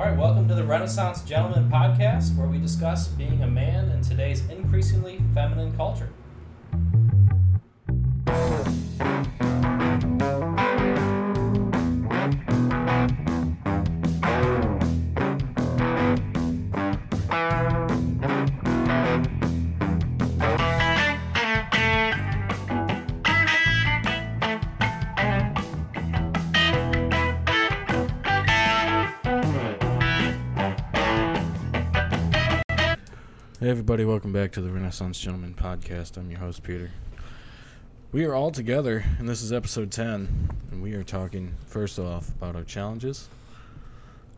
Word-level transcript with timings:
All 0.00 0.06
right, 0.06 0.16
welcome 0.16 0.48
to 0.48 0.54
the 0.54 0.64
Renaissance 0.64 1.20
Gentleman 1.24 1.70
podcast, 1.70 2.34
where 2.34 2.46
we 2.46 2.56
discuss 2.56 3.06
being 3.06 3.42
a 3.42 3.46
man 3.46 3.90
in 3.90 4.00
today's 4.00 4.40
increasingly 4.48 5.20
feminine 5.34 5.76
culture. 5.76 6.08
Everybody, 33.70 34.04
welcome 34.04 34.32
back 34.32 34.50
to 34.52 34.60
the 34.60 34.68
Renaissance 34.70 35.18
Gentleman 35.20 35.54
podcast. 35.54 36.16
I'm 36.16 36.28
your 36.30 36.40
host 36.40 36.62
Peter. 36.62 36.90
We 38.12 38.24
are 38.24 38.34
all 38.34 38.50
together, 38.50 39.04
and 39.18 39.28
this 39.28 39.42
is 39.42 39.52
episode 39.52 39.92
10, 39.92 40.50
and 40.72 40.82
we 40.82 40.94
are 40.94 41.04
talking 41.04 41.54
first 41.66 41.98
off 41.98 42.28
about 42.30 42.56
our 42.56 42.64
challenges. 42.64 43.28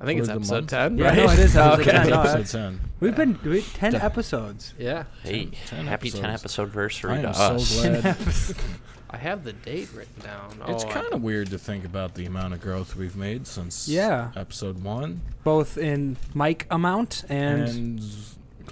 I 0.00 0.04
think 0.04 0.18
it's 0.18 0.28
the 0.28 0.34
episode 0.34 0.54
month? 0.54 0.70
10, 0.70 0.98
Yeah, 0.98 1.06
right? 1.08 1.16
no, 1.16 1.30
it 1.30 1.38
is 1.38 1.56
Oh, 1.56 1.60
episode 1.72 1.80
okay. 1.80 1.90
10, 1.92 2.10
no, 2.10 2.20
episode 2.22 2.58
10. 2.58 2.80
We've 3.00 3.16
been 3.16 3.32
doing 3.34 3.62
10 3.62 3.94
episodes. 3.94 4.74
Yeah. 4.78 5.04
Hey, 5.22 5.48
10 5.66 5.86
happy 5.86 6.10
10 6.10 6.24
episodes. 6.26 6.68
episode 6.68 6.72
versary 6.72 7.18
I 7.18 7.22
to 7.22 7.28
am 7.28 7.56
us. 7.56 7.68
so 7.68 7.82
glad. 7.90 8.16
I 9.10 9.16
have 9.18 9.44
the 9.44 9.52
date 9.52 9.90
written 9.94 10.22
down. 10.22 10.56
It's 10.68 10.84
Oh, 10.84 10.88
I- 10.88 10.92
kind 10.92 11.06
of 11.12 11.22
weird 11.22 11.50
to 11.50 11.58
think 11.58 11.84
about 11.84 12.14
the 12.14 12.26
amount 12.26 12.54
of 12.54 12.60
growth 12.60 12.96
we've 12.96 13.16
made 13.16 13.46
since 13.46 13.86
Yeah. 13.88 14.30
episode 14.36 14.82
1 14.82 15.20
Both 15.44 15.76
in 15.78 16.16
mic 16.34 16.66
amount 16.70 17.24
and, 17.28 17.68
and, 17.68 18.02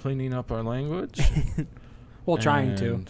cleaning 0.01 0.33
up 0.33 0.51
our 0.51 0.63
language. 0.63 1.19
well, 2.25 2.37
trying 2.37 2.75
to. 2.77 3.03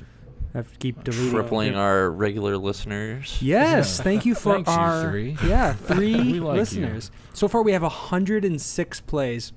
I 0.54 0.58
have 0.58 0.72
to 0.74 0.78
keep 0.80 1.04
deleting. 1.06 1.30
Tripling 1.32 1.76
our 1.76 2.10
regular 2.12 2.58
listeners. 2.58 3.38
Yes, 3.42 3.98
Yeah. 3.98 4.04
thank 4.04 4.26
you 4.26 4.36
for 4.36 4.56
Thanks, 4.56 4.70
you 4.70 4.76
our 4.78 5.10
three. 5.10 5.38
yeah 5.46 5.74
three 5.90 6.16
We 6.16 6.40
like 6.42 6.56
you. 6.56 6.60
listeners. 6.60 7.10
So 7.34 7.48
far, 7.48 7.62
we 7.62 7.72
have 7.72 7.84
106 7.84 9.02
plays 9.02 9.54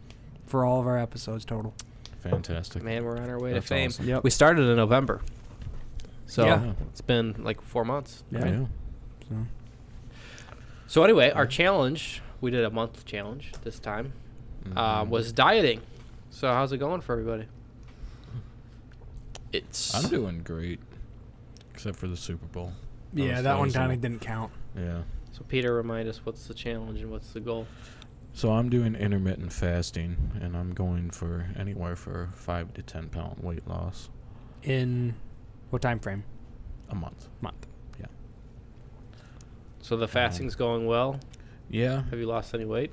for 0.46 0.64
all 0.64 0.78
of 0.80 0.86
our 0.86 0.96
episodes 0.98 1.44
total. 1.44 1.74
Fantastic. 2.22 2.82
Man, 2.84 3.04
we're 3.04 3.18
on 3.18 3.28
our 3.28 3.40
way 3.40 3.52
That's 3.52 3.64
to 3.66 3.74
fame. 3.74 3.88
awesome. 3.88 4.08
Yep. 4.08 4.22
We 4.24 4.30
started 4.30 4.62
in 4.68 4.76
November. 4.76 5.20
So 6.26 6.44
Yeah. 6.46 6.72
it's 6.90 7.00
been 7.00 7.34
like 7.40 7.60
four 7.60 7.84
months. 7.84 8.22
Yeah. 8.30 8.46
Yeah. 8.46 8.64
So, 9.28 9.36
So 10.86 11.02
anyway, 11.04 11.30
our 11.30 11.46
challenge, 11.46 12.22
we 12.40 12.50
did 12.52 12.64
a 12.64 12.70
month 12.70 13.04
challenge 13.04 13.52
this 13.64 13.78
time, 13.80 14.12
uh, 14.76 15.02
Mhm. 15.04 15.08
was 15.08 15.32
dieting. 15.32 15.80
So 16.34 16.48
how's 16.48 16.72
it 16.72 16.78
going 16.78 17.00
for 17.00 17.12
everybody? 17.12 17.46
It's 19.52 19.94
I'm 19.94 20.10
doing 20.10 20.42
great, 20.42 20.80
except 21.72 21.96
for 21.96 22.08
the 22.08 22.16
Super 22.16 22.46
Bowl. 22.46 22.72
That 23.12 23.22
yeah, 23.22 23.40
that 23.40 23.56
one 23.56 23.68
was 23.68 23.76
kind 23.76 23.92
of 23.92 24.00
didn't 24.00 24.20
count. 24.20 24.50
Yeah. 24.76 25.02
So 25.30 25.44
Peter, 25.46 25.72
remind 25.72 26.08
us 26.08 26.26
what's 26.26 26.48
the 26.48 26.54
challenge 26.54 27.00
and 27.02 27.12
what's 27.12 27.32
the 27.32 27.38
goal? 27.38 27.68
So 28.32 28.50
I'm 28.50 28.68
doing 28.68 28.96
intermittent 28.96 29.52
fasting, 29.52 30.16
and 30.42 30.56
I'm 30.56 30.74
going 30.74 31.10
for 31.10 31.46
anywhere 31.56 31.94
for 31.94 32.30
five 32.34 32.74
to 32.74 32.82
ten 32.82 33.10
pound 33.10 33.38
weight 33.40 33.68
loss 33.68 34.10
In 34.64 35.14
what 35.70 35.82
time 35.82 36.00
frame? 36.00 36.24
a 36.90 36.96
month. 36.96 37.28
Month. 37.42 37.68
Yeah. 38.00 38.06
So 39.82 39.96
the 39.96 40.08
fasting's 40.08 40.54
um, 40.54 40.58
going 40.58 40.86
well. 40.86 41.20
Yeah, 41.70 42.02
Have 42.10 42.18
you 42.18 42.26
lost 42.26 42.54
any 42.54 42.64
weight? 42.64 42.90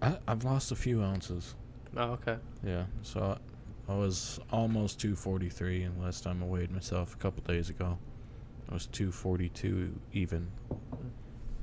I, 0.00 0.18
I've 0.26 0.44
lost 0.44 0.70
a 0.72 0.76
few 0.76 1.02
ounces. 1.02 1.54
Oh, 1.96 2.12
okay. 2.12 2.36
Yeah, 2.64 2.84
so 3.02 3.38
I, 3.88 3.92
I 3.92 3.96
was 3.96 4.38
almost 4.50 5.00
243, 5.00 5.82
and 5.82 6.02
last 6.02 6.22
time 6.24 6.42
I 6.42 6.46
weighed 6.46 6.70
myself 6.70 7.14
a 7.14 7.16
couple 7.16 7.42
days 7.42 7.70
ago, 7.70 7.98
I 8.70 8.74
was 8.74 8.86
242 8.86 10.00
even. 10.12 10.50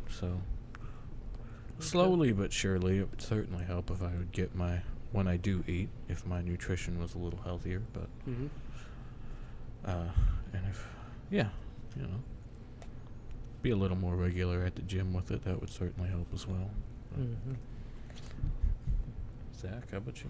So 0.10 0.40
slowly 1.80 2.32
but 2.32 2.52
surely, 2.54 3.00
it 3.00 3.10
would 3.10 3.22
certainly 3.22 3.64
help 3.66 3.92
if 3.92 4.02
I 4.02 4.08
would 4.18 4.32
get 4.32 4.56
my 4.56 4.82
when 5.12 5.28
I 5.28 5.38
do 5.38 5.64
eat, 5.68 5.90
if 6.10 6.26
my 6.26 6.42
nutrition 6.42 7.00
was 7.00 7.14
a 7.16 7.18
little 7.18 7.40
healthier. 7.44 7.82
But 7.94 8.08
Mm-hmm. 8.28 8.48
uh, 9.86 10.10
and 10.54 10.66
if 10.70 10.88
yeah, 11.30 11.50
you 11.96 12.04
know, 12.04 12.24
be 13.62 13.72
a 13.72 13.76
little 13.76 13.98
more 13.98 14.16
regular 14.16 14.64
at 14.64 14.76
the 14.76 14.82
gym 14.84 15.14
with 15.14 15.32
it, 15.32 15.44
that 15.44 15.60
would 15.60 15.70
certainly 15.70 16.10
help 16.10 16.28
as 16.34 16.48
well. 16.48 16.70
Mm-hmm. 17.20 17.54
Zach, 19.60 19.92
how 19.92 19.98
about 19.98 20.22
you? 20.24 20.30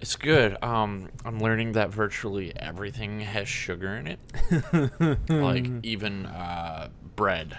it's 0.00 0.16
good. 0.16 0.56
Um, 0.62 1.10
I'm 1.24 1.38
learning 1.38 1.72
that 1.72 1.90
virtually 1.90 2.52
everything 2.56 3.20
has 3.20 3.48
sugar 3.48 3.94
in 3.96 4.08
it. 4.08 5.18
like 5.30 5.68
even 5.84 6.26
uh, 6.26 6.88
bread 7.14 7.56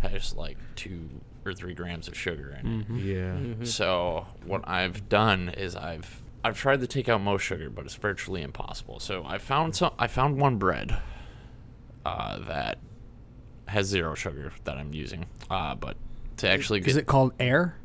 has 0.00 0.34
like 0.34 0.58
two 0.74 1.08
or 1.44 1.54
three 1.54 1.72
grams 1.72 2.08
of 2.08 2.16
sugar 2.16 2.56
in 2.60 2.66
it. 2.66 2.86
Yeah. 2.90 3.14
Mm-hmm. 3.36 3.64
So 3.64 4.26
what 4.44 4.66
I've 4.68 5.08
done 5.08 5.50
is 5.50 5.76
I've 5.76 6.22
I've 6.44 6.58
tried 6.58 6.80
to 6.80 6.88
take 6.88 7.08
out 7.08 7.20
most 7.20 7.42
sugar, 7.42 7.70
but 7.70 7.84
it's 7.84 7.94
virtually 7.94 8.42
impossible. 8.42 8.98
So 8.98 9.24
I 9.24 9.38
found 9.38 9.76
some. 9.76 9.92
I 10.00 10.08
found 10.08 10.40
one 10.40 10.56
bread 10.56 10.96
uh, 12.04 12.40
that 12.48 12.78
has 13.68 13.86
zero 13.86 14.14
sugar 14.16 14.52
that 14.64 14.76
I'm 14.76 14.92
using. 14.92 15.26
Uh, 15.48 15.76
but 15.76 15.96
to 16.38 16.48
actually 16.48 16.80
get 16.80 16.88
Is 16.88 16.96
it 16.96 17.06
called 17.06 17.32
air? 17.38 17.76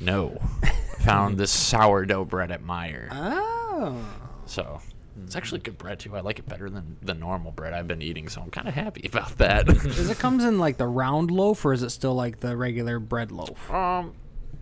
no, 0.00 0.38
I 0.62 0.72
found 1.04 1.38
this 1.38 1.50
sourdough 1.50 2.24
bread 2.26 2.50
at 2.50 2.62
Meijer. 2.62 3.08
Oh. 3.10 3.98
So 4.46 4.80
it's 5.24 5.36
actually 5.36 5.60
good 5.60 5.78
bread 5.78 5.98
too. 5.98 6.16
I 6.16 6.20
like 6.20 6.38
it 6.38 6.48
better 6.48 6.68
than 6.70 6.96
the 7.02 7.14
normal 7.14 7.52
bread 7.52 7.72
I've 7.72 7.88
been 7.88 8.02
eating. 8.02 8.28
So 8.28 8.40
I'm 8.42 8.50
kind 8.50 8.68
of 8.68 8.74
happy 8.74 9.06
about 9.06 9.38
that. 9.38 9.66
Does 9.66 10.10
it 10.10 10.18
comes 10.18 10.44
in 10.44 10.58
like 10.58 10.76
the 10.78 10.86
round 10.86 11.30
loaf, 11.30 11.64
or 11.64 11.72
is 11.72 11.82
it 11.82 11.90
still 11.90 12.14
like 12.14 12.40
the 12.40 12.56
regular 12.56 12.98
bread 12.98 13.30
loaf? 13.32 13.70
um, 13.70 14.14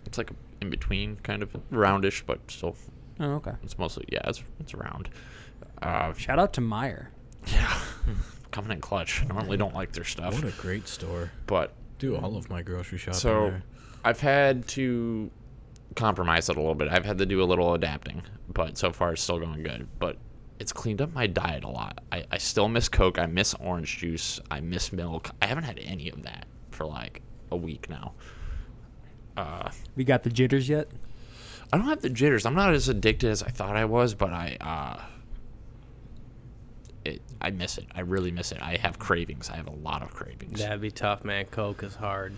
it's 0.05 0.17
like 0.17 0.31
in 0.61 0.69
between, 0.69 1.15
kind 1.17 1.41
of 1.43 1.51
roundish, 1.71 2.23
but 2.25 2.39
still, 2.49 2.75
Oh, 3.19 3.33
okay. 3.35 3.51
it's 3.63 3.77
mostly 3.77 4.05
yeah, 4.11 4.21
it's 4.27 4.43
it's 4.59 4.73
round. 4.73 5.09
Uh, 5.81 6.13
Shout 6.13 6.37
out 6.39 6.53
to 6.53 6.61
Meijer. 6.61 7.07
Yeah, 7.47 7.79
coming 8.51 8.71
in 8.71 8.81
clutch. 8.81 9.23
I 9.23 9.33
normally 9.33 9.57
don't 9.57 9.73
like 9.73 9.93
their 9.93 10.03
stuff, 10.03 10.35
What 10.35 10.43
a 10.43 10.55
great 10.61 10.87
store. 10.87 11.31
but 11.47 11.73
Do 11.97 12.15
all 12.17 12.37
of 12.37 12.49
my 12.51 12.61
grocery 12.61 12.99
shopping 12.99 13.19
so 13.19 13.45
there. 13.45 13.63
I've 14.03 14.19
had 14.19 14.67
to 14.69 15.31
compromise 15.95 16.49
it 16.49 16.57
a 16.57 16.59
little 16.59 16.75
bit. 16.75 16.87
I've 16.89 17.05
had 17.05 17.17
to 17.19 17.25
do 17.25 17.41
a 17.41 17.45
little 17.45 17.73
adapting, 17.73 18.21
but 18.53 18.77
so 18.77 18.91
far 18.91 19.13
it's 19.13 19.21
still 19.21 19.39
going 19.39 19.63
good. 19.63 19.87
But 19.99 20.17
it's 20.59 20.71
cleaned 20.71 21.01
up 21.01 21.13
my 21.13 21.27
diet 21.27 21.63
a 21.63 21.69
lot. 21.69 22.01
I, 22.11 22.23
I 22.31 22.37
still 22.37 22.69
miss 22.69 22.87
Coke. 22.89 23.17
I 23.19 23.25
miss 23.25 23.53
orange 23.55 23.97
juice. 23.97 24.39
I 24.49 24.59
miss 24.61 24.93
milk. 24.93 25.31
I 25.41 25.47
haven't 25.47 25.63
had 25.63 25.79
any 25.79 26.09
of 26.09 26.23
that 26.23 26.45
for 26.69 26.85
like 26.85 27.21
a 27.51 27.55
week 27.55 27.89
now. 27.89 28.13
Uh, 29.37 29.69
We 29.95 30.03
got 30.03 30.23
the 30.23 30.29
jitters 30.29 30.69
yet? 30.69 30.87
I 31.73 31.77
don't 31.77 31.87
have 31.87 32.01
the 32.01 32.09
jitters. 32.09 32.45
I'm 32.45 32.53
not 32.53 32.73
as 32.73 32.89
addicted 32.89 33.29
as 33.29 33.41
I 33.41 33.49
thought 33.49 33.75
I 33.77 33.85
was, 33.85 34.13
but 34.13 34.31
I 34.31 34.57
uh 34.59 35.01
I 37.41 37.49
miss 37.49 37.77
it. 37.77 37.87
I 37.95 38.01
really 38.01 38.31
miss 38.31 38.51
it. 38.51 38.61
I 38.61 38.77
have 38.77 38.99
cravings. 38.99 39.49
I 39.49 39.55
have 39.55 39.67
a 39.67 39.71
lot 39.75 40.01
of 40.03 40.13
cravings. 40.13 40.59
That'd 40.59 40.79
be 40.81 40.91
tough, 40.91 41.23
man. 41.25 41.45
Coke 41.45 41.81
is 41.83 41.95
hard. 41.95 42.35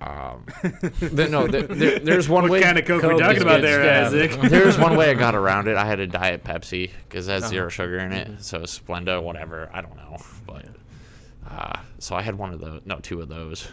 Um, 0.00 0.46
there, 1.00 1.28
no, 1.28 1.46
there, 1.46 1.62
there, 1.62 1.98
there's 1.98 2.28
one 2.28 2.48
way. 2.48 2.62
of 2.62 2.84
coke, 2.86 3.02
Coke 3.02 3.20
is 3.20 3.42
good 3.44 4.30
stuff. 4.30 4.50
There's 4.50 4.78
one 4.78 4.96
way 4.96 5.10
I 5.10 5.14
got 5.14 5.34
around 5.34 5.68
it. 5.68 5.76
I 5.76 5.84
had 5.84 6.00
a 6.00 6.06
diet 6.06 6.42
Pepsi 6.42 6.90
because 7.08 7.28
it 7.28 7.32
has 7.32 7.42
Uh-huh. 7.42 7.50
zero 7.50 7.68
sugar 7.68 7.98
in 7.98 8.12
it. 8.12 8.42
So 8.42 8.60
Splenda, 8.60 9.22
whatever. 9.22 9.68
I 9.72 9.82
don't 9.82 9.96
know, 9.96 10.16
but 10.46 10.66
uh, 11.48 11.78
so 11.98 12.14
I 12.16 12.22
had 12.22 12.36
one 12.36 12.52
of 12.54 12.60
those. 12.60 12.80
No, 12.84 12.98
two 13.00 13.20
of 13.20 13.28
those. 13.28 13.68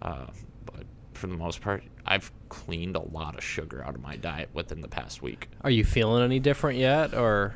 Uh, 0.00 0.26
but 0.64 0.84
for 1.12 1.26
the 1.26 1.36
most 1.36 1.60
part, 1.60 1.82
I've 2.06 2.30
cleaned 2.48 2.96
a 2.96 3.02
lot 3.02 3.36
of 3.36 3.44
sugar 3.44 3.84
out 3.84 3.94
of 3.94 4.00
my 4.00 4.16
diet 4.16 4.48
within 4.54 4.80
the 4.80 4.88
past 4.88 5.20
week. 5.22 5.48
Are 5.62 5.70
you 5.70 5.84
feeling 5.84 6.22
any 6.22 6.38
different 6.38 6.78
yet, 6.78 7.12
or? 7.14 7.54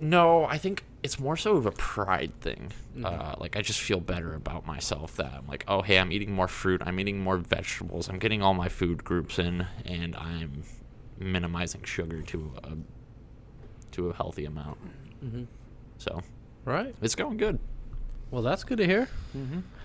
No, 0.00 0.44
I 0.44 0.58
think 0.58 0.84
it's 1.02 1.18
more 1.18 1.36
so 1.36 1.56
of 1.56 1.66
a 1.66 1.72
pride 1.72 2.32
thing. 2.40 2.70
Uh, 3.04 3.34
like 3.38 3.56
I 3.56 3.62
just 3.62 3.80
feel 3.80 3.98
better 4.00 4.34
about 4.34 4.66
myself 4.66 5.16
that 5.16 5.32
I'm 5.36 5.46
like, 5.48 5.64
oh 5.68 5.82
hey, 5.82 5.98
I'm 5.98 6.12
eating 6.12 6.32
more 6.32 6.48
fruit, 6.48 6.80
I'm 6.84 7.00
eating 7.00 7.18
more 7.18 7.36
vegetables, 7.38 8.08
I'm 8.08 8.18
getting 8.18 8.42
all 8.42 8.54
my 8.54 8.68
food 8.68 9.02
groups 9.04 9.38
in, 9.38 9.66
and 9.84 10.14
I'm 10.16 10.62
minimizing 11.18 11.82
sugar 11.84 12.22
to 12.22 12.52
a 12.64 12.70
to 13.92 14.10
a 14.10 14.14
healthy 14.14 14.44
amount. 14.44 14.78
Mhm. 15.24 15.46
So 15.98 16.20
Right. 16.64 16.94
it's 17.02 17.14
going 17.14 17.36
good. 17.36 17.58
Well, 18.30 18.42
that's 18.42 18.64
good 18.64 18.78
to 18.78 18.86
hear. 18.86 19.08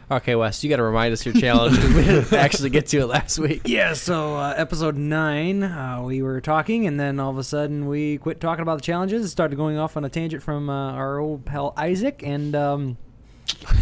Okay, 0.09 0.36
Wes, 0.36 0.63
you 0.63 0.69
got 0.69 0.77
to 0.77 0.83
remind 0.83 1.12
us 1.12 1.25
your 1.25 1.33
challenge 1.36 1.75
because 1.75 1.94
we 1.95 2.04
didn't 2.06 2.31
actually 2.31 2.69
get 2.69 2.88
to 2.88 3.00
it 3.00 3.07
last 3.07 3.39
week. 3.39 3.63
Yeah, 3.68 3.94
so 3.94 4.38
uh, 4.38 4.54
episode 4.56 4.95
nine, 4.95 5.63
uh, 5.63 6.01
we 6.01 6.21
were 6.21 6.39
talking, 6.39 6.88
and 6.88 6.98
then 6.98 7.19
all 7.19 7.30
of 7.30 7.38
a 7.38 7.44
sudden 7.44 7.88
we 7.88 8.18
quit 8.18 8.39
talking 8.39 8.62
about 8.62 8.75
the 8.77 8.83
challenges 8.83 9.21
and 9.21 9.30
started 9.30 9.57
going 9.57 9.77
off 9.77 9.98
on 9.98 10.06
a 10.06 10.09
tangent 10.09 10.42
from 10.42 10.69
uh, 10.69 10.94
our 10.94 11.19
old 11.19 11.44
pal 11.44 11.74
Isaac, 11.75 12.24
and 12.24 12.56
um, 12.56 12.98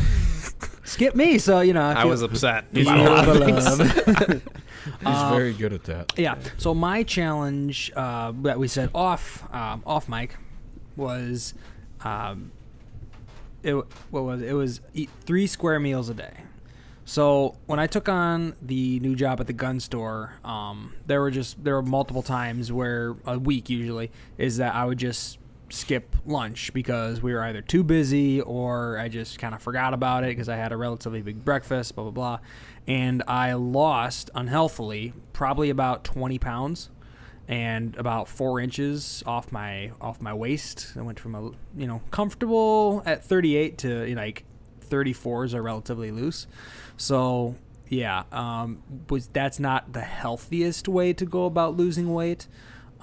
skip 0.84 1.16
me. 1.16 1.38
So 1.38 1.60
you 1.62 1.74
know, 1.74 1.82
I, 1.84 2.02
I 2.02 2.06
was 2.06 2.24
upset. 2.24 2.66
He's 2.74 2.88
about 2.88 3.00
a 3.00 3.04
lot 3.12 3.28
of 3.30 4.18
very- 4.18 4.42
He's 4.86 4.96
Uh, 5.04 5.30
very 5.32 5.54
good 5.54 5.74
at 5.74 5.84
that. 5.86 6.14
Yeah. 6.18 6.36
So 6.58 6.74
my 6.74 7.04
challenge 7.04 7.92
uh, 7.96 8.34
that 8.42 8.58
we 8.60 8.68
said 8.68 8.90
off 8.96 9.44
um, 9.54 9.84
off 9.86 10.08
mic 10.10 10.38
was, 10.96 11.54
um, 12.02 12.52
it 13.66 13.76
what 14.12 14.24
was 14.24 14.42
it? 14.42 14.50
it 14.50 14.54
was 14.54 14.82
eat 14.94 15.10
three 15.26 15.48
square 15.48 15.80
meals 15.80 16.10
a 16.10 16.14
day. 16.14 16.44
So 17.08 17.56
when 17.68 17.80
I 17.80 17.86
took 17.86 18.10
on 18.10 18.56
the 18.62 19.00
new 19.00 19.16
job 19.16 19.40
at 19.40 19.46
the 19.48 19.54
gun 19.54 19.80
store, 19.80 20.34
um, 20.44 20.94
there 21.06 21.22
were 21.22 21.32
just 21.32 21.64
there 21.64 21.76
were 21.76 21.84
multiple 21.84 22.24
times 22.24 22.72
where 22.72 23.16
a 23.26 23.38
week 23.38 23.70
usually 23.70 24.12
is 24.38 24.58
that 24.58 24.74
I 24.74 24.86
would 24.86 24.98
just 24.98 25.40
skip 25.70 26.16
lunch 26.26 26.74
because 26.74 27.22
we 27.22 27.34
were 27.34 27.44
either 27.44 27.62
too 27.62 27.84
busy 27.84 28.40
or 28.42 28.98
I 28.98 29.08
just 29.10 29.40
kind 29.40 29.54
of 29.54 29.62
forgot 29.62 29.94
about 29.94 30.24
it 30.24 30.28
because 30.28 30.50
I 30.50 30.56
had 30.56 30.72
a 30.72 30.78
relatively 30.78 31.22
big 31.22 31.44
breakfast, 31.44 31.96
blah 31.96 32.06
blah 32.06 32.12
blah, 32.12 32.40
and 32.88 33.22
I 33.28 33.54
lost 33.54 34.30
unhealthily 34.34 35.14
probably 35.34 35.70
about 35.70 36.04
20 36.04 36.40
pounds 36.40 36.90
and 37.48 37.96
about 37.98 38.28
four 38.28 38.60
inches 38.60 39.24
off 39.26 39.52
my 39.52 39.92
off 40.02 40.22
my 40.22 40.34
waist. 40.34 40.94
I 40.98 41.02
went 41.02 41.20
from 41.20 41.36
a 41.36 41.52
you 41.78 41.88
know 41.88 42.02
comfortable 42.12 43.04
at 43.06 43.24
38 43.24 43.78
to 43.80 44.06
you 44.08 44.16
know, 44.16 44.22
like 44.22 44.44
34s 44.82 45.54
are 45.54 45.62
relatively 45.62 46.12
loose. 46.12 46.48
So 46.98 47.56
yeah, 47.88 48.24
um, 48.32 48.82
was 49.10 49.28
that's 49.28 49.60
not 49.60 49.94
the 49.94 50.02
healthiest 50.02 50.88
way 50.88 51.14
to 51.14 51.26
go 51.26 51.46
about 51.46 51.78
losing 51.78 52.14
weight. 52.14 52.48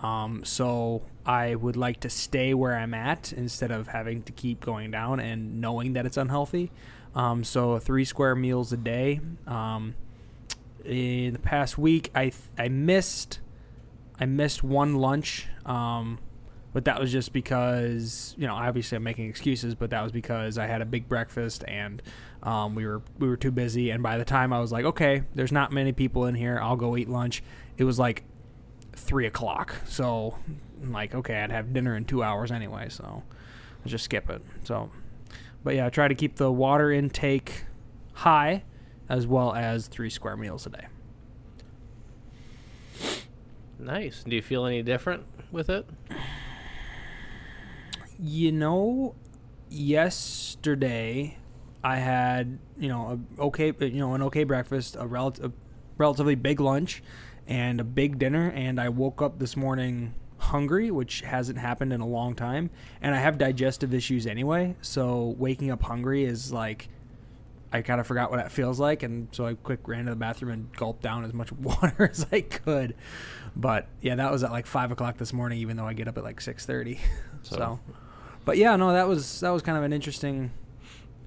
Um, 0.03 0.45
so 0.45 1.03
I 1.25 1.55
would 1.55 1.77
like 1.77 2.01
to 2.01 2.11
stay 2.11 2.55
where 2.55 2.77
I'm 2.77 2.95
at 2.95 3.33
instead 3.33 3.71
of 3.71 3.89
having 3.89 4.23
to 4.25 4.33
keep 4.33 4.61
going 4.61 4.91
down 4.91 5.21
and 5.21 5.61
knowing 5.61 5.93
that 5.93 6.07
it's 6.07 6.17
unhealthy. 6.17 6.73
Um, 7.15 7.45
so 7.45 7.79
three 7.79 8.05
square 8.05 8.35
meals 8.35 8.73
a 8.73 8.77
day. 8.77 9.21
Um, 9.47 9.95
in 10.85 11.33
the 11.33 11.39
past 11.39 11.79
week, 11.79 12.11
I 12.15 12.23
th- 12.23 12.35
I 12.59 12.69
missed 12.69 13.39
I 14.19 14.27
missed 14.27 14.63
one 14.63 14.97
lunch, 14.97 15.49
um, 15.65 16.19
but 16.73 16.85
that 16.85 17.01
was 17.01 17.13
just 17.13 17.33
because 17.33 18.35
you 18.39 18.47
know 18.47 18.55
obviously 18.55 18.97
I'm 18.97 19.03
making 19.03 19.29
excuses, 19.29 19.75
but 19.75 19.91
that 19.91 20.03
was 20.03 20.13
because 20.13 20.59
I 20.59 20.67
had 20.67 20.81
a 20.83 20.87
big 20.87 21.09
breakfast 21.09 21.65
and 21.67 22.03
um, 22.43 22.75
we 22.75 22.87
were 22.87 23.03
we 23.19 23.29
were 23.29 23.37
too 23.37 23.51
busy. 23.51 23.91
And 23.91 24.03
by 24.03 24.19
the 24.19 24.25
time 24.25 24.53
I 24.53 24.61
was 24.61 24.73
like, 24.73 24.85
okay, 24.85 25.25
there's 25.35 25.53
not 25.53 25.73
many 25.73 25.93
people 25.93 26.27
in 26.27 26.35
here, 26.35 26.59
I'll 26.61 26.77
go 26.77 26.97
eat 26.97 27.09
lunch. 27.09 27.43
It 27.77 27.85
was 27.85 27.99
like 27.99 28.25
three 28.95 29.27
o'clock, 29.27 29.75
so 29.87 30.39
I'm 30.83 30.93
like 30.93 31.15
okay, 31.15 31.41
I'd 31.43 31.51
have 31.51 31.73
dinner 31.73 31.97
in 31.97 32.05
two 32.05 32.23
hours 32.23 32.51
anyway, 32.51 32.89
so 32.89 33.23
let's 33.81 33.91
just 33.91 34.05
skip 34.05 34.31
it. 34.31 34.43
So, 34.65 34.91
but 35.65 35.75
yeah, 35.75 35.87
I 35.87 35.91
try 35.91 36.09
to 36.09 36.15
keep 36.15 36.37
the 36.37 36.53
water 36.53 36.91
intake 36.91 37.65
high, 38.15 38.65
as 39.09 39.27
well 39.27 39.55
as 39.55 39.89
three 39.89 40.11
square 40.11 40.37
meals 40.37 40.67
a 40.67 40.71
day. 40.71 40.87
Nice. 43.83 44.23
Do 44.25 44.35
you 44.35 44.43
feel 44.43 44.65
any 44.67 44.83
different 44.83 45.25
with 45.51 45.69
it? 45.69 45.87
You 48.19 48.53
know, 48.53 49.15
yesterday 49.69 51.39
I 51.83 51.97
had 51.97 52.59
you 52.79 52.89
know 52.89 53.21
a 53.39 53.43
okay 53.43 53.73
you 53.81 53.99
know 53.99 54.15
an 54.15 54.23
okay 54.23 54.45
breakfast, 54.45 54.97
a, 54.99 55.07
rel- 55.07 55.35
a 55.43 55.51
relatively 55.99 56.35
big 56.35 56.61
lunch, 56.61 57.03
and 57.47 57.81
a 57.81 57.85
big 57.85 58.19
dinner, 58.19 58.51
and 58.55 58.81
I 58.81 58.89
woke 58.89 59.21
up 59.21 59.39
this 59.39 59.57
morning 59.57 60.15
hungry, 60.39 60.91
which 60.91 61.21
hasn't 61.23 61.59
happened 61.59 61.93
in 61.93 62.01
a 62.01 62.07
long 62.07 62.35
time, 62.35 62.71
and 63.01 63.15
I 63.15 63.19
have 63.19 63.39
digestive 63.39 63.93
issues 63.95 64.27
anyway, 64.27 64.77
so 64.81 65.35
waking 65.39 65.71
up 65.71 65.83
hungry 65.83 66.25
is 66.25 66.53
like. 66.53 66.89
I 67.73 67.83
kind 67.83 68.01
of 68.01 68.07
forgot 68.07 68.31
what 68.31 68.37
that 68.39 68.53
feels 68.53 68.79
like, 68.79 69.03
and 69.03 69.29
so 69.33 69.47
I 69.47 69.55
quick 69.55 69.87
ran 69.89 70.05
to 70.05 70.11
the 70.11 70.17
bathroom 70.17 70.53
and 70.53 70.73
gulped 70.77 71.03
down 71.03 71.25
as 71.25 71.33
much 71.33 71.51
water 71.53 72.09
as 72.13 72.27
I 72.31 72.43
could. 72.43 72.95
But 73.57 73.87
yeah, 74.01 74.15
that 74.17 74.31
was 74.31 74.43
at 74.45 74.51
like 74.51 74.67
five 74.67 74.93
o'clock 74.93 75.19
this 75.19 75.33
morning, 75.33 75.59
even 75.59 75.77
though 75.77 75.87
I 75.87 75.95
get 75.95 76.07
up 76.09 76.17
at 76.19 76.25
like 76.25 76.41
six 76.41 76.67
thirty. 76.67 77.01
So- 77.45 77.57
so 77.57 77.81
but 78.45 78.57
yeah, 78.57 78.77
no, 78.77 78.93
that 78.93 79.09
was 79.09 79.41
that 79.41 79.51
was 79.51 79.63
kind 79.63 79.77
of 79.79 79.85
an 79.85 79.93
interesting, 79.93 80.51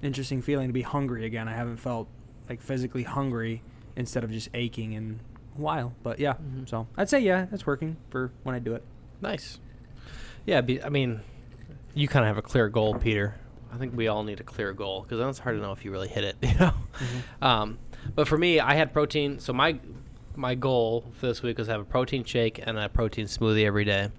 interesting 0.02 0.40
feeling 0.42 0.68
to 0.68 0.72
be 0.72 0.82
hungry 0.82 1.24
again. 1.26 1.48
I 1.48 1.54
haven't 1.54 1.76
felt 1.78 2.08
like 2.48 2.60
physically 2.62 3.02
hungry 3.04 3.62
instead 3.96 4.22
of 4.24 4.30
just 4.30 4.48
aching 4.54 4.92
in 4.92 5.20
a 5.56 5.60
while. 5.60 5.94
But 6.02 6.18
yeah, 6.20 6.34
Mhm. 6.34 6.68
so 6.68 6.86
I'd 6.96 7.08
say 7.08 7.20
yeah, 7.20 7.46
it's 7.52 7.66
working 7.66 7.96
for 8.10 8.30
when 8.44 8.54
I 8.54 8.58
do 8.58 8.74
it. 8.74 8.84
Nice. 9.20 9.58
Yeah, 10.44 10.60
be, 10.60 10.82
I 10.82 10.90
mean, 10.90 11.20
you 11.94 12.06
kind 12.08 12.24
of 12.24 12.28
have 12.28 12.38
a 12.38 12.42
clear 12.42 12.68
goal, 12.68 12.94
Peter. 12.94 13.34
I 13.72 13.76
think 13.78 13.96
we 13.96 14.08
all 14.08 14.22
need 14.24 14.40
a 14.40 14.44
clear 14.44 14.72
goal 14.72 15.02
because 15.02 15.18
then 15.18 15.28
it's 15.28 15.38
hard 15.38 15.56
to 15.56 15.62
know 15.62 15.72
if 15.72 15.84
you 15.84 15.90
really 15.90 16.08
hit 16.08 16.24
it. 16.24 16.36
You 16.42 16.54
know. 16.58 16.72
Um, 17.42 17.78
but 18.14 18.28
for 18.28 18.38
me, 18.38 18.60
I 18.60 18.74
had 18.74 18.92
protein. 18.92 19.38
So 19.38 19.52
my 19.52 19.78
my 20.34 20.54
goal 20.54 21.04
for 21.14 21.26
this 21.26 21.42
week 21.42 21.58
was 21.58 21.66
to 21.66 21.72
have 21.72 21.80
a 21.80 21.84
protein 21.84 22.22
shake 22.24 22.60
and 22.62 22.78
a 22.78 22.88
protein 22.88 23.26
smoothie 23.26 23.64
every 23.64 23.84
day. 23.84 24.10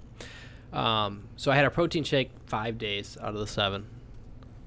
Um, 0.74 1.28
so 1.36 1.52
I 1.52 1.56
had 1.56 1.66
a 1.66 1.70
protein 1.70 2.04
shake 2.04 2.32
five 2.48 2.78
days 2.78 3.18
out 3.22 3.30
of 3.34 3.40
the 3.40 3.48
seven. 3.48 3.86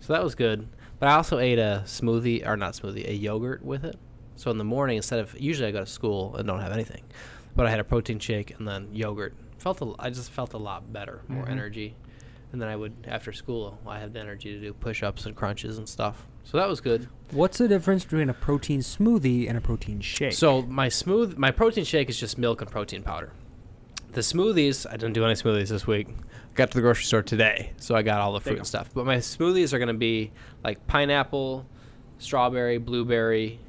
So 0.00 0.12
that 0.12 0.23
was 0.23 0.35
good. 0.35 0.69
But 0.99 1.09
I 1.09 1.15
also 1.15 1.38
ate 1.38 1.59
a 1.59 1.82
smoothie, 1.87 2.47
or 2.47 2.56
not 2.56 2.75
smoothie, 2.75 3.09
a 3.09 3.15
yogurt 3.15 3.65
with 3.65 3.85
it. 3.85 3.97
So 4.37 4.50
in 4.50 4.59
the 4.59 4.65
morning, 4.65 4.97
instead 4.97 5.19
of 5.19 5.38
usually 5.38 5.69
I 5.69 5.73
go 5.73 5.81
to 5.81 5.87
school 5.87 6.37
and 6.37 6.47
don't 6.47 6.61
have 6.61 6.73
anything, 6.73 7.03
but 7.55 7.67
I 7.67 7.71
had 7.71 7.81
a 7.81 7.85
protein 7.85 8.19
shake 8.19 8.59
and 8.59 8.67
then 8.67 8.88
yogurt. 8.93 9.35
Felt 9.59 9.81
a, 9.82 9.93
I 9.99 10.09
just 10.11 10.31
felt 10.31 10.55
a 10.55 10.59
lot 10.59 10.91
better, 10.93 11.23
more 11.29 11.44
Mhm. 11.44 11.50
energy, 11.50 11.94
and 12.52 12.61
then 12.61 12.69
I 12.69 12.76
would 12.76 12.93
after 13.06 13.32
school 13.32 13.79
I 13.87 13.99
had 13.99 14.12
the 14.12 14.20
energy 14.20 14.52
to 14.52 14.61
do 14.61 14.73
push-ups 14.73 15.26
and 15.26 15.37
crunches 15.37 15.79
and 15.79 15.88
stuff. 15.88 16.26
So 16.44 16.56
that 16.58 16.69
was 16.69 16.81
good. 16.81 17.08
What's 17.31 17.58
the 17.58 17.69
difference 17.69 18.05
between 18.05 18.29
a 18.29 18.35
protein 18.35 18.81
smoothie 18.81 19.49
and 19.49 19.56
a 19.56 19.61
protein 19.61 20.00
shake? 20.00 20.32
So 20.32 20.62
my 20.62 20.88
smooth, 20.88 21.37
my 21.37 21.50
protein 21.50 21.85
shake 21.85 22.08
is 22.08 22.19
just 22.19 22.38
milk 22.38 22.61
and 22.61 22.70
protein 22.70 23.02
powder. 23.02 23.32
The 24.12 24.23
smoothies, 24.23 24.87
I 24.88 24.93
didn't 24.93 25.12
do 25.12 25.25
any 25.25 25.35
smoothies 25.35 25.69
this 25.69 25.87
week. 25.87 26.08
Got 26.55 26.73
to 26.73 26.79
the 26.79 26.82
grocery 26.82 27.05
store 27.05 27.23
today, 27.23 27.70
so 27.76 27.94
I 27.94 28.02
got 28.02 28.20
all 28.20 28.32
the 28.32 28.41
fruit 28.41 28.58
and 28.58 28.67
stuff. 28.67 28.91
But 28.93 29.06
my 29.06 29.19
smoothies 29.19 29.73
are 29.73 29.79
going 29.79 29.87
to 29.87 29.94
be 29.94 30.32
like 30.64 30.85
pineapple, 30.88 31.64
strawberry, 32.19 32.79
blueberry, 32.79 33.61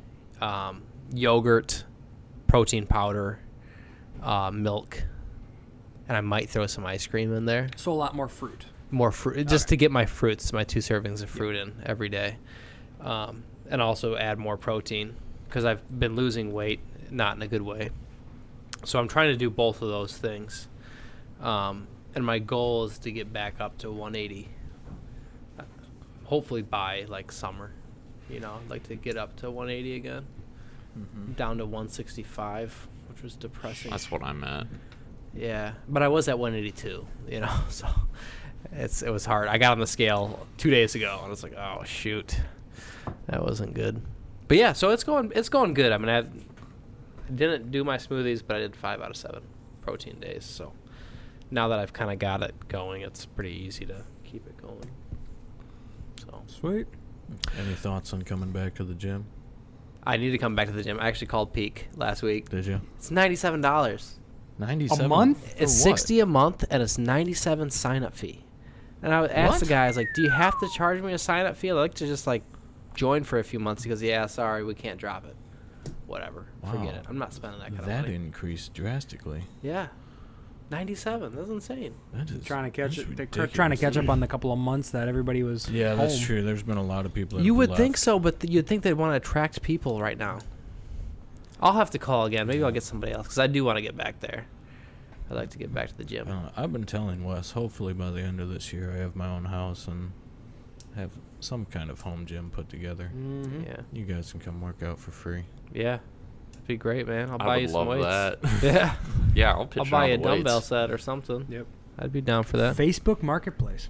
um, 0.42 0.81
yogurt, 1.13 1.84
protein 2.48 2.88
powder, 2.88 3.39
uh, 4.24 4.50
milk, 4.50 5.04
and 6.07 6.18
I 6.18 6.22
might 6.22 6.50
throw 6.50 6.66
some 6.66 6.86
ice 6.88 7.06
cream 7.06 7.34
in 7.34 7.45
there. 7.45 7.69
so 7.75 7.92
a 7.92 7.94
lot 7.94 8.16
more 8.16 8.27
fruit. 8.27 8.66
More 8.93 9.11
fruit, 9.11 9.47
just 9.47 9.69
to 9.69 9.77
get 9.77 9.89
my 9.89 10.05
fruits, 10.05 10.51
my 10.51 10.65
two 10.65 10.79
servings 10.79 11.23
of 11.23 11.29
fruit 11.29 11.55
in 11.55 11.81
every 11.85 12.09
day, 12.09 12.38
um, 12.99 13.43
and 13.69 13.81
also 13.81 14.17
add 14.17 14.38
more 14.38 14.57
protein 14.57 15.15
because 15.47 15.63
I've 15.63 15.83
been 15.97 16.15
losing 16.17 16.51
weight, 16.51 16.81
not 17.10 17.36
in 17.38 17.41
a 17.41 17.48
good 17.48 17.62
way. 17.62 17.89
So 18.83 19.00
I'm 19.00 19.07
trying 19.07 19.29
to 19.29 19.38
do 19.38 19.50
both 19.50 19.81
of 19.81 19.88
those 19.88 20.17
things, 20.17 20.67
um, 21.39 21.88
and 22.15 22.25
my 22.25 22.39
goal 22.39 22.83
is 22.86 22.98
to 23.00 23.12
get 23.12 23.31
back 23.31 23.62
up 23.62 23.77
to 23.77 23.89
180. 23.91 24.50
uh, 25.57 25.63
Hopefully 26.25 26.62
by 26.62 27.05
like 27.07 27.31
summer, 27.31 27.71
you 28.29 28.41
know, 28.41 28.60
I'd 28.62 28.69
like 28.69 28.83
to 28.89 28.95
get 28.95 29.15
up 29.17 29.38
to 29.38 29.50
180 29.50 29.95
again, 29.95 30.25
down 31.38 31.60
to 31.60 31.65
165, 31.65 32.88
which 33.07 33.24
was 33.24 33.36
depressing. 33.38 33.91
That's 33.91 34.12
what 34.12 34.21
I'm 34.21 34.43
at. 34.43 34.67
Yeah, 35.33 35.74
but 35.88 36.03
I 36.03 36.10
was 36.10 36.27
at 36.27 36.38
182, 36.38 37.07
you 37.29 37.39
know, 37.39 37.55
so 37.69 37.88
it's 38.72 39.01
it 39.01 39.10
was 39.10 39.25
hard. 39.25 39.48
I 39.48 39.58
got 39.58 39.72
on 39.74 39.80
the 39.80 39.88
scale 39.88 40.46
two 40.58 40.70
days 40.70 40.96
ago, 40.96 41.15
and 41.18 41.27
I 41.27 41.30
was 41.30 41.44
like, 41.44 41.56
oh 41.56 41.84
shoot, 41.84 42.39
that 43.27 43.44
wasn't 43.44 43.74
good. 43.74 44.01
But 44.48 44.58
yeah, 44.58 44.74
so 44.74 44.89
it's 44.91 45.03
going 45.03 45.32
it's 45.36 45.50
going 45.50 45.74
good. 45.74 45.91
I 45.91 45.98
mean, 45.98 46.10
I, 46.10 46.20
I 46.20 47.32
didn't 47.34 47.72
do 47.72 47.84
my 47.84 47.98
smoothies, 47.98 48.41
but 48.46 48.58
I 48.58 48.60
did 48.60 48.75
five 48.75 49.01
out 49.01 49.10
of 49.10 49.18
seven 49.18 49.44
protein 49.82 50.20
days. 50.20 50.46
So 50.46 50.74
now 51.50 51.68
that 51.70 51.80
I've 51.80 51.94
kind 51.94 52.12
of 52.12 52.20
got 52.20 52.44
it 52.44 52.56
going, 52.68 53.01
it's 53.01 53.25
pretty 53.25 53.51
easy 53.51 53.86
to 53.86 54.03
keep 54.24 54.46
it 54.48 54.58
going. 54.62 54.89
So 56.20 56.41
Sweet. 56.48 56.88
Any 57.58 57.75
thoughts 57.75 58.12
on 58.13 58.24
coming 58.24 58.51
back 58.51 58.74
to 58.75 58.84
the 58.84 58.94
gym? 58.94 59.25
I 60.03 60.18
need 60.18 60.32
to 60.32 60.38
come 60.38 60.56
back 60.56 60.68
to 60.68 60.74
the 60.74 60.84
gym. 60.84 61.00
I 61.00 61.08
actually 61.08 61.27
called 61.27 61.53
Peak 61.53 61.88
last 61.96 62.24
week. 62.24 62.50
Did 62.50 62.65
you? 62.65 62.82
It's 62.98 63.12
ninety 63.12 63.36
seven 63.36 63.62
dollars. 63.62 64.18
Ninety-seven 64.60 65.06
a 65.06 65.08
month? 65.08 65.56
It's 65.58 65.74
what? 65.74 65.84
sixty 65.98 66.20
a 66.20 66.25
month 66.25 66.65
and 66.70 66.84
it's 66.84 66.98
ninety 66.98 67.34
seven 67.34 67.70
sign 67.72 68.03
up 68.03 68.15
fee. 68.15 68.44
And 69.03 69.13
I 69.13 69.22
would 69.22 69.31
ask 69.31 69.60
the 69.60 69.65
What? 69.65 69.70
guy, 69.70 69.86
I 69.86 69.88
was 69.88 69.98
like, 69.98 70.10
"Do 70.15 70.22
you 70.22 70.29
have 70.29 70.60
to 70.60 70.70
charge 70.75 71.01
me 71.01 71.13
a 71.13 71.17
sign 71.17 71.46
up 71.46 71.58
fee? 71.58 71.72
I'd 71.72 71.74
like 71.74 71.96
to 71.96 72.05
just 72.05 72.27
like 72.27 72.43
join 72.93 73.24
for 73.24 73.39
a 73.39 73.43
few 73.43 73.60
months." 73.60 73.84
He 73.84 73.89
goes, 73.89 74.01
"Yeah, 74.03 74.25
sorry, 74.27 74.63
we 74.63 74.74
can't 74.75 75.00
drop 75.00 75.25
it. 75.25 75.36
Whatever, 76.05 76.46
forget 76.70 76.96
it. 76.96 77.05
I'm 77.08 77.17
not 77.17 77.34
spending 77.34 77.60
that 77.62 77.70
kind 77.70 77.79
That 77.79 77.89
of 77.89 78.01
money." 78.03 78.08
That 78.10 78.13
increased 78.13 78.74
drastically. 78.74 79.43
Yeah, 79.63 79.88
ninety 80.70 80.93
seven. 80.93 81.36
That's 81.36 81.50
insane. 81.50 81.96
That 82.13 82.29
is 82.29 82.43
Trying 82.43 82.65
to 82.65 82.70
catch 82.70 82.98
that's 82.98 83.10
it, 83.10 83.31
they're 83.31 83.48
trying 83.48 83.72
to 83.72 83.77
catch 83.77 83.98
up 83.98 84.10
on 84.10 84.20
the 84.20 84.27
couple 84.27 84.51
of 84.51 84.60
months 84.60 84.91
that 84.91 85.08
everybody 85.08 85.41
was. 85.41 85.70
Yeah, 85.70 85.96
that's 85.96 86.20
true. 86.20 86.43
There's 86.43 86.63
been 86.63 86.77
a 86.77 86.84
lot 86.84 87.05
of 87.08 87.13
people. 87.13 87.39
That 87.39 87.43
You 87.46 87.53
have 87.60 87.70
would 87.70 87.77
think 87.77 87.98
so, 87.98 88.20
but 88.20 88.39
th- 88.41 88.53
you'd 88.53 88.67
think 88.67 88.84
they'd 88.84 88.93
want 88.93 89.13
to 89.13 89.17
attract 89.17 89.62
people 89.63 90.00
right 90.00 90.17
now. 90.17 90.39
I'll 91.60 91.74
have 91.74 91.91
to 91.91 92.00
call 92.00 92.25
again. 92.25 92.46
Maybe 92.48 92.63
I'll 92.63 92.72
get 92.72 92.84
somebody 92.84 93.13
else 93.13 93.24
because 93.27 93.39
I 93.39 93.48
do 93.48 93.63
want 93.63 93.77
to 93.77 93.81
get 93.81 93.96
back 93.96 94.20
there. 94.20 94.46
I'd 95.31 95.35
like 95.38 95.50
to 95.51 95.57
get 95.57 95.73
back 95.73 95.88
to 95.88 95.97
the 95.97 96.03
gym. 96.03 96.27
Uh, 96.27 96.50
I've 96.57 96.73
been 96.73 96.83
telling 96.83 97.23
Wes. 97.23 97.51
Hopefully 97.51 97.93
by 97.93 98.11
the 98.11 98.19
end 98.21 98.41
of 98.41 98.50
this 98.50 98.73
year, 98.73 98.91
I 98.91 98.97
have 98.97 99.15
my 99.15 99.27
own 99.29 99.45
house 99.45 99.88
and 99.88 100.11
have 100.97 101.11
some 101.39 101.63
kind 101.65 101.89
of 101.89 102.01
home 102.01 102.25
gym 102.25 102.50
put 102.50 102.67
together. 102.69 103.09
Mm-hmm. 103.15 103.63
Yeah. 103.63 103.77
You 103.93 104.03
guys 104.03 104.29
can 104.31 104.41
come 104.41 104.59
work 104.59 104.83
out 104.83 105.00
for 105.00 105.11
free. 105.11 105.45
Yeah. 105.73 106.00
That'd 106.51 106.67
be 106.67 106.75
great, 106.75 107.07
man. 107.07 107.29
I'll 107.29 107.41
I 107.41 107.45
buy 107.45 107.55
would 107.55 107.61
you 107.61 107.67
some 107.69 107.88
love 107.88 107.88
weights. 107.88 108.05
that. 108.05 108.61
Yeah. 108.63 108.95
Yeah, 109.33 109.51
I'll 109.53 109.69
I'll 109.77 109.85
buy 109.85 110.07
you 110.07 110.15
a 110.15 110.17
weights. 110.17 110.23
dumbbell 110.27 110.59
set 110.61 110.91
or 110.91 110.97
something. 110.97 111.45
Yep. 111.50 111.65
I'd 111.97 112.11
be 112.11 112.19
down 112.19 112.43
for 112.43 112.57
that. 112.57 112.75
Facebook 112.75 113.23
Marketplace. 113.23 113.88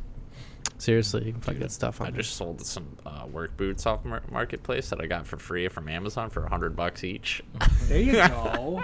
Seriously, 0.78 1.26
you 1.26 1.32
can 1.32 1.42
find 1.42 1.56
Dude, 1.58 1.64
good 1.68 1.72
stuff 1.72 2.02
on 2.02 2.08
I 2.08 2.10
there. 2.12 2.22
just 2.22 2.36
sold 2.36 2.64
some 2.66 2.98
uh, 3.06 3.26
work 3.32 3.56
boots 3.58 3.86
off 3.86 4.04
mar- 4.06 4.24
marketplace 4.32 4.90
that 4.90 5.00
I 5.02 5.06
got 5.08 5.26
for 5.28 5.38
free 5.38 5.68
from 5.70 5.88
Amazon 5.90 6.30
for 6.30 6.44
a 6.44 6.50
hundred 6.50 6.76
bucks 6.76 7.04
each. 7.04 7.44
There 7.88 8.00
you 8.00 8.12
go. 8.28 8.82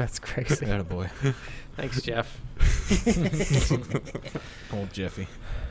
That's 0.00 0.18
crazy. 0.18 0.64
Attaboy. 0.64 1.10
Thanks, 1.76 2.00
Jeff. 2.00 2.40
Old 4.72 4.90
Jeffy. 4.94 5.28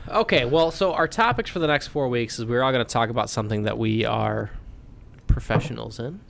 Okay, 0.08 0.44
well, 0.44 0.70
so 0.70 0.92
our 0.92 1.08
topics 1.08 1.50
for 1.50 1.58
the 1.58 1.66
next 1.66 1.88
four 1.88 2.08
weeks 2.08 2.38
is 2.38 2.44
we're 2.44 2.62
all 2.62 2.70
going 2.70 2.86
to 2.86 2.92
talk 2.92 3.10
about 3.10 3.28
something 3.28 3.64
that 3.64 3.76
we 3.76 4.04
are 4.04 4.52
professionals 5.26 5.98
in. 5.98 6.20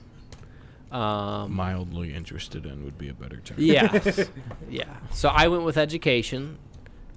Um, 0.90 1.52
Mildly 1.52 2.14
interested 2.14 2.64
in 2.64 2.84
would 2.84 2.96
be 2.96 3.10
a 3.10 3.12
better 3.12 3.36
term. 3.36 3.58
yeah, 3.60 4.00
yeah. 4.70 4.96
So 5.12 5.28
I 5.28 5.48
went 5.48 5.64
with 5.64 5.76
education. 5.76 6.56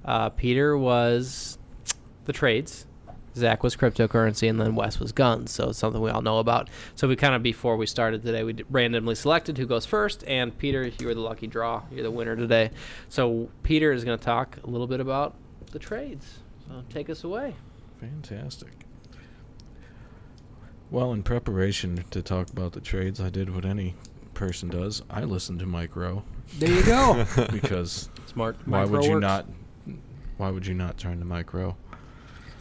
Uh, 0.04 0.32
Peter 0.32 0.78
was 0.78 1.58
the 2.26 2.34
trades. 2.34 2.88
Zach 3.36 3.64
was 3.64 3.76
cryptocurrency, 3.76 4.50
and 4.50 4.60
then 4.62 4.76
Wes 4.76 5.00
was 5.00 5.12
guns. 5.12 5.52
So 5.52 5.70
it's 5.70 5.80
something 5.80 6.02
we 6.02 6.12
all 6.12 6.22
know 6.22 6.40
about. 6.40 6.70
So 6.96 7.08
we 7.08 7.16
kind 7.16 7.34
of 7.36 7.42
before 7.44 7.78
we 7.78 7.86
started 7.86 8.24
today, 8.24 8.44
we 8.44 8.54
d- 8.54 8.64
randomly 8.70 9.16
selected 9.16 9.58
who 9.58 9.66
goes 9.66 9.86
first, 9.86 10.24
and 10.28 10.58
Peter, 10.58 10.86
you 11.00 11.08
were 11.08 11.14
the 11.14 11.22
lucky 11.22 11.48
draw. 11.48 11.84
You're 11.92 12.04
the 12.04 12.12
winner 12.12 12.36
today. 12.36 12.72
So 13.10 13.50
Peter 13.64 13.92
is 13.92 14.04
going 14.04 14.18
to 14.18 14.24
talk 14.24 14.58
a 14.64 14.68
little 14.70 14.88
bit 14.88 15.00
about 15.00 15.36
the 15.72 15.80
trades. 15.80 16.40
So 16.68 16.84
take 16.90 17.10
us 17.10 17.24
away. 17.24 17.56
Fantastic. 18.00 18.86
Well, 20.92 21.12
in 21.12 21.24
preparation 21.24 22.04
to 22.12 22.22
talk 22.22 22.50
about 22.52 22.74
the 22.74 22.82
trades, 22.82 23.20
I 23.20 23.30
did 23.30 23.54
what 23.54 23.66
any 23.66 23.96
person 24.36 24.70
does. 24.70 25.02
I 25.10 25.24
listened 25.24 25.60
to 25.60 25.66
Mike 25.66 25.96
Rowe 25.96 26.24
There 26.60 26.70
you 26.72 26.84
go. 26.84 27.26
because 27.52 28.10
Smart. 28.28 28.58
why 28.66 28.82
Mike 28.82 28.90
would 28.92 28.98
Rowe 29.00 29.06
you 29.06 29.12
works. 29.14 29.22
not? 29.22 29.46
Why 30.38 30.50
would 30.52 30.66
you 30.68 30.74
not 30.74 30.98
turn 30.98 31.20
to 31.20 31.26
Mike 31.26 31.54
Rowe? 31.54 31.76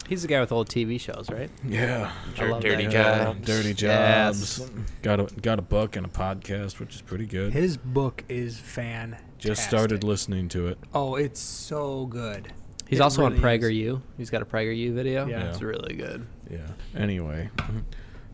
He's 0.09 0.21
the 0.21 0.27
guy 0.27 0.39
with 0.41 0.51
old 0.51 0.67
TV 0.69 0.99
shows, 0.99 1.29
right? 1.31 1.49
Yeah, 1.67 2.11
I 2.37 2.45
love 2.47 2.61
dirty 2.61 2.85
that. 2.85 2.93
Yeah, 2.93 3.23
jobs. 3.33 3.45
dirty 3.47 3.69
Yes. 3.69 4.57
jobs. 4.57 4.71
Got 5.01 5.19
a 5.19 5.23
got 5.41 5.59
a 5.59 5.61
book 5.61 5.95
and 5.95 6.05
a 6.05 6.09
podcast, 6.09 6.79
which 6.79 6.93
is 6.95 7.01
pretty 7.01 7.25
good. 7.25 7.53
His 7.53 7.77
book 7.77 8.23
is 8.27 8.57
fantastic. 8.59 9.27
Just 9.39 9.63
started 9.63 10.03
listening 10.03 10.49
to 10.49 10.67
it. 10.67 10.77
Oh, 10.93 11.15
it's 11.15 11.39
so 11.39 12.05
good. 12.05 12.51
He's 12.87 12.99
It 12.99 13.01
also 13.01 13.23
on 13.25 13.33
really 13.41 13.55
is. 13.57 13.63
PragerU. 13.63 14.01
He's 14.17 14.29
got 14.29 14.41
a 14.41 14.45
PragerU 14.45 14.93
video. 14.93 15.25
Yeah. 15.25 15.49
It's 15.49 15.61
really 15.61 15.95
good. 15.95 16.25
Yeah. 16.51 16.67
Anyway, 16.95 17.49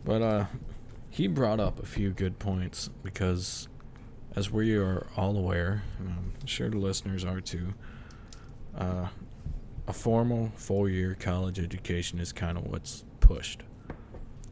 but 0.03 0.21
uh, 0.21 0.45
he 1.09 1.27
brought 1.27 1.59
up 1.59 1.81
a 1.81 1.85
few 1.85 2.09
good 2.11 2.39
points 2.39 2.89
because, 3.03 3.67
as 4.35 4.51
we 4.51 4.75
are 4.75 5.07
all 5.15 5.37
aware, 5.37 5.83
and 5.99 6.09
I'm 6.41 6.47
sure 6.47 6.69
the 6.69 6.77
listeners 6.77 7.23
are 7.25 7.39
too, 7.41 7.73
uh, 8.75 9.07
a 9.89 9.93
formal 9.93 10.51
four-year 10.55 11.17
college 11.19 11.59
education 11.59 12.19
is 12.19 12.31
kind 12.31 12.59
of 12.59 12.67
what's 12.67 13.03
pushed 13.21 13.63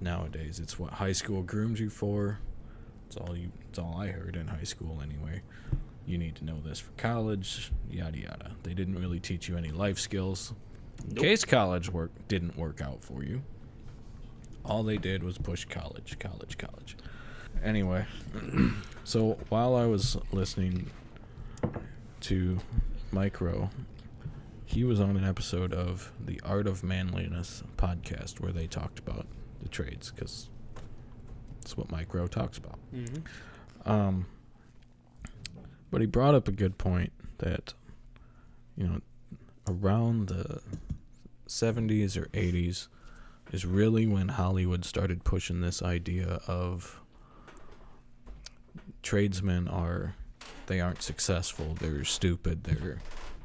nowadays. 0.02 0.60
It's 0.60 0.80
what 0.80 0.94
high 0.94 1.12
school 1.12 1.44
grooms 1.44 1.80
you 1.80 1.92
for. 1.92 2.40
It's 3.06 3.18
all 3.18 3.38
you. 3.38 3.52
It's 3.70 3.78
all 3.78 3.98
I 3.98 4.08
heard 4.08 4.36
in 4.36 4.48
high 4.48 4.64
school 4.64 5.00
anyway. 5.02 5.42
You 6.08 6.18
need 6.18 6.36
to 6.38 6.46
know 6.46 6.60
this 6.66 6.80
for 6.80 6.90
college, 6.98 7.72
yada 7.88 8.18
yada. 8.18 8.56
They 8.64 8.74
didn't 8.74 8.98
really 8.98 9.20
teach 9.20 9.48
you 9.48 9.58
any 9.58 9.70
life 9.70 10.00
skills. 10.00 10.54
In 11.08 11.16
case 11.16 11.46
college 11.46 11.92
work 11.92 12.10
didn't 12.28 12.58
work 12.58 12.82
out 12.82 13.04
for 13.04 13.24
you, 13.24 13.44
all 14.66 14.82
they 14.82 14.98
did 14.98 15.22
was 15.22 15.38
push 15.38 15.66
college, 15.66 16.18
college, 16.18 16.58
college. 16.58 16.98
Anyway, 17.64 18.08
so 19.04 19.38
while 19.50 19.76
I 19.76 19.86
was 19.86 20.18
listening 20.32 20.90
to 22.22 22.58
Mike 23.12 23.40
Rowe, 23.40 23.70
he 24.68 24.84
was 24.84 25.00
on 25.00 25.16
an 25.16 25.24
episode 25.24 25.74
of 25.74 26.12
the 26.20 26.42
Art 26.44 26.68
of 26.68 26.84
Manliness 26.84 27.64
podcast 27.78 28.42
where 28.42 28.52
they 28.52 28.68
talked 28.68 29.00
about 29.00 29.26
the 29.62 29.70
trades 29.70 30.12
because 30.12 30.50
that's 31.62 31.78
what 31.78 31.90
Mike 31.90 32.14
Rowe 32.14 32.28
talks 32.28 32.58
about. 32.58 32.78
Mm-hmm. 32.94 33.90
Um, 33.90 34.26
but 35.90 36.02
he 36.02 36.08
brought 36.08 36.36
up 36.36 36.50
a 36.50 36.52
good 36.52 36.78
point 36.78 37.14
that, 37.38 37.74
you 38.76 38.86
know, 38.86 39.00
around 39.70 40.28
the 40.28 40.62
70s 41.48 42.18
or 42.18 42.26
80s 42.28 42.90
is 43.54 43.66
really 43.66 44.06
when 44.06 44.28
Hollywood 44.28 44.84
started 44.84 45.24
pushing 45.24 45.62
this 45.62 45.82
idea 45.82 46.42
of 46.46 47.00
tradesmen 49.02 49.70
are 49.70 50.16
they 50.66 50.82
aren't 50.82 51.02
successful, 51.02 51.78
they're 51.80 52.04
stupid, 52.04 52.66
they're 52.66 52.98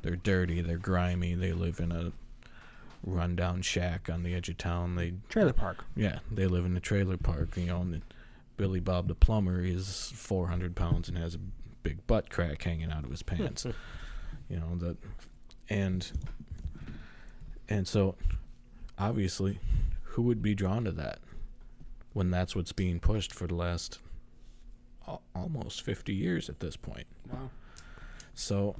they're 0.02 0.16
dirty, 0.16 0.60
they're 0.60 0.78
grimy, 0.78 1.34
they 1.34 1.52
live 1.52 1.80
in 1.80 1.92
a 1.92 2.12
rundown 3.04 3.62
shack 3.62 4.08
on 4.10 4.22
the 4.22 4.34
edge 4.34 4.48
of 4.48 4.58
town. 4.58 4.94
They 4.96 5.14
Trailer 5.28 5.52
park. 5.52 5.84
yeah, 5.96 6.18
they 6.30 6.46
live 6.46 6.64
in 6.64 6.76
a 6.76 6.80
trailer 6.80 7.16
park, 7.16 7.56
you 7.56 7.66
know, 7.66 7.80
and 7.80 8.02
Billy 8.56 8.80
Bob 8.80 9.08
the 9.08 9.14
plumber 9.14 9.62
is 9.62 10.12
400 10.14 10.76
pounds 10.76 11.08
and 11.08 11.18
has 11.18 11.34
a 11.34 11.40
big 11.82 12.06
butt 12.06 12.30
crack 12.30 12.62
hanging 12.62 12.92
out 12.92 13.04
of 13.04 13.10
his 13.10 13.22
pants. 13.22 13.66
you 14.48 14.56
know, 14.56 14.76
that 14.76 14.96
and 15.68 16.10
and 17.68 17.88
so 17.88 18.14
obviously 18.98 19.58
who 20.02 20.22
would 20.22 20.42
be 20.42 20.54
drawn 20.54 20.84
to 20.84 20.92
that 20.92 21.18
when 22.12 22.30
that's 22.30 22.54
what's 22.54 22.72
being 22.72 23.00
pushed 23.00 23.32
for 23.32 23.46
the 23.46 23.54
last 23.54 23.98
al- 25.08 25.22
almost 25.34 25.82
50 25.82 26.12
years 26.12 26.48
at 26.50 26.60
this 26.60 26.76
point. 26.76 27.06
Wow. 27.32 27.50
So 28.34 28.76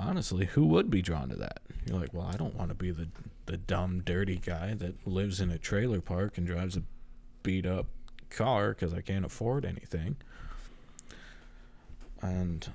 honestly, 0.00 0.46
who 0.46 0.66
would 0.66 0.90
be 0.90 1.02
drawn 1.02 1.28
to 1.28 1.36
that? 1.36 1.60
You're 1.86 2.00
like, 2.00 2.12
well, 2.12 2.26
I 2.26 2.36
don't 2.36 2.54
want 2.54 2.70
to 2.70 2.74
be 2.74 2.90
the 2.90 3.08
the 3.46 3.56
dumb, 3.56 4.02
dirty 4.04 4.36
guy 4.36 4.74
that 4.74 5.06
lives 5.06 5.40
in 5.40 5.50
a 5.50 5.58
trailer 5.58 6.00
park 6.00 6.38
and 6.38 6.46
drives 6.46 6.76
a 6.76 6.82
beat 7.42 7.66
up 7.66 7.86
car 8.30 8.70
because 8.70 8.94
I 8.94 9.00
can't 9.00 9.24
afford 9.24 9.64
anything. 9.64 10.16
And 12.22 12.72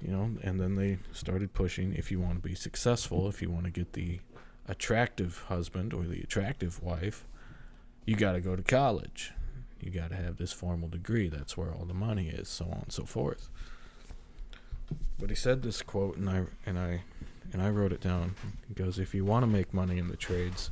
you 0.00 0.12
know, 0.12 0.30
and 0.42 0.60
then 0.60 0.76
they 0.76 0.98
started 1.12 1.54
pushing 1.54 1.94
if 1.94 2.10
you 2.12 2.20
want 2.20 2.42
to 2.42 2.48
be 2.48 2.54
successful, 2.54 3.28
if 3.28 3.42
you 3.42 3.50
want 3.50 3.64
to 3.64 3.70
get 3.70 3.94
the 3.94 4.20
attractive 4.68 5.44
husband 5.48 5.92
or 5.92 6.04
the 6.04 6.20
attractive 6.20 6.82
wife, 6.82 7.26
you 8.04 8.14
got 8.14 8.32
to 8.32 8.40
go 8.40 8.54
to 8.54 8.62
college. 8.62 9.32
You 9.80 9.90
got 9.90 10.10
to 10.10 10.16
have 10.16 10.36
this 10.36 10.52
formal 10.52 10.88
degree. 10.88 11.28
That's 11.28 11.56
where 11.56 11.72
all 11.72 11.84
the 11.84 11.94
money 11.94 12.28
is, 12.28 12.48
so 12.48 12.66
on 12.66 12.82
and 12.84 12.92
so 12.92 13.04
forth. 13.04 13.50
But 15.18 15.30
he 15.30 15.36
said 15.36 15.62
this 15.62 15.82
quote, 15.82 16.16
and 16.16 16.28
I 16.28 16.44
and 16.64 16.78
I 16.78 17.02
and 17.52 17.62
I 17.62 17.70
wrote 17.70 17.92
it 17.92 18.00
down. 18.00 18.34
He 18.68 18.74
goes, 18.74 18.98
"If 18.98 19.14
you 19.14 19.24
want 19.24 19.42
to 19.42 19.46
make 19.46 19.72
money 19.72 19.98
in 19.98 20.08
the 20.08 20.16
trades, 20.16 20.70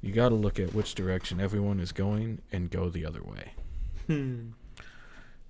you 0.00 0.12
got 0.12 0.28
to 0.28 0.34
look 0.34 0.60
at 0.60 0.74
which 0.74 0.94
direction 0.94 1.40
everyone 1.40 1.80
is 1.80 1.92
going 1.92 2.40
and 2.52 2.70
go 2.70 2.88
the 2.88 3.04
other 3.04 3.22
way." 3.22 3.52
Hmm. 4.06 4.50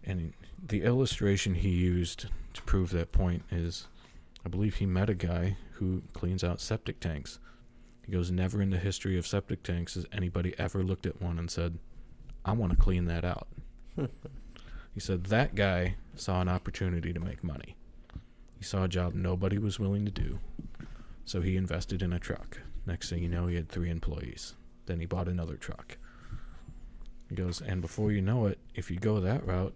And 0.05 0.33
the 0.67 0.83
illustration 0.83 1.55
he 1.55 1.71
used 1.71 2.27
to 2.55 2.63
prove 2.63 2.91
that 2.91 3.13
point 3.13 3.43
is, 3.51 3.89
I 4.45 4.49
believe 4.49 4.77
he 4.77 4.87
met 4.87 5.11
a 5.11 5.15
guy 5.15 5.57
who 5.73 6.03
cleans 6.13 6.45
out 6.45 6.61
septic 6.61 7.01
tanks. 7.01 7.39
He 8.07 8.13
goes, 8.13 8.31
"Never 8.31 8.63
in 8.63 8.71
the 8.71 8.79
history 8.79 9.19
of 9.19 9.27
septic 9.27 9.63
tanks 9.63 9.95
has 9.95 10.07
anybody 10.13 10.55
ever 10.59 10.83
looked 10.83 11.07
at 11.07 11.21
one 11.21 11.39
and 11.39 11.51
said, 11.51 11.79
I 12.45 12.53
want 12.53 12.73
to 12.73 12.79
clean 12.79 13.05
that 13.07 13.25
out." 13.25 13.49
he 14.95 15.01
said 15.01 15.25
that 15.25 15.55
guy 15.55 15.97
saw 16.15 16.41
an 16.41 16.49
opportunity 16.49 17.13
to 17.13 17.21
make 17.21 17.43
money. 17.43 17.77
He 18.64 18.66
saw 18.66 18.85
a 18.85 18.88
job 18.88 19.12
nobody 19.12 19.59
was 19.59 19.78
willing 19.78 20.06
to 20.06 20.11
do. 20.11 20.38
So 21.26 21.42
he 21.42 21.54
invested 21.54 22.00
in 22.00 22.14
a 22.14 22.18
truck. 22.18 22.62
Next 22.87 23.11
thing 23.11 23.23
you 23.23 23.28
know, 23.28 23.47
he 23.47 23.56
had 23.56 23.68
three 23.68 23.90
employees. 23.90 24.54
Then 24.87 25.00
he 25.00 25.04
bought 25.04 25.28
another 25.28 25.56
truck. 25.56 25.99
He 27.28 27.35
goes, 27.35 27.61
and 27.61 27.83
before 27.83 28.11
you 28.11 28.23
know 28.23 28.47
it, 28.47 28.59
if 28.75 28.90
you 28.90 28.99
go 28.99 29.21
that 29.21 29.47
route, 29.47 29.75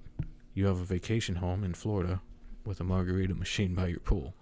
you 0.54 0.64
have 0.64 0.80
a 0.80 0.84
vacation 0.84 1.34
home 1.34 1.64
in 1.64 1.74
Florida 1.74 2.22
with 2.64 2.80
a 2.80 2.84
margarita 2.84 3.34
machine 3.34 3.74
by 3.74 3.88
your 3.88 4.00
pool. 4.00 4.32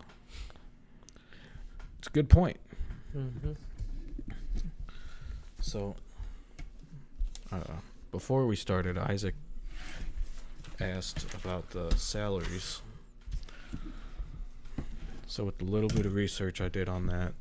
It's 1.98 2.06
a 2.06 2.12
good 2.12 2.28
point. 2.28 2.60
Mm-hmm. 3.16 3.54
So, 5.58 5.96
uh, 7.50 7.80
before 8.12 8.46
we 8.46 8.54
started, 8.54 8.96
Isaac 8.96 9.34
asked 10.78 11.34
about 11.34 11.68
the 11.70 11.90
salaries. 11.96 12.80
So, 15.28 15.44
with 15.44 15.58
the 15.58 15.64
little 15.64 15.88
bit 15.88 16.06
of 16.06 16.14
research 16.14 16.60
I 16.60 16.68
did 16.68 16.88
on 16.88 17.06
that, 17.08 17.34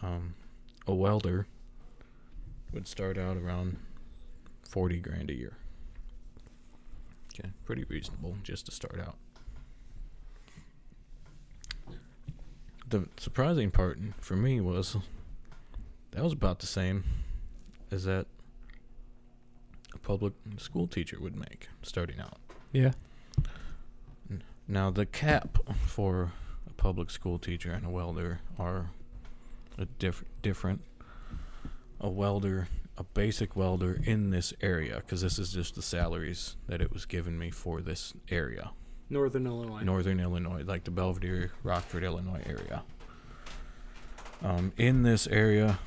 um, 0.00 0.34
a 0.86 0.94
welder 0.94 1.46
would 2.72 2.86
start 2.86 3.18
out 3.18 3.36
around 3.36 3.78
40 4.68 5.00
grand 5.00 5.30
a 5.30 5.34
year. 5.34 5.56
Okay, 7.34 7.50
pretty 7.64 7.84
reasonable 7.84 8.36
just 8.42 8.66
to 8.66 8.72
start 8.72 9.00
out. 9.00 9.16
The 12.88 13.08
surprising 13.16 13.72
part 13.72 13.98
for 14.20 14.36
me 14.36 14.60
was 14.60 14.96
that 16.12 16.22
was 16.22 16.32
about 16.32 16.60
the 16.60 16.66
same 16.66 17.04
as 17.90 18.04
that 18.04 18.26
a 19.92 19.98
public 19.98 20.34
school 20.58 20.86
teacher 20.86 21.18
would 21.20 21.34
make 21.34 21.68
starting 21.82 22.20
out. 22.20 22.38
Yeah. 22.72 22.92
Now 24.68 24.90
the 24.90 25.06
cap 25.06 25.58
for 25.84 26.32
public 26.86 27.10
school 27.10 27.36
teacher 27.36 27.72
and 27.72 27.84
a 27.84 27.90
welder 27.90 28.38
are 28.60 28.90
a 29.76 29.86
diff- 29.98 30.24
different. 30.40 30.80
A 31.98 32.08
welder, 32.08 32.68
a 32.96 33.02
basic 33.02 33.56
welder 33.56 34.00
in 34.04 34.30
this 34.30 34.54
area, 34.60 34.98
because 34.98 35.20
this 35.20 35.36
is 35.36 35.50
just 35.50 35.74
the 35.74 35.82
salaries 35.82 36.54
that 36.68 36.80
it 36.80 36.92
was 36.92 37.04
given 37.04 37.36
me 37.36 37.50
for 37.50 37.80
this 37.80 38.14
area, 38.28 38.70
Northern 39.10 39.48
Illinois. 39.48 39.82
Northern 39.82 40.20
Illinois, 40.20 40.62
like 40.62 40.84
the 40.84 40.92
Belvidere, 40.92 41.50
Rockford, 41.64 42.04
Illinois 42.04 42.42
area. 42.46 42.84
Um, 44.44 44.72
in 44.76 45.02
this 45.02 45.26
area, 45.26 45.80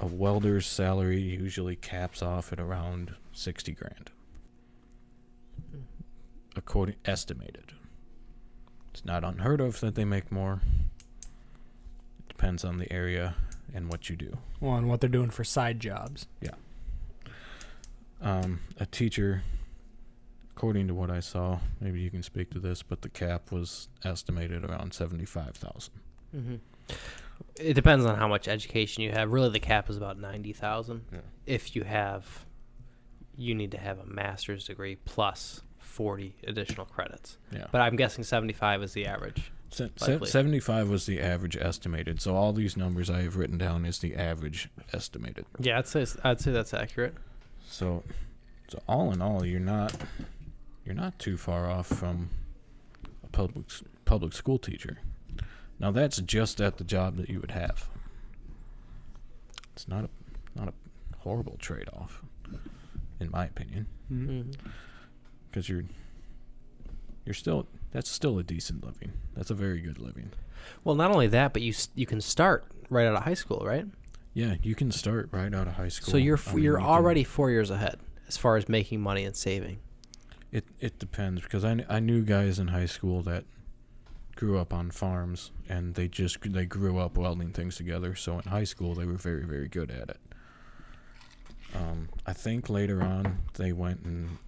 a 0.00 0.06
welder's 0.06 0.68
salary 0.68 1.20
usually 1.20 1.74
caps 1.74 2.22
off 2.22 2.52
at 2.52 2.60
around 2.60 3.16
sixty 3.32 3.72
grand, 3.72 4.12
according 6.54 6.94
estimated. 7.04 7.72
It's 8.94 9.04
not 9.04 9.24
unheard 9.24 9.60
of 9.60 9.80
that 9.80 9.96
they 9.96 10.04
make 10.04 10.30
more. 10.30 10.60
It 12.20 12.28
depends 12.28 12.64
on 12.64 12.78
the 12.78 12.90
area 12.92 13.34
and 13.74 13.90
what 13.90 14.08
you 14.08 14.14
do. 14.14 14.38
Well, 14.60 14.76
and 14.76 14.88
what 14.88 15.00
they're 15.00 15.10
doing 15.10 15.30
for 15.30 15.42
side 15.42 15.80
jobs. 15.80 16.28
Yeah. 16.40 16.52
Um, 18.22 18.60
a 18.78 18.86
teacher, 18.86 19.42
according 20.54 20.86
to 20.86 20.94
what 20.94 21.10
I 21.10 21.18
saw, 21.18 21.58
maybe 21.80 22.00
you 22.00 22.08
can 22.08 22.22
speak 22.22 22.50
to 22.50 22.60
this, 22.60 22.82
but 22.84 23.02
the 23.02 23.08
cap 23.08 23.50
was 23.50 23.88
estimated 24.04 24.64
around 24.64 24.94
seventy-five 24.94 25.56
thousand. 25.56 25.94
hmm 26.30 26.54
It 27.56 27.74
depends 27.74 28.04
on 28.04 28.16
how 28.16 28.28
much 28.28 28.46
education 28.46 29.02
you 29.02 29.10
have. 29.10 29.32
Really, 29.32 29.50
the 29.50 29.58
cap 29.58 29.90
is 29.90 29.96
about 29.96 30.20
ninety 30.20 30.52
thousand. 30.52 31.02
Yeah. 31.12 31.18
If 31.46 31.74
you 31.74 31.82
have, 31.82 32.46
you 33.36 33.56
need 33.56 33.72
to 33.72 33.78
have 33.78 33.98
a 33.98 34.06
master's 34.06 34.68
degree 34.68 34.94
plus 35.04 35.62
forty 35.94 36.34
additional 36.46 36.86
credits. 36.86 37.38
Yeah, 37.52 37.66
But 37.70 37.80
I'm 37.80 37.94
guessing 37.96 38.24
seventy-five 38.24 38.82
is 38.82 38.92
the 38.94 39.06
average. 39.06 39.52
Se- 39.70 39.90
se- 39.96 40.24
seventy-five 40.24 40.88
was 40.88 41.06
the 41.06 41.20
average 41.20 41.56
estimated. 41.56 42.20
So 42.20 42.34
all 42.34 42.52
these 42.52 42.76
numbers 42.76 43.08
I 43.10 43.22
have 43.22 43.36
written 43.36 43.58
down 43.58 43.84
is 43.84 43.98
the 44.00 44.16
average 44.16 44.68
estimated. 44.92 45.46
Yeah, 45.58 45.78
I'd 45.78 45.86
say 45.86 46.02
s- 46.02 46.16
I'd 46.24 46.40
say 46.40 46.50
that's 46.52 46.74
accurate. 46.74 47.14
So, 47.68 48.02
so 48.68 48.82
all 48.88 49.12
in 49.12 49.22
all, 49.22 49.44
you're 49.46 49.60
not 49.60 49.94
you're 50.84 50.94
not 50.96 51.18
too 51.18 51.36
far 51.36 51.70
off 51.70 51.86
from 51.86 52.30
a 53.22 53.28
public 53.28 53.66
public 54.04 54.32
school 54.32 54.58
teacher. 54.58 54.98
Now 55.78 55.90
that's 55.92 56.18
just 56.18 56.60
at 56.60 56.76
the 56.78 56.84
job 56.84 57.16
that 57.16 57.28
you 57.28 57.40
would 57.40 57.50
have. 57.52 57.88
It's 59.74 59.88
not 59.88 60.04
a 60.04 60.08
not 60.58 60.68
a 60.68 60.72
horrible 61.18 61.56
trade-off, 61.58 62.22
in 63.20 63.30
my 63.30 63.46
opinion, 63.46 63.86
hmm 64.08 64.42
because 65.54 65.68
you're 65.68 65.84
you're 67.24 67.34
still 67.34 67.66
that's 67.92 68.10
still 68.10 68.38
a 68.40 68.42
decent 68.42 68.84
living. 68.84 69.12
That's 69.36 69.50
a 69.50 69.54
very 69.54 69.80
good 69.80 69.98
living. 69.98 70.30
Well, 70.82 70.96
not 70.96 71.12
only 71.12 71.28
that, 71.28 71.52
but 71.52 71.62
you 71.62 71.72
you 71.94 72.06
can 72.06 72.20
start 72.20 72.64
right 72.90 73.06
out 73.06 73.14
of 73.14 73.22
high 73.22 73.34
school, 73.34 73.62
right? 73.64 73.86
Yeah, 74.32 74.56
you 74.62 74.74
can 74.74 74.90
start 74.90 75.28
right 75.30 75.54
out 75.54 75.68
of 75.68 75.74
high 75.74 75.88
school. 75.88 76.10
So 76.10 76.16
you're 76.16 76.36
I 76.36 76.40
f- 76.40 76.54
mean, 76.54 76.64
you're 76.64 76.74
you 76.74 76.84
can- 76.84 76.86
already 76.88 77.22
four 77.22 77.50
years 77.50 77.70
ahead 77.70 78.00
as 78.26 78.36
far 78.36 78.56
as 78.56 78.68
making 78.68 79.00
money 79.00 79.24
and 79.24 79.36
saving. 79.36 79.78
It 80.50 80.64
it 80.80 80.98
depends 80.98 81.42
because 81.42 81.64
I, 81.64 81.84
I 81.88 82.00
knew 82.00 82.22
guys 82.22 82.58
in 82.58 82.68
high 82.68 82.86
school 82.86 83.22
that 83.22 83.44
grew 84.34 84.58
up 84.58 84.74
on 84.74 84.90
farms 84.90 85.52
and 85.68 85.94
they 85.94 86.08
just 86.08 86.38
they 86.52 86.66
grew 86.66 86.98
up 86.98 87.16
welding 87.16 87.52
things 87.52 87.76
together. 87.76 88.16
So 88.16 88.40
in 88.40 88.50
high 88.50 88.64
school 88.64 88.94
they 88.96 89.04
were 89.04 89.14
very 89.14 89.44
very 89.44 89.68
good 89.68 89.90
at 89.92 90.10
it. 90.10 90.18
Um, 91.74 92.08
I 92.26 92.32
think 92.32 92.68
later 92.68 93.02
on 93.02 93.38
they 93.54 93.72
went 93.72 94.04
and 94.04 94.38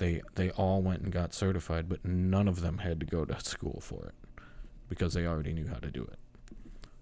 they 0.00 0.22
they 0.34 0.50
all 0.50 0.82
went 0.82 1.02
and 1.02 1.12
got 1.12 1.32
certified, 1.32 1.88
but 1.88 2.04
none 2.04 2.48
of 2.48 2.62
them 2.62 2.78
had 2.78 2.98
to 3.00 3.06
go 3.06 3.24
to 3.24 3.38
school 3.44 3.80
for 3.80 4.06
it 4.06 4.42
because 4.88 5.14
they 5.14 5.26
already 5.26 5.52
knew 5.52 5.68
how 5.68 5.78
to 5.78 5.90
do 5.90 6.02
it. 6.02 6.18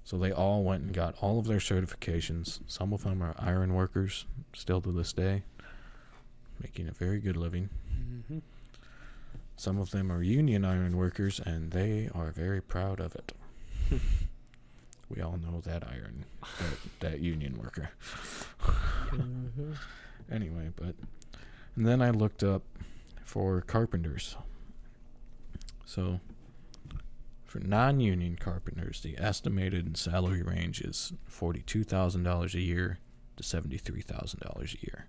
So 0.05 0.19
they 0.19 0.33
all 0.33 0.63
went 0.65 0.83
and 0.83 0.93
got 0.93 1.15
all 1.21 1.39
of 1.39 1.47
their 1.47 1.59
certifications. 1.59 2.61
Some 2.67 2.93
of 2.93 3.05
them 3.05 3.23
are 3.23 3.35
iron 3.39 3.75
workers 3.75 4.27
still 4.53 4.81
to 4.83 4.93
this 4.93 5.13
day, 5.13 5.43
making 6.61 6.89
a 6.89 6.93
very 6.93 7.21
good 7.21 7.37
living. 7.37 7.71
Mm-hmm. 7.93 8.39
Some 9.57 9.79
of 9.79 9.91
them 9.91 10.11
are 10.11 10.23
union 10.23 10.65
iron 10.65 10.97
workers, 10.97 11.41
and 11.41 11.71
they 11.73 12.11
are 12.15 12.31
very 12.31 12.61
proud 12.61 13.01
of 13.01 13.15
it. 13.15 13.33
we 15.09 15.23
all 15.23 15.39
know 15.39 15.61
that 15.61 15.85
iron, 15.87 16.25
that, 16.41 17.01
that 17.01 17.21
union 17.21 17.59
worker. 17.63 17.91
hmm 18.61 19.73
Anyway, 20.31 20.71
but 20.77 20.95
and 21.75 21.87
then 21.87 22.03
I 22.03 22.11
looked 22.11 22.43
up 22.43 22.63
for 23.29 23.61
carpenters. 23.61 24.37
So 25.85 26.21
for 27.45 27.61
non-union 27.61 28.37
carpenters, 28.37 29.03
the 29.03 29.19
estimated 29.19 29.99
salary 29.99 30.43
range 30.43 30.81
is 30.81 31.13
forty-two 31.27 31.85
thousand 31.85 32.23
dollars 32.23 32.55
a 32.55 32.61
year 32.61 32.99
to 33.37 33.43
seventy-three 33.43 34.01
thousand 34.01 34.41
dollars 34.41 34.75
a 34.81 34.87
year. 34.87 35.07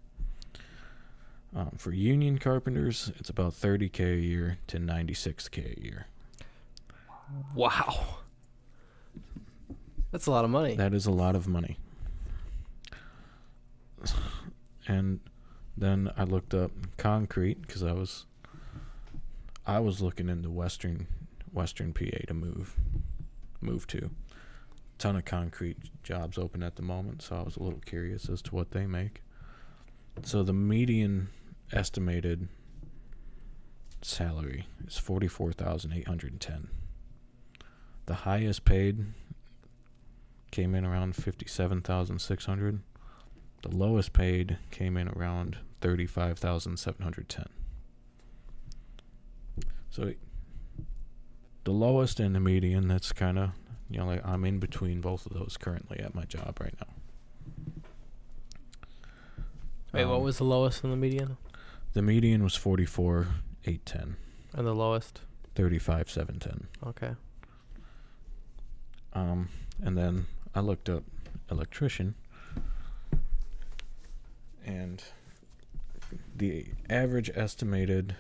Um, 1.56 1.72
for 1.78 1.94
union 1.94 2.40
carpenters, 2.40 3.10
it's 3.18 3.30
about 3.30 3.54
thirty 3.54 3.88
k 3.88 4.14
a 4.14 4.18
year 4.18 4.58
to 4.68 4.80
ninety-six 4.80 5.48
k 5.48 5.78
a 5.78 5.82
year. 5.82 6.08
Wow, 7.56 8.18
that's 10.12 10.26
a 10.28 10.32
lot 10.32 10.44
of 10.44 10.52
money. 10.52 10.76
That 10.76 10.94
is 10.94 11.06
a 11.06 11.12
lot 11.12 11.38
of 11.38 11.48
money. 11.48 11.78
And 14.88 15.22
then 15.80 16.12
I 16.18 16.24
looked 16.24 16.54
up 16.54 16.72
concrete 16.98 17.62
because 17.62 17.84
I 17.84 17.94
was 17.94 18.26
I 19.66 19.80
was 19.80 20.02
looking 20.02 20.30
into 20.30 20.50
western 20.50 21.08
western 21.54 21.94
PA 21.94 22.26
to 22.28 22.34
move 22.34 22.76
move 23.62 23.88
to. 23.88 24.10
Ton 24.98 25.16
of 25.16 25.24
concrete 25.24 25.78
jobs 26.04 26.38
open 26.38 26.62
at 26.62 26.76
the 26.76 26.82
moment, 26.82 27.22
so 27.22 27.38
I 27.38 27.44
was 27.44 27.56
a 27.56 27.64
little 27.64 27.80
curious 27.80 28.28
as 28.30 28.42
to 28.44 28.56
what 28.56 28.72
they 28.72 28.86
make. 28.86 29.22
So 30.24 30.44
the 30.44 30.54
median 30.54 31.30
estimated 31.72 32.50
salary 34.02 34.68
is 34.86 34.98
forty 34.98 35.28
four 35.28 35.54
thousand 35.54 35.94
eight 35.94 36.08
hundred 36.08 36.34
and 36.34 36.42
ten. 36.42 36.68
The 38.06 38.16
highest 38.16 38.66
paid 38.66 39.06
came 40.52 40.74
in 40.74 40.84
around 40.84 41.16
57,600. 41.16 42.80
The 43.62 43.70
lowest 43.70 44.14
paid 44.14 44.58
came 44.72 44.98
in 44.98 45.08
around 45.10 45.60
35,710. 45.82 47.46
So 49.90 50.14
the 51.64 51.72
lowest 51.72 52.20
and 52.20 52.36
the 52.36 52.40
median, 52.40 52.88
that's 52.88 53.12
kind 53.12 53.40
of, 53.40 53.52
you 53.90 54.00
know, 54.00 54.06
like 54.06 54.26
I'm 54.26 54.46
in 54.46 54.60
between 54.60 55.02
both 55.02 55.26
of 55.26 55.34
those 55.34 55.58
currently 55.58 56.00
at 56.00 56.14
my 56.16 56.24
job 56.26 56.58
right 56.62 56.76
now. 56.80 56.94
Wait, 59.92 60.06
what 60.06 60.18
Um, 60.18 60.24
was 60.24 60.38
the 60.38 60.44
lowest 60.44 60.84
and 60.84 60.94
the 60.94 60.98
median, 60.98 61.38
the 61.94 62.02
median 62.04 62.44
was 62.44 62.56
44,810, 62.56 64.16
and 64.54 64.68
the 64.68 64.76
lowest? 64.76 65.22
35,710. 65.56 66.68
Okay. 66.86 67.16
Um, 69.14 69.50
and 69.82 69.98
then 69.98 70.28
I 70.54 70.60
looked 70.60 70.88
up 70.90 71.04
electrician, 71.50 72.14
and 74.64 75.04
the 76.36 76.68
average 76.90 77.30
estimated 77.36 78.16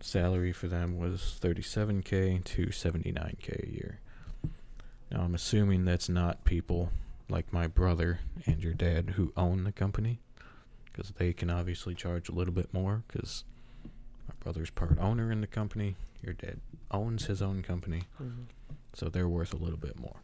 salary 0.00 0.52
for 0.52 0.68
them 0.68 0.98
was 0.98 1.38
37k 1.40 2.44
to 2.44 2.66
79k 2.66 3.68
a 3.68 3.72
year. 3.72 4.00
Now 5.10 5.22
I'm 5.22 5.34
assuming 5.34 5.84
that's 5.84 6.08
not 6.08 6.44
people 6.44 6.90
like 7.28 7.52
my 7.52 7.66
brother 7.66 8.20
and 8.46 8.62
your 8.62 8.74
dad 8.74 9.10
who 9.16 9.32
own 9.36 9.64
the 9.64 9.72
company, 9.72 10.20
because 10.84 11.12
they 11.18 11.32
can 11.32 11.50
obviously 11.50 11.94
charge 11.94 12.28
a 12.28 12.32
little 12.32 12.54
bit 12.54 12.72
more. 12.72 13.02
Because 13.08 13.44
my 14.28 14.34
brother's 14.40 14.70
part 14.70 14.98
owner 14.98 15.30
in 15.32 15.40
the 15.40 15.46
company, 15.46 15.96
your 16.22 16.34
dad 16.34 16.60
owns 16.90 17.26
his 17.26 17.42
own 17.42 17.62
company 17.62 18.02
mm-hmm. 18.22 18.42
so 18.94 19.08
they're 19.08 19.28
worth 19.28 19.52
a 19.52 19.56
little 19.56 19.78
bit 19.78 19.98
more. 19.98 20.16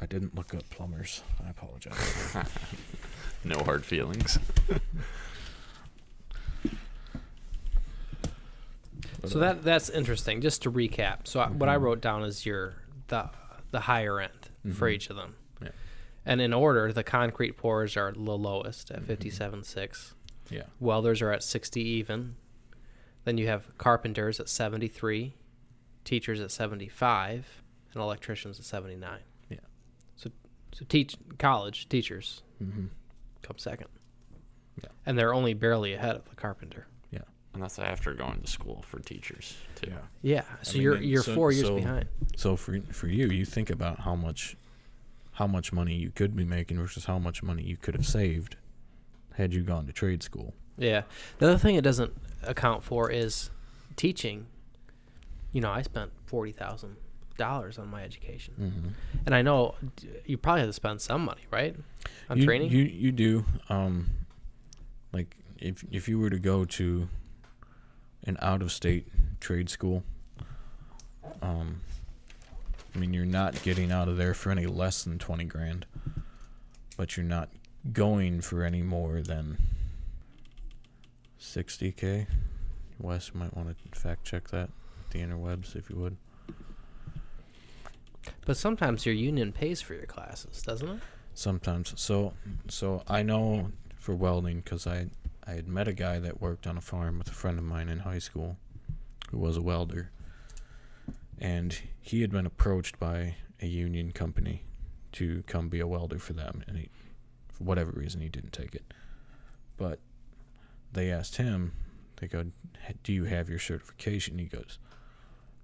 I 0.00 0.06
didn't 0.06 0.34
look 0.34 0.54
up 0.54 0.68
plumbers. 0.70 1.22
I 1.46 1.50
apologize. 1.50 2.36
No 3.44 3.58
hard 3.64 3.84
feelings. 3.84 4.38
So 9.24 9.38
that 9.38 9.62
that's 9.62 9.88
interesting. 9.88 10.40
Just 10.40 10.62
to 10.62 10.72
recap, 10.72 11.28
so 11.28 11.40
I, 11.40 11.48
what 11.48 11.68
I 11.68 11.76
Mhm. 11.76 11.80
wrote 11.82 12.00
down 12.00 12.24
is 12.24 12.44
your 12.44 12.74
the 13.06 13.30
the 13.70 13.80
higher 13.80 14.20
end 14.20 14.50
for 14.74 14.88
Mhm. 14.88 14.94
each 14.94 15.10
of 15.10 15.16
them. 15.16 15.36
Yeah. 15.62 15.68
And 16.26 16.40
in 16.40 16.52
order, 16.52 16.92
the 16.92 17.04
concrete 17.04 17.56
pours 17.56 17.96
are 17.96 18.10
the 18.12 18.18
lowest 18.20 18.90
at 18.90 19.02
Mhm. 19.02 19.06
fifty-seven 19.06 19.62
six. 19.62 20.14
yeah, 20.50 20.64
Welders 20.80 21.22
are 21.22 21.30
at 21.30 21.44
sixty 21.44 21.82
even. 21.82 22.34
Then 23.24 23.38
you 23.38 23.46
have 23.46 23.70
carpenters 23.78 24.40
at 24.40 24.48
seventy-three, 24.48 25.34
teachers 26.04 26.40
at 26.40 26.50
seventy-five, 26.50 27.62
and 27.94 28.02
electricians 28.02 28.58
at 28.58 28.64
79. 28.64 29.20
Yeah. 29.48 29.58
So 30.16 30.32
so 30.72 30.84
teach 30.88 31.16
college 31.38 31.88
teachers 31.88 32.42
Mm-hmm. 32.60 32.86
Come 33.42 33.58
second. 33.58 33.88
Yeah. 34.82 34.88
And 35.06 35.18
they're 35.18 35.34
only 35.34 35.54
barely 35.54 35.92
ahead 35.94 36.16
of 36.16 36.28
the 36.28 36.34
carpenter. 36.36 36.86
Yeah. 37.10 37.20
And 37.54 37.62
that's 37.62 37.78
after 37.78 38.14
going 38.14 38.40
to 38.40 38.46
school 38.46 38.84
for 38.88 38.98
teachers 39.00 39.56
too. 39.74 39.90
Yeah. 39.90 39.98
Yeah. 40.22 40.42
So 40.62 40.74
mean, 40.74 40.82
you're 40.82 40.96
you're 41.02 41.22
so- 41.22 41.34
4 41.34 41.52
years 41.52 41.66
so- 41.66 41.76
behind. 41.76 42.08
So 42.36 42.56
for 42.56 42.80
for 42.92 43.08
you, 43.08 43.26
you 43.28 43.44
think 43.44 43.70
about 43.70 44.00
how 44.00 44.14
much 44.14 44.56
how 45.32 45.46
much 45.46 45.72
money 45.72 45.94
you 45.94 46.10
could 46.10 46.36
be 46.36 46.44
making 46.44 46.78
versus 46.78 47.04
how 47.06 47.18
much 47.18 47.42
money 47.42 47.62
you 47.62 47.76
could 47.76 47.94
have 47.94 48.06
saved 48.06 48.56
had 49.34 49.52
you 49.54 49.62
gone 49.62 49.86
to 49.86 49.92
trade 49.92 50.22
school. 50.22 50.54
Yeah. 50.78 51.02
The 51.38 51.48
other 51.48 51.58
thing 51.58 51.74
it 51.74 51.82
doesn't 51.82 52.12
account 52.42 52.82
for 52.82 53.10
is 53.10 53.50
teaching. 53.96 54.46
You 55.52 55.60
know, 55.60 55.70
I 55.70 55.82
spent 55.82 56.12
forty 56.24 56.52
thousand 56.52 56.96
dollars 57.36 57.78
on 57.78 57.88
my 57.88 58.02
education, 58.02 58.54
Mm-hmm. 58.60 58.88
and 59.26 59.34
I 59.34 59.42
know 59.42 59.74
you 60.24 60.36
probably 60.38 60.60
have 60.60 60.68
to 60.70 60.72
spend 60.74 61.00
some 61.00 61.24
money, 61.24 61.42
right, 61.50 61.74
on 62.30 62.38
you, 62.38 62.44
training. 62.44 62.70
You 62.70 62.82
you 62.82 63.12
do. 63.12 63.44
Um, 63.68 64.10
like 65.12 65.36
if 65.58 65.84
if 65.90 66.08
you 66.08 66.18
were 66.18 66.30
to 66.30 66.38
go 66.38 66.64
to 66.64 67.08
an 68.24 68.36
out 68.40 68.62
of 68.62 68.72
state 68.72 69.06
trade 69.40 69.68
school, 69.70 70.02
um, 71.42 71.80
I 72.94 72.98
mean 72.98 73.12
you're 73.12 73.24
not 73.24 73.62
getting 73.62 73.90
out 73.92 74.08
of 74.08 74.16
there 74.16 74.34
for 74.34 74.50
any 74.50 74.66
less 74.66 75.02
than 75.04 75.18
twenty 75.18 75.44
grand, 75.44 75.86
but 76.96 77.16
you're 77.16 77.24
not 77.26 77.48
going 77.92 78.40
for 78.40 78.62
any 78.64 78.82
more 78.82 79.20
than 79.22 79.58
sixty 81.38 81.92
k. 81.92 82.26
Wes 82.98 83.34
might 83.34 83.56
want 83.56 83.68
to 83.92 84.00
fact 84.00 84.24
check 84.24 84.48
that 84.50 84.70
the 85.10 85.18
interwebs 85.20 85.74
if 85.76 85.90
you 85.90 85.96
would. 85.96 86.16
But 88.44 88.56
sometimes 88.56 89.06
your 89.06 89.14
union 89.14 89.52
pays 89.52 89.80
for 89.80 89.94
your 89.94 90.06
classes, 90.06 90.62
doesn't 90.62 90.88
it? 90.88 91.00
Sometimes. 91.34 91.94
So 92.00 92.34
so 92.68 93.02
I 93.08 93.22
know 93.22 93.72
for 93.96 94.14
welding 94.14 94.60
because 94.60 94.86
I 94.86 95.06
I 95.46 95.52
had 95.52 95.66
met 95.66 95.88
a 95.88 95.92
guy 95.92 96.18
that 96.20 96.40
worked 96.40 96.66
on 96.66 96.76
a 96.76 96.80
farm 96.80 97.18
with 97.18 97.28
a 97.28 97.34
friend 97.34 97.58
of 97.58 97.64
mine 97.64 97.88
in 97.88 98.00
high 98.00 98.18
school, 98.18 98.58
who 99.30 99.38
was 99.38 99.56
a 99.56 99.62
welder, 99.62 100.10
and 101.38 101.78
he 102.00 102.20
had 102.20 102.30
been 102.30 102.46
approached 102.46 102.98
by 102.98 103.36
a 103.60 103.66
union 103.66 104.12
company 104.12 104.64
to 105.12 105.42
come 105.46 105.68
be 105.68 105.80
a 105.80 105.86
welder 105.86 106.18
for 106.18 106.32
them, 106.32 106.62
and 106.66 106.78
he, 106.78 106.88
for 107.48 107.64
whatever 107.64 107.92
reason, 107.92 108.20
he 108.20 108.28
didn't 108.28 108.52
take 108.52 108.74
it. 108.74 108.94
But 109.76 109.98
they 110.92 111.10
asked 111.10 111.36
him, 111.36 111.72
they 112.16 112.28
go, 112.28 112.46
"Do 113.02 113.12
you 113.12 113.24
have 113.24 113.48
your 113.48 113.58
certification?" 113.58 114.38
He 114.38 114.44
goes, 114.46 114.78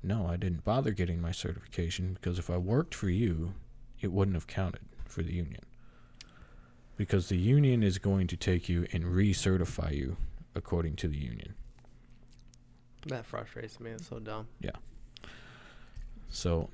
"No, 0.02 0.26
I 0.26 0.36
didn't 0.36 0.64
bother 0.64 0.92
getting 0.92 1.20
my 1.20 1.32
certification 1.32 2.14
because 2.14 2.38
if 2.38 2.48
I 2.50 2.56
worked 2.56 2.94
for 2.94 3.08
you, 3.10 3.54
it 4.00 4.12
wouldn't 4.12 4.36
have 4.36 4.46
counted 4.46 4.82
for 5.04 5.22
the 5.22 5.32
union. 5.34 5.62
Because 6.96 7.28
the 7.28 7.36
union 7.38 7.82
is 7.82 7.98
going 7.98 8.26
to 8.28 8.36
take 8.36 8.68
you 8.68 8.86
and 8.92 9.04
recertify 9.04 9.94
you 9.94 10.16
according 10.54 10.96
to 10.96 11.08
the 11.08 11.18
union. 11.18 11.54
That 13.06 13.24
frustrates 13.24 13.78
me. 13.80 13.90
It's 13.92 14.08
so 14.08 14.18
dumb. 14.18 14.48
Yeah. 14.60 14.72
So 16.30 16.70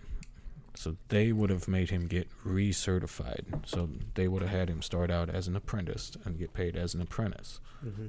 so 0.77 0.97
they 1.09 1.31
would 1.31 1.51
have 1.51 1.69
made 1.69 1.91
him 1.91 2.07
get 2.09 2.29
recertified. 2.45 3.45
So 3.67 3.89
they 4.15 4.27
would 4.27 4.43
have 4.43 4.51
had 4.51 4.69
him 4.69 4.83
start 4.83 5.11
out 5.11 5.31
as 5.31 5.47
an 5.47 5.55
apprentice 5.55 6.13
and 6.25 6.37
get 6.39 6.53
paid 6.53 6.77
as 6.77 6.95
an 6.95 7.01
apprentice 7.01 7.61
Mm-hmm. 7.85 8.07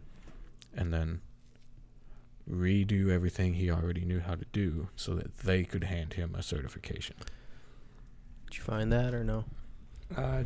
and 0.76 0.94
then 0.94 1.22
redo 2.50 3.10
everything 3.10 3.56
he 3.56 3.72
already 3.72 4.06
knew 4.06 4.20
how 4.20 4.36
to 4.36 4.46
do 4.52 4.90
so 4.96 5.16
that 5.16 5.38
they 5.40 5.64
could 5.64 5.86
hand 5.86 6.14
him 6.14 6.36
a 6.36 6.44
certification. 6.44 7.16
Did 8.48 8.58
you 8.58 8.64
find 8.64 8.92
that 8.92 9.14
or 9.14 9.24
no? 9.24 9.46
Uh, 10.16 10.44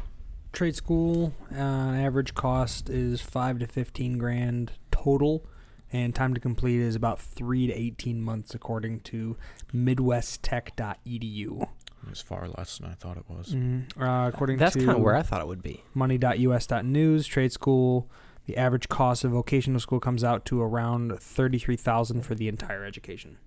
trade 0.53 0.75
school 0.75 1.33
uh, 1.53 1.57
average 1.57 2.33
cost 2.33 2.89
is 2.89 3.21
five 3.21 3.59
to 3.59 3.67
fifteen 3.67 4.17
grand 4.17 4.71
total, 4.91 5.45
and 5.91 6.15
time 6.15 6.33
to 6.33 6.39
complete 6.39 6.79
is 6.79 6.95
about 6.95 7.19
three 7.19 7.67
to 7.67 7.73
eighteen 7.73 8.21
months, 8.21 8.53
according 8.53 9.01
to 9.01 9.37
MidwestTech.edu. 9.73 11.67
It's 12.09 12.21
far 12.21 12.47
less 12.57 12.77
than 12.77 12.89
I 12.89 12.93
thought 12.93 13.17
it 13.17 13.25
was. 13.27 13.53
Mm-hmm. 13.53 14.01
Uh, 14.01 14.29
according 14.29 14.57
That's 14.57 14.75
kind 14.75 14.91
of 14.91 15.01
where 15.01 15.15
I 15.15 15.21
thought 15.21 15.41
it 15.41 15.47
would 15.47 15.61
be. 15.61 15.83
money.us.news, 15.93 17.27
trade 17.27 17.51
school, 17.51 18.09
the 18.49 18.57
average 18.57 18.89
cost 18.89 19.23
of 19.23 19.29
vocational 19.29 19.79
school 19.79 19.99
comes 19.99 20.23
out 20.23 20.43
to 20.45 20.59
around 20.59 21.19
thirty-three 21.19 21.75
thousand 21.75 22.23
for 22.23 22.33
the 22.33 22.47
entire 22.47 22.83
education. 22.83 23.37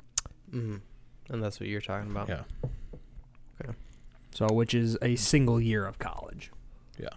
Mm-hmm. 0.55 0.77
And 1.29 1.43
that's 1.43 1.59
what 1.59 1.69
you're 1.69 1.81
talking 1.81 2.09
about. 2.09 2.29
Yeah. 2.29 2.43
Okay. 3.61 3.75
So, 4.31 4.47
which 4.53 4.75
is 4.75 4.97
a 5.03 5.17
single 5.17 5.61
year 5.61 5.85
of 5.85 5.99
college. 5.99 6.53
Yeah. 6.99 7.09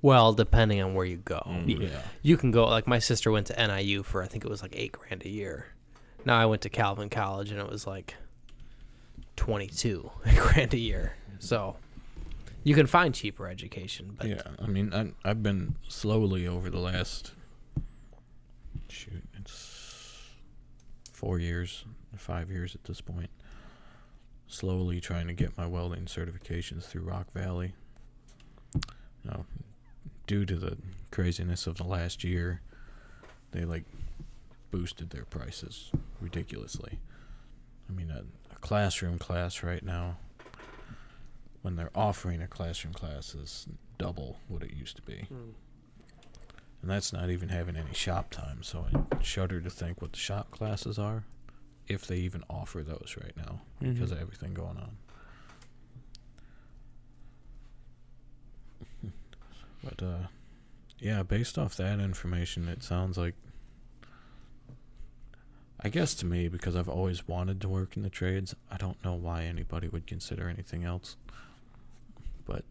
Well, 0.00 0.32
depending 0.32 0.80
on 0.80 0.94
where 0.94 1.04
you 1.06 1.16
go, 1.16 1.42
Mm. 1.44 1.90
Yeah. 1.90 2.02
you 2.22 2.36
can 2.36 2.52
go. 2.52 2.66
Like 2.68 2.86
my 2.86 3.00
sister 3.00 3.32
went 3.32 3.48
to 3.48 3.66
NIU 3.66 4.04
for 4.04 4.22
I 4.22 4.26
think 4.28 4.44
it 4.44 4.48
was 4.50 4.62
like 4.62 4.74
eight 4.76 4.92
grand 4.92 5.24
a 5.24 5.28
year. 5.28 5.66
Now 6.24 6.38
I 6.38 6.46
went 6.46 6.62
to 6.62 6.68
Calvin 6.68 7.10
College 7.10 7.50
and 7.50 7.58
it 7.60 7.68
was 7.68 7.84
like 7.84 8.14
twenty-two 9.34 10.08
grand 10.36 10.72
a 10.72 10.78
year. 10.78 11.14
So 11.40 11.76
you 12.64 12.74
can 12.74 12.86
find 12.86 13.14
cheaper 13.14 13.46
education, 13.48 14.14
but 14.18 14.28
yeah, 14.28 14.42
I 14.58 14.66
mean, 14.66 14.92
I, 14.92 15.12
I've 15.28 15.42
been 15.42 15.76
slowly 15.88 16.46
over 16.46 16.70
the 16.70 16.78
last 16.78 17.32
shoot, 18.88 19.22
it's 19.38 20.30
four 21.12 21.38
years, 21.38 21.84
five 22.16 22.50
years 22.50 22.74
at 22.74 22.84
this 22.84 23.00
point. 23.00 23.30
Slowly 24.46 25.00
trying 25.00 25.26
to 25.26 25.34
get 25.34 25.58
my 25.58 25.66
welding 25.66 26.06
certifications 26.06 26.84
through 26.84 27.02
Rock 27.02 27.32
Valley. 27.34 27.74
Now, 29.24 29.44
due 30.26 30.46
to 30.46 30.56
the 30.56 30.78
craziness 31.10 31.66
of 31.66 31.76
the 31.76 31.84
last 31.84 32.24
year, 32.24 32.62
they 33.50 33.64
like 33.64 33.84
boosted 34.70 35.10
their 35.10 35.24
prices 35.24 35.90
ridiculously. 36.20 36.98
I 37.88 37.92
mean, 37.92 38.10
a, 38.10 38.24
a 38.52 38.58
classroom 38.60 39.18
class 39.18 39.62
right 39.62 39.82
now 39.82 40.16
when 41.62 41.76
they're 41.76 41.90
offering 41.94 42.40
a 42.42 42.46
classroom 42.46 42.94
class 42.94 43.34
is 43.34 43.66
double 43.98 44.38
what 44.48 44.62
it 44.62 44.72
used 44.72 44.96
to 44.96 45.02
be. 45.02 45.26
Mm. 45.32 45.54
And 46.80 46.90
that's 46.90 47.12
not 47.12 47.30
even 47.30 47.48
having 47.48 47.76
any 47.76 47.92
shop 47.92 48.30
time, 48.30 48.62
so 48.62 48.86
I 48.92 49.22
shudder 49.22 49.60
to 49.60 49.70
think 49.70 50.00
what 50.00 50.12
the 50.12 50.18
shop 50.18 50.50
classes 50.52 50.98
are, 50.98 51.24
if 51.88 52.06
they 52.06 52.18
even 52.18 52.44
offer 52.48 52.82
those 52.82 53.16
right 53.20 53.36
now, 53.36 53.60
because 53.80 54.12
of 54.12 54.20
everything 54.20 54.54
going 54.54 54.76
on. 59.02 59.12
but, 59.82 60.02
uh, 60.02 60.26
yeah, 61.00 61.24
based 61.24 61.58
off 61.58 61.76
that 61.76 61.98
information, 61.98 62.68
it 62.68 62.84
sounds 62.84 63.18
like. 63.18 63.34
I 65.80 65.88
guess 65.88 66.14
to 66.16 66.26
me, 66.26 66.48
because 66.48 66.74
I've 66.74 66.88
always 66.88 67.28
wanted 67.28 67.60
to 67.60 67.68
work 67.68 67.96
in 67.96 68.02
the 68.02 68.10
trades, 68.10 68.54
I 68.70 68.76
don't 68.76 69.02
know 69.04 69.14
why 69.14 69.44
anybody 69.44 69.88
would 69.88 70.06
consider 70.06 70.48
anything 70.48 70.84
else. 70.84 71.16
But, 72.46 72.64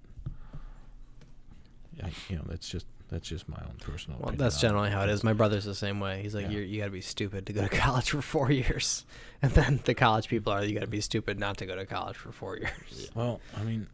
I, 2.04 2.12
you 2.28 2.36
know, 2.36 2.44
that's 2.48 2.68
just 2.68 2.86
that's 3.10 3.30
just 3.30 3.48
my 3.48 3.58
own 3.58 3.76
personal. 3.80 4.20
well, 4.20 4.36
that's 4.36 4.60
generally 4.60 4.90
how 4.90 5.04
it 5.04 5.10
is. 5.10 5.24
My 5.24 5.32
brother's 5.32 5.64
the 5.64 5.76
same 5.76 6.02
way. 6.02 6.22
He's 6.22 6.36
like, 6.36 6.52
Yeah. 6.52 6.60
You 6.60 6.80
got 6.80 6.86
to 6.86 6.92
be 6.92 7.02
stupid 7.02 7.46
to 7.46 7.54
go 7.54 7.62
to 7.62 7.70
college 7.78 8.10
for 8.10 8.22
four 8.22 8.52
years, 8.52 9.06
and 9.42 9.52
then 9.54 9.80
the 9.86 9.94
college 9.94 10.28
people 10.28 10.52
are, 10.52 10.64
you 10.64 10.74
got 10.74 10.82
to 10.82 10.88
be 10.88 11.02
stupid 11.02 11.40
not 11.40 11.58
to 11.58 11.66
go 11.66 11.76
to 11.76 11.86
college 11.86 12.18
for 12.18 12.32
four 12.32 12.58
years. 12.58 13.10
Well, 13.16 13.40
I 13.56 13.64
mean, 13.64 13.88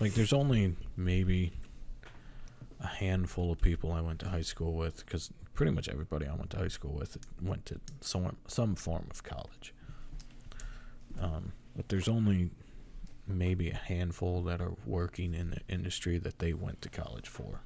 like, 0.00 0.12
there's 0.14 0.34
only 0.34 0.76
maybe 0.96 1.52
a 2.80 2.86
handful 2.86 3.50
of 3.50 3.60
people 3.60 3.92
I 3.92 4.02
went 4.02 4.18
to 4.20 4.28
high 4.28 4.42
school 4.42 4.74
with, 4.74 5.04
because 5.04 5.30
pretty 5.58 5.72
much 5.72 5.88
everybody 5.88 6.24
I 6.24 6.34
went 6.34 6.50
to 6.50 6.58
high 6.58 6.68
school 6.68 6.92
with 6.92 7.18
went 7.42 7.66
to 7.66 7.80
some 8.00 8.36
some 8.46 8.76
form 8.76 9.08
of 9.10 9.24
college. 9.24 9.74
Um, 11.20 11.50
but 11.74 11.88
there's 11.88 12.06
only 12.06 12.50
maybe 13.26 13.68
a 13.70 13.74
handful 13.74 14.40
that 14.44 14.60
are 14.60 14.74
working 14.86 15.34
in 15.34 15.50
the 15.50 15.58
industry 15.68 16.16
that 16.18 16.38
they 16.38 16.52
went 16.52 16.80
to 16.82 16.88
college 16.88 17.26
for. 17.26 17.62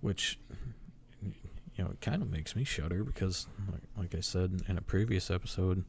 Which, 0.00 0.38
you 1.22 1.84
know, 1.84 1.90
it 1.90 2.00
kind 2.00 2.22
of 2.22 2.30
makes 2.30 2.56
me 2.56 2.64
shudder 2.64 3.04
because, 3.04 3.46
like, 3.70 3.82
like 3.98 4.14
I 4.14 4.20
said 4.20 4.62
in 4.68 4.78
a 4.78 4.82
previous 4.82 5.30
episode, 5.30 5.84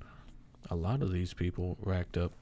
a 0.69 0.75
lot 0.75 1.01
of 1.01 1.13
these 1.13 1.33
people 1.33 1.77
racked 1.79 2.17
up 2.17 2.33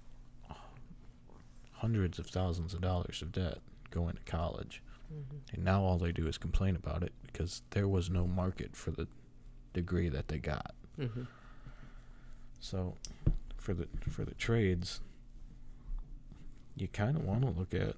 hundreds 1.73 2.17
of 2.17 2.25
thousands 2.25 2.73
of 2.73 2.81
dollars 2.81 3.21
of 3.21 3.31
debt 3.31 3.59
going 3.91 4.15
to 4.15 4.23
college. 4.23 4.81
And 5.53 5.63
now 5.63 5.81
all 5.81 5.97
they 5.97 6.11
do 6.11 6.27
is 6.27 6.37
complain 6.37 6.75
about 6.75 7.03
it 7.03 7.13
because 7.25 7.61
there 7.71 7.87
was 7.87 8.09
no 8.09 8.27
market 8.27 8.75
for 8.75 8.91
the 8.91 9.07
degree 9.73 10.09
that 10.09 10.27
they 10.27 10.37
got. 10.37 10.73
Mm-hmm. 10.99 11.23
So 12.59 12.95
for 13.57 13.73
the 13.73 13.87
for 14.09 14.25
the 14.25 14.35
trades 14.35 15.01
you 16.75 16.87
kind 16.87 17.17
of 17.17 17.25
want 17.25 17.41
to 17.41 17.49
look 17.49 17.73
at 17.73 17.95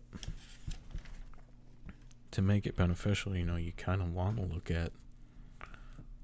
to 2.31 2.41
make 2.41 2.65
it 2.65 2.75
beneficial, 2.75 3.35
you 3.35 3.45
know, 3.45 3.57
you 3.57 3.73
kind 3.73 4.01
of 4.01 4.13
want 4.13 4.37
to 4.37 4.43
look 4.43 4.71
at 4.71 4.91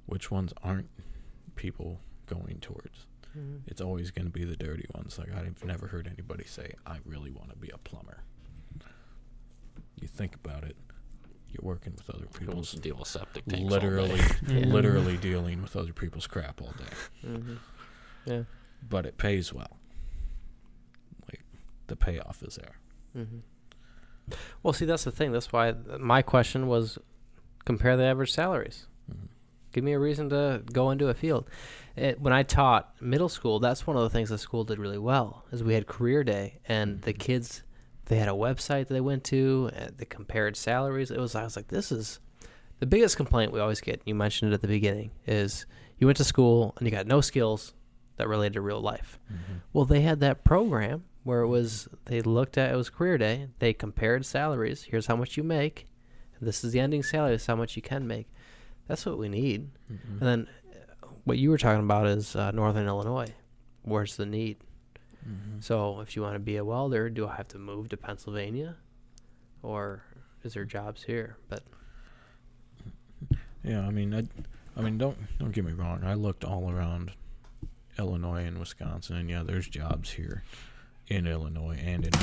which 0.06 0.32
ones 0.32 0.54
aren't 0.64 0.90
people 1.56 2.00
going 2.26 2.60
towards. 2.62 3.06
it's 3.68 3.82
always 3.82 4.10
going 4.10 4.26
to 4.26 4.32
be 4.32 4.44
the 4.46 4.56
dirty 4.56 4.86
ones. 4.96 5.20
Like 5.20 5.32
I've 5.36 5.64
never 5.64 5.88
heard 5.88 6.08
anybody 6.08 6.46
say, 6.46 6.74
"I 6.86 6.98
really 7.06 7.30
want 7.30 7.52
to 7.52 7.56
be 7.58 7.70
a 7.70 7.78
plumber." 7.78 8.24
You 10.00 10.08
think 10.08 10.36
about 10.36 10.64
it, 10.64 10.76
you're 11.50 11.64
working 11.64 11.94
with 11.98 12.10
other 12.10 12.26
People 12.26 12.40
people's 12.40 12.72
deal 12.74 12.98
with 12.98 13.08
septic 13.08 13.46
tanks. 13.46 13.70
literally, 13.72 14.20
Yeah. 14.48 14.66
literally 14.68 15.18
dealing 15.18 15.62
with 15.62 15.76
other 15.76 15.94
people's 15.94 16.28
crap 16.28 16.62
all 16.62 16.74
day. 16.78 17.28
Mm-hmm. 17.30 17.54
Yeah. 18.26 18.44
But 18.88 19.06
it 19.06 19.18
pays 19.18 19.54
well. 19.54 19.78
Like 21.32 21.42
the 21.88 21.96
payoff 21.96 22.44
is 22.44 22.56
there. 22.56 22.76
Mm-hmm. 23.18 24.36
Well, 24.62 24.74
see, 24.74 24.86
that's 24.86 25.04
the 25.06 25.12
thing. 25.12 25.32
That's 25.32 25.52
why 25.54 25.74
my 26.00 26.22
question 26.22 26.68
was 26.68 27.00
compare 27.66 27.96
the 27.98 28.04
average 28.04 28.32
salaries. 28.34 28.88
Mhm. 29.12 29.28
Give 29.72 29.84
me 29.84 29.94
a 29.94 30.00
reason 30.00 30.30
to 30.30 30.64
go 30.72 30.92
into 30.92 31.08
a 31.08 31.14
field. 31.14 31.50
It, 31.96 32.20
when 32.22 32.34
I 32.34 32.44
taught 32.44 32.94
middle 33.02 33.30
school, 33.30 33.60
that's 33.60 33.88
one 33.88 33.96
of 33.98 34.04
the 34.04 34.10
things 34.10 34.30
the 34.30 34.38
school 34.38 34.64
did 34.64 34.80
really 34.80 34.98
well. 34.98 35.46
Is 35.52 35.64
we 35.64 35.74
had 35.74 35.88
career 35.88 36.24
day, 36.24 36.60
and 36.68 37.02
the 37.02 37.14
kids 37.14 37.64
they 38.08 38.18
had 38.18 38.28
a 38.30 38.32
website 38.34 38.88
that 38.88 38.94
they 38.94 39.02
went 39.02 39.24
to. 39.26 39.70
They 39.98 40.06
compared 40.06 40.56
salaries. 40.56 41.12
It 41.12 41.20
was 41.20 41.36
I 41.36 41.44
was 41.44 41.56
like, 41.56 41.68
this 41.68 41.92
is 41.92 42.20
the 42.80 42.86
biggest 42.86 43.18
complaint 43.18 43.52
we 43.52 43.60
always 43.60 43.82
get. 43.82 44.02
You 44.06 44.16
mentioned 44.16 44.52
it 44.52 44.56
at 44.56 44.62
the 44.62 44.68
beginning. 44.68 45.12
Is 45.26 45.66
you 46.00 46.08
went 46.08 46.18
to 46.18 46.24
school 46.24 46.74
and 46.78 46.88
you 46.88 46.92
got 46.92 47.08
no 47.08 47.22
skills 47.22 47.74
that 48.18 48.28
related 48.28 48.54
to 48.54 48.62
real 48.62 48.82
life. 48.82 49.20
Well, 49.74 49.86
they 49.86 50.02
had 50.02 50.20
that 50.22 50.44
program 50.44 51.04
where 51.24 51.42
it 51.42 51.48
was 51.48 51.88
they 52.06 52.22
looked 52.22 52.58
at 52.58 52.72
it 52.74 52.76
was 52.78 52.90
career 52.90 53.18
day. 53.18 53.48
They 53.60 53.74
compared 53.74 54.26
salaries. 54.26 54.84
Here's 54.84 55.08
how 55.08 55.16
much 55.16 55.38
you 55.38 55.44
make. 55.44 55.86
And 56.40 56.48
this 56.48 56.64
is 56.64 56.72
the 56.72 56.80
ending 56.80 57.04
salary. 57.04 57.34
This 57.34 57.42
is 57.42 57.48
how 57.48 57.56
much 57.56 57.76
you 57.76 57.82
can 57.82 58.08
make. 58.08 58.28
That's 58.88 59.06
what 59.06 59.18
we 59.18 59.28
need. 59.28 59.70
Mhm. 59.92 60.20
And 60.20 60.22
then 60.22 60.48
uh, 60.72 61.08
what 61.26 61.38
you 61.38 61.50
were 61.50 61.58
talking 61.58 61.84
about 61.84 62.08
is 62.08 62.36
uh, 62.36 62.52
Northern 62.52 62.88
Illinois. 62.88 63.34
Where's 63.82 64.16
the 64.16 64.26
need? 64.26 64.58
Mhm. 65.28 65.64
So 65.64 66.00
if 66.02 66.16
you 66.16 66.22
want 66.22 66.36
to 66.36 66.40
be 66.40 66.56
a 66.58 66.64
welder, 66.66 67.10
do 67.10 67.28
I 67.28 67.36
have 67.36 67.48
to 67.50 67.58
move 67.58 67.90
to 67.90 67.98
Pennsylvania, 67.98 68.78
or 69.62 70.04
is 70.44 70.54
there 70.54 70.66
jobs 70.66 71.04
here? 71.04 71.38
But 71.50 71.64
Yeah, 73.64 73.86
I 73.86 73.90
mean, 73.90 74.14
I, 74.14 74.24
I 74.78 74.82
mean, 74.82 74.98
don't 74.98 75.18
don't 75.40 75.52
get 75.52 75.66
me 75.66 75.74
wrong. 75.74 76.04
I 76.04 76.14
looked 76.14 76.46
all 76.46 76.72
around 76.72 77.12
Illinois 78.00 78.46
and 78.46 78.60
Wisconsin, 78.60 79.18
and 79.18 79.30
yeah, 79.30 79.44
there's 79.44 79.68
jobs 79.68 80.12
here 80.12 80.44
in 81.08 81.28
Illinois 81.28 81.78
and 81.84 82.06
in 82.06 82.14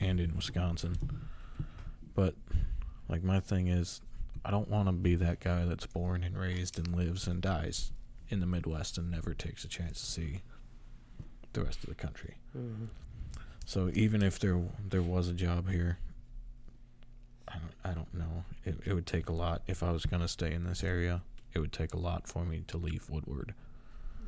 and 0.00 0.20
in 0.20 0.36
Wisconsin. 0.36 0.96
But 2.14 2.34
like 3.08 3.24
my 3.24 3.40
thing 3.40 3.66
is, 3.66 4.00
I 4.44 4.50
don't 4.50 4.68
want 4.68 4.86
to 4.88 4.92
be 4.92 5.16
that 5.16 5.40
guy 5.40 5.64
that's 5.64 5.86
born 5.86 6.22
and 6.22 6.38
raised 6.38 6.78
and 6.78 6.94
lives 6.94 7.26
and 7.26 7.40
dies 7.40 7.90
in 8.28 8.40
the 8.40 8.46
Midwest 8.46 8.96
and 8.98 9.10
never 9.10 9.34
takes 9.34 9.64
a 9.64 9.68
chance 9.68 10.00
to 10.00 10.06
see 10.06 10.42
the 11.54 11.64
rest 11.64 11.82
of 11.82 11.88
the 11.88 11.94
country. 11.94 12.34
mm-hmm. 12.56 12.86
So 13.66 13.90
even 13.94 14.22
if 14.22 14.38
there 14.38 14.60
there 14.86 15.00
was 15.02 15.28
a 15.28 15.32
job 15.32 15.70
here, 15.70 15.98
I 17.48 17.54
don't, 17.54 17.74
I 17.84 17.94
don't 17.94 18.12
know. 18.12 18.44
It, 18.64 18.76
it 18.84 18.92
would 18.92 19.06
take 19.06 19.28
a 19.28 19.32
lot 19.32 19.62
if 19.66 19.82
I 19.82 19.90
was 19.90 20.04
gonna 20.04 20.28
stay 20.28 20.52
in 20.52 20.64
this 20.64 20.84
area. 20.84 21.22
It 21.54 21.60
would 21.60 21.72
take 21.72 21.94
a 21.94 21.98
lot 21.98 22.28
for 22.28 22.44
me 22.44 22.64
to 22.66 22.76
leave 22.76 23.08
Woodward 23.08 23.54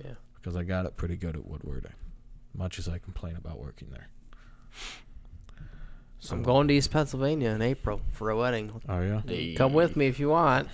yeah, 0.02 0.12
because 0.36 0.56
I 0.56 0.62
got 0.62 0.86
it 0.86 0.96
pretty 0.96 1.16
good 1.16 1.34
at 1.36 1.44
Woodward. 1.46 1.92
Much 2.54 2.78
as 2.78 2.88
I 2.88 2.98
complain 2.98 3.36
about 3.36 3.58
working 3.58 3.88
there. 3.90 4.08
So, 6.18 6.34
I'm 6.34 6.42
going 6.42 6.68
to 6.68 6.74
East 6.74 6.90
Pennsylvania 6.90 7.50
in 7.50 7.60
April 7.60 8.00
for 8.12 8.30
a 8.30 8.36
wedding. 8.36 8.72
Oh 8.88 9.00
yeah. 9.00 9.54
Come 9.56 9.74
with 9.74 9.96
me 9.96 10.06
if 10.06 10.18
you 10.18 10.30
want. 10.30 10.68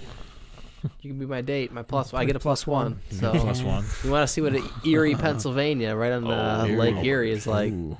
You 1.00 1.10
can 1.10 1.18
be 1.18 1.26
my 1.26 1.40
date, 1.40 1.72
my 1.72 1.82
plus. 1.82 2.12
I 2.12 2.24
get 2.24 2.36
a 2.36 2.40
plus 2.40 2.66
one. 2.66 3.00
You 3.10 3.18
So 3.18 3.30
plus 3.40 3.62
one. 3.62 3.84
you 4.04 4.10
want 4.10 4.26
to 4.26 4.32
see 4.32 4.40
what 4.40 4.54
Erie, 4.86 5.14
Pennsylvania, 5.14 5.94
right 5.94 6.12
on 6.12 6.26
uh, 6.26 6.64
Erie. 6.66 6.76
Lake 6.76 7.04
Erie, 7.04 7.30
is 7.32 7.46
like? 7.46 7.72
Ooh, 7.72 7.96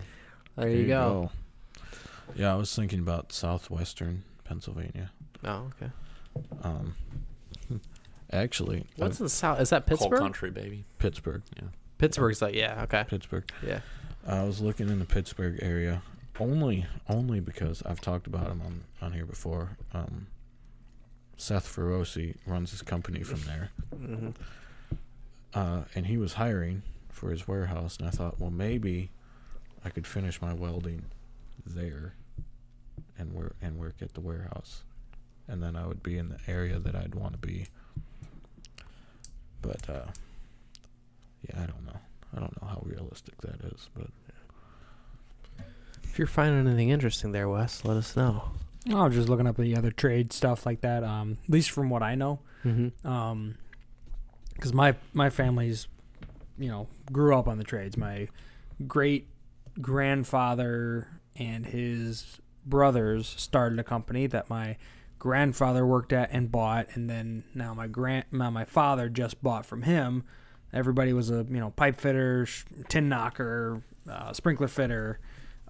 There 0.56 0.68
you 0.68 0.86
go. 0.86 1.30
Yeah, 2.34 2.52
I 2.52 2.56
was 2.56 2.74
thinking 2.74 2.98
about 2.98 3.32
southwestern 3.32 4.24
Pennsylvania. 4.44 5.10
Oh, 5.44 5.70
okay. 5.80 5.92
Um, 6.62 6.94
actually, 8.32 8.86
What's 8.96 9.20
in 9.20 9.28
south? 9.28 9.60
Is 9.60 9.70
that 9.70 9.86
Coal 9.86 9.98
Pittsburgh? 9.98 10.18
country, 10.20 10.50
baby. 10.50 10.84
Pittsburgh. 10.98 11.42
Yeah. 11.56 11.68
Pittsburgh's 11.98 12.42
like, 12.42 12.54
yeah, 12.54 12.82
okay, 12.84 13.04
Pittsburgh. 13.06 13.44
yeah. 13.64 13.80
I 14.26 14.44
was 14.44 14.60
looking 14.60 14.88
in 14.88 14.98
the 14.98 15.04
Pittsburgh 15.04 15.58
area 15.62 16.02
only 16.40 16.86
only 17.08 17.40
because 17.40 17.82
I've 17.84 18.00
talked 18.00 18.26
about 18.26 18.46
him 18.50 18.62
on 18.64 18.84
on 19.00 19.12
here 19.12 19.26
before. 19.26 19.76
Um, 19.92 20.26
Seth 21.42 21.66
Feroce 21.66 22.36
runs 22.46 22.70
his 22.70 22.82
company 22.82 23.24
from 23.24 23.40
there, 23.42 23.70
hmm 23.92 24.30
uh, 25.54 25.82
and 25.94 26.06
he 26.06 26.16
was 26.16 26.34
hiring 26.34 26.82
for 27.10 27.30
his 27.30 27.48
warehouse, 27.48 27.96
and 27.98 28.06
I 28.06 28.10
thought, 28.10 28.40
well, 28.40 28.50
maybe 28.50 29.10
I 29.84 29.90
could 29.90 30.06
finish 30.06 30.40
my 30.40 30.54
welding 30.54 31.04
there, 31.66 32.14
and 33.18 33.32
work 33.32 33.56
and 33.60 33.76
work 33.76 33.96
at 34.00 34.14
the 34.14 34.20
warehouse, 34.20 34.84
and 35.48 35.60
then 35.60 35.74
I 35.74 35.84
would 35.86 36.02
be 36.02 36.16
in 36.16 36.28
the 36.28 36.38
area 36.46 36.78
that 36.78 36.94
I'd 36.94 37.16
want 37.16 37.32
to 37.32 37.38
be. 37.38 37.66
But 39.60 39.90
uh, 39.90 40.06
yeah, 41.48 41.60
I 41.60 41.66
don't 41.66 41.84
know. 41.84 42.00
I 42.36 42.38
don't 42.38 42.62
know 42.62 42.68
how 42.68 42.82
realistic 42.84 43.40
that 43.40 43.60
is, 43.72 43.88
but. 43.94 44.06
If 46.04 46.18
you're 46.18 46.28
finding 46.28 46.66
anything 46.68 46.90
interesting 46.90 47.32
there, 47.32 47.48
Wes, 47.48 47.84
let 47.84 47.96
us 47.96 48.14
know. 48.14 48.52
I 48.90 49.04
was 49.04 49.14
just 49.14 49.28
looking 49.28 49.46
up 49.46 49.56
the 49.56 49.76
other 49.76 49.90
trade 49.92 50.32
stuff 50.32 50.66
like 50.66 50.80
that. 50.80 51.04
Um, 51.04 51.38
at 51.44 51.50
least 51.50 51.70
from 51.70 51.88
what 51.90 52.02
I 52.02 52.14
know, 52.14 52.40
Mm-hmm. 52.64 53.06
um, 53.08 53.56
because 54.54 54.72
my 54.72 54.94
my 55.12 55.30
family's, 55.30 55.86
you 56.58 56.68
know, 56.68 56.88
grew 57.12 57.36
up 57.36 57.48
on 57.48 57.58
the 57.58 57.64
trades. 57.64 57.96
My 57.96 58.28
great 58.86 59.28
grandfather 59.80 61.08
and 61.36 61.66
his 61.66 62.38
brothers 62.66 63.34
started 63.38 63.78
a 63.78 63.84
company 63.84 64.26
that 64.26 64.48
my 64.50 64.76
grandfather 65.18 65.86
worked 65.86 66.12
at 66.12 66.30
and 66.32 66.50
bought, 66.50 66.86
and 66.94 67.08
then 67.08 67.44
now 67.54 67.74
my 67.74 67.86
grand 67.86 68.24
now 68.32 68.50
my 68.50 68.64
father 68.64 69.08
just 69.08 69.42
bought 69.42 69.64
from 69.64 69.82
him. 69.82 70.24
Everybody 70.72 71.12
was 71.12 71.30
a 71.30 71.46
you 71.48 71.60
know 71.60 71.70
pipe 71.70 72.00
fitter, 72.00 72.46
tin 72.88 73.08
knocker, 73.08 73.82
uh, 74.10 74.32
sprinkler 74.32 74.68
fitter, 74.68 75.18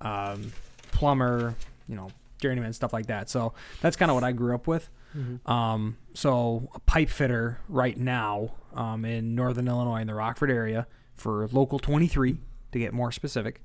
um, 0.01 0.53
plumber, 0.92 1.55
you 1.88 1.96
know 1.96 2.11
journeyman 2.42 2.72
stuff 2.72 2.92
like 2.92 3.07
that. 3.07 3.31
So 3.31 3.55
that's 3.81 3.96
kind 3.96 4.11
of 4.11 4.14
what 4.14 4.24
I 4.24 4.33
grew 4.33 4.55
up 4.55 4.66
with. 4.66 4.90
Mm-hmm. 5.16 5.50
Um, 5.50 5.96
so 6.14 6.70
a 6.74 6.81
pipe 6.81 7.09
fitter 7.09 7.61
right 7.68 7.96
now 7.96 8.55
um, 8.74 9.05
in 9.05 9.35
northern 9.35 9.68
Illinois 9.68 10.00
in 10.00 10.07
the 10.07 10.14
Rockford 10.14 10.50
area 10.50 10.87
for 11.14 11.48
local 11.48 11.78
23 11.78 12.38
to 12.72 12.78
get 12.78 12.92
more 12.92 13.12
specific 13.12 13.62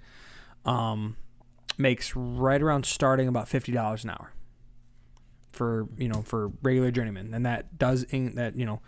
um, 0.65 1.15
makes 1.77 2.15
right 2.15 2.61
around 2.61 2.85
starting 2.85 3.27
about 3.27 3.47
fifty 3.47 3.71
dollars 3.71 4.03
an 4.03 4.11
hour 4.11 4.33
for 5.51 5.87
you 5.97 6.07
know 6.07 6.21
for 6.21 6.51
regular 6.61 6.91
journeyman, 6.91 7.33
and 7.33 7.45
that 7.45 7.77
does 7.77 8.03
in, 8.03 8.35
that 8.35 8.55
you 8.55 8.65
know 8.65 8.81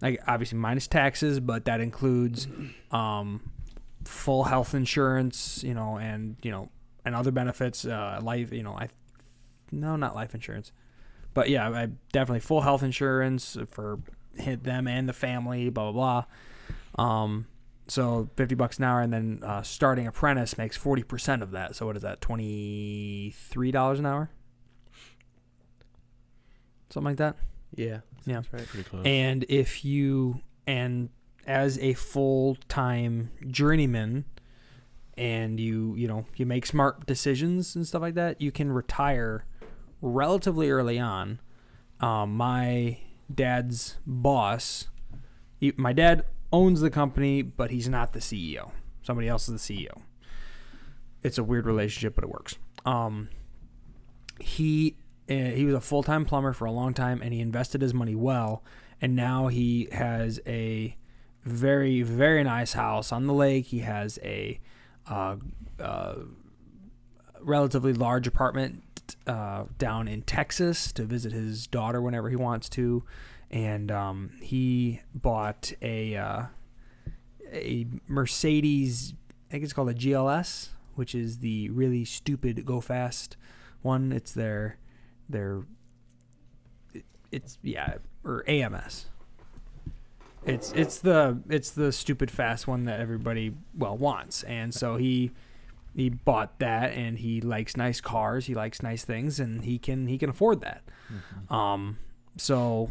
like 0.00 0.20
obviously 0.26 0.58
minus 0.58 0.86
taxes, 0.86 1.40
but 1.40 1.64
that 1.64 1.80
includes 1.80 2.46
um, 2.90 3.50
full 4.04 4.44
health 4.44 4.74
insurance, 4.74 5.62
you 5.64 5.74
know, 5.74 5.96
and 5.96 6.36
you 6.42 6.50
know 6.50 6.68
and 7.04 7.14
other 7.14 7.32
benefits, 7.32 7.84
uh, 7.84 8.20
life, 8.22 8.52
you 8.52 8.62
know, 8.62 8.74
I 8.74 8.88
no 9.72 9.96
not 9.96 10.14
life 10.14 10.34
insurance. 10.34 10.72
But 11.34 11.48
yeah, 11.48 11.68
I 11.68 11.88
definitely 12.12 12.40
full 12.40 12.60
health 12.60 12.82
insurance 12.82 13.56
for 13.70 14.00
hit 14.36 14.64
them 14.64 14.86
and 14.86 15.08
the 15.08 15.12
family, 15.12 15.70
blah 15.70 15.90
blah 15.90 16.24
blah. 16.96 17.04
Um, 17.04 17.46
so 17.88 18.28
fifty 18.36 18.54
bucks 18.54 18.78
an 18.78 18.84
hour, 18.84 19.00
and 19.00 19.12
then 19.12 19.40
uh, 19.42 19.62
starting 19.62 20.06
apprentice 20.06 20.56
makes 20.58 20.76
forty 20.76 21.02
percent 21.02 21.42
of 21.42 21.50
that. 21.52 21.74
So 21.74 21.86
what 21.86 21.96
is 21.96 22.02
that? 22.02 22.20
Twenty 22.20 23.34
three 23.34 23.70
dollars 23.70 23.98
an 23.98 24.06
hour, 24.06 24.30
something 26.90 27.10
like 27.10 27.16
that. 27.18 27.36
Yeah. 27.74 28.00
Yeah. 28.26 28.42
Right. 28.52 28.66
Pretty 28.66 28.88
close. 28.88 29.02
And 29.04 29.44
if 29.48 29.84
you 29.84 30.40
and 30.66 31.08
as 31.46 31.78
a 31.78 31.94
full 31.94 32.56
time 32.68 33.30
journeyman, 33.48 34.24
and 35.16 35.58
you 35.58 35.94
you 35.96 36.06
know 36.06 36.26
you 36.36 36.46
make 36.46 36.66
smart 36.66 37.06
decisions 37.06 37.74
and 37.74 37.86
stuff 37.86 38.02
like 38.02 38.14
that, 38.14 38.40
you 38.40 38.52
can 38.52 38.70
retire 38.70 39.44
relatively 40.02 40.70
early 40.70 40.98
on. 40.98 41.40
Um, 42.00 42.36
my 42.36 42.98
dad's 43.32 43.96
boss, 44.04 44.88
he, 45.56 45.72
my 45.76 45.92
dad 45.92 46.24
owns 46.52 46.80
the 46.80 46.90
company, 46.90 47.40
but 47.40 47.70
he's 47.70 47.88
not 47.88 48.12
the 48.12 48.18
CEO. 48.18 48.72
Somebody 49.02 49.28
else 49.28 49.48
is 49.48 49.66
the 49.66 49.74
CEO. 49.74 50.02
It's 51.22 51.38
a 51.38 51.44
weird 51.44 51.64
relationship, 51.64 52.16
but 52.16 52.24
it 52.24 52.30
works. 52.30 52.56
Um, 52.84 53.28
he 54.40 54.96
uh, 55.30 55.34
he 55.34 55.64
was 55.64 55.74
a 55.74 55.80
full 55.80 56.02
time 56.02 56.24
plumber 56.24 56.52
for 56.52 56.64
a 56.64 56.72
long 56.72 56.94
time, 56.94 57.22
and 57.22 57.32
he 57.32 57.40
invested 57.40 57.80
his 57.80 57.94
money 57.94 58.16
well. 58.16 58.64
And 59.00 59.14
now 59.14 59.46
he 59.46 59.88
has 59.92 60.40
a 60.46 60.96
very 61.44 62.02
very 62.02 62.42
nice 62.42 62.72
house 62.72 63.12
on 63.12 63.26
the 63.26 63.32
lake. 63.32 63.66
He 63.66 63.80
has 63.80 64.18
a 64.24 64.60
uh, 65.08 65.36
uh, 65.80 66.14
relatively 67.40 67.92
large 67.92 68.26
apartment 68.26 68.82
uh, 69.26 69.64
down 69.78 70.08
in 70.08 70.22
Texas 70.22 70.92
to 70.92 71.04
visit 71.04 71.32
his 71.32 71.66
daughter 71.66 72.00
whenever 72.00 72.28
he 72.30 72.36
wants 72.36 72.68
to, 72.70 73.04
and 73.50 73.90
um, 73.90 74.32
he 74.40 75.00
bought 75.14 75.72
a 75.82 76.16
uh, 76.16 76.42
a 77.52 77.86
Mercedes. 78.08 79.14
I 79.48 79.52
think 79.52 79.64
it's 79.64 79.72
called 79.72 79.90
a 79.90 79.94
GLS, 79.94 80.68
which 80.94 81.14
is 81.14 81.38
the 81.38 81.68
really 81.70 82.04
stupid 82.04 82.64
go 82.64 82.80
fast 82.80 83.36
one. 83.82 84.12
It's 84.12 84.32
their 84.32 84.78
their. 85.28 85.64
it- 86.94 87.04
It's 87.30 87.58
yeah 87.62 87.96
or 88.24 88.44
AMS. 88.48 89.06
It's 90.44 90.72
it's 90.72 90.98
the 90.98 91.38
it's 91.48 91.70
the 91.70 91.92
stupid 91.92 92.30
fast 92.30 92.66
one 92.66 92.84
that 92.86 92.98
everybody 92.98 93.54
well 93.76 93.96
wants, 93.96 94.42
and 94.42 94.74
so 94.74 94.96
he 94.96 95.30
he 95.94 96.08
bought 96.08 96.58
that, 96.58 96.92
and 96.92 97.18
he 97.18 97.40
likes 97.40 97.76
nice 97.76 98.00
cars, 98.00 98.46
he 98.46 98.54
likes 98.54 98.82
nice 98.82 99.04
things, 99.04 99.38
and 99.40 99.64
he 99.64 99.78
can 99.78 100.06
he 100.06 100.18
can 100.18 100.30
afford 100.30 100.60
that. 100.62 100.82
Um, 101.54 101.98
so 102.36 102.90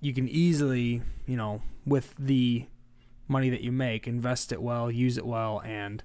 you 0.00 0.12
can 0.12 0.28
easily, 0.28 1.02
you 1.26 1.36
know, 1.36 1.62
with 1.86 2.14
the 2.18 2.66
money 3.28 3.50
that 3.50 3.60
you 3.60 3.70
make, 3.72 4.06
invest 4.08 4.52
it 4.52 4.60
well, 4.62 4.90
use 4.90 5.16
it 5.16 5.26
well, 5.26 5.60
and 5.64 6.02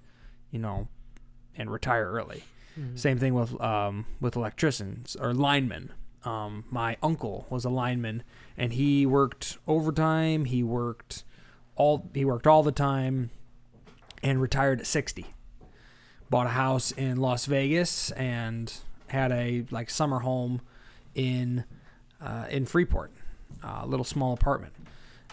you 0.52 0.60
know, 0.60 0.88
and 1.56 1.71
retire 1.71 2.10
early. 2.12 2.43
Same 2.95 3.19
thing 3.19 3.34
with 3.36 3.60
um, 3.62 4.06
with 4.19 4.36
electricians 4.36 5.15
or 5.15 5.34
linemen. 5.34 5.91
Um, 6.26 6.65
my 6.71 6.97
uncle 7.04 7.45
was 7.49 7.65
a 7.65 7.69
lineman, 7.69 8.23
and 8.58 8.73
he 8.73 9.06
worked 9.06 9.58
overtime. 9.67 10.45
He 10.45 10.63
worked 10.63 11.23
all 11.76 12.10
he 12.13 12.26
worked 12.26 12.47
all 12.47 12.63
the 12.63 12.71
time, 12.71 13.30
and 14.23 14.41
retired 14.41 14.80
at 14.80 14.88
sixty. 14.88 15.34
Bought 16.34 16.48
a 16.48 16.50
house 16.50 16.91
in 16.91 17.17
Las 17.17 17.46
Vegas 17.46 18.10
and 18.12 18.74
had 19.06 19.32
a 19.32 19.65
like 19.69 19.91
summer 19.91 20.19
home 20.19 20.62
in 21.13 21.63
uh, 22.19 22.48
in 22.50 22.65
Freeport, 22.65 23.12
a 23.62 23.86
little 23.86 24.04
small 24.04 24.34
apartment. 24.34 24.74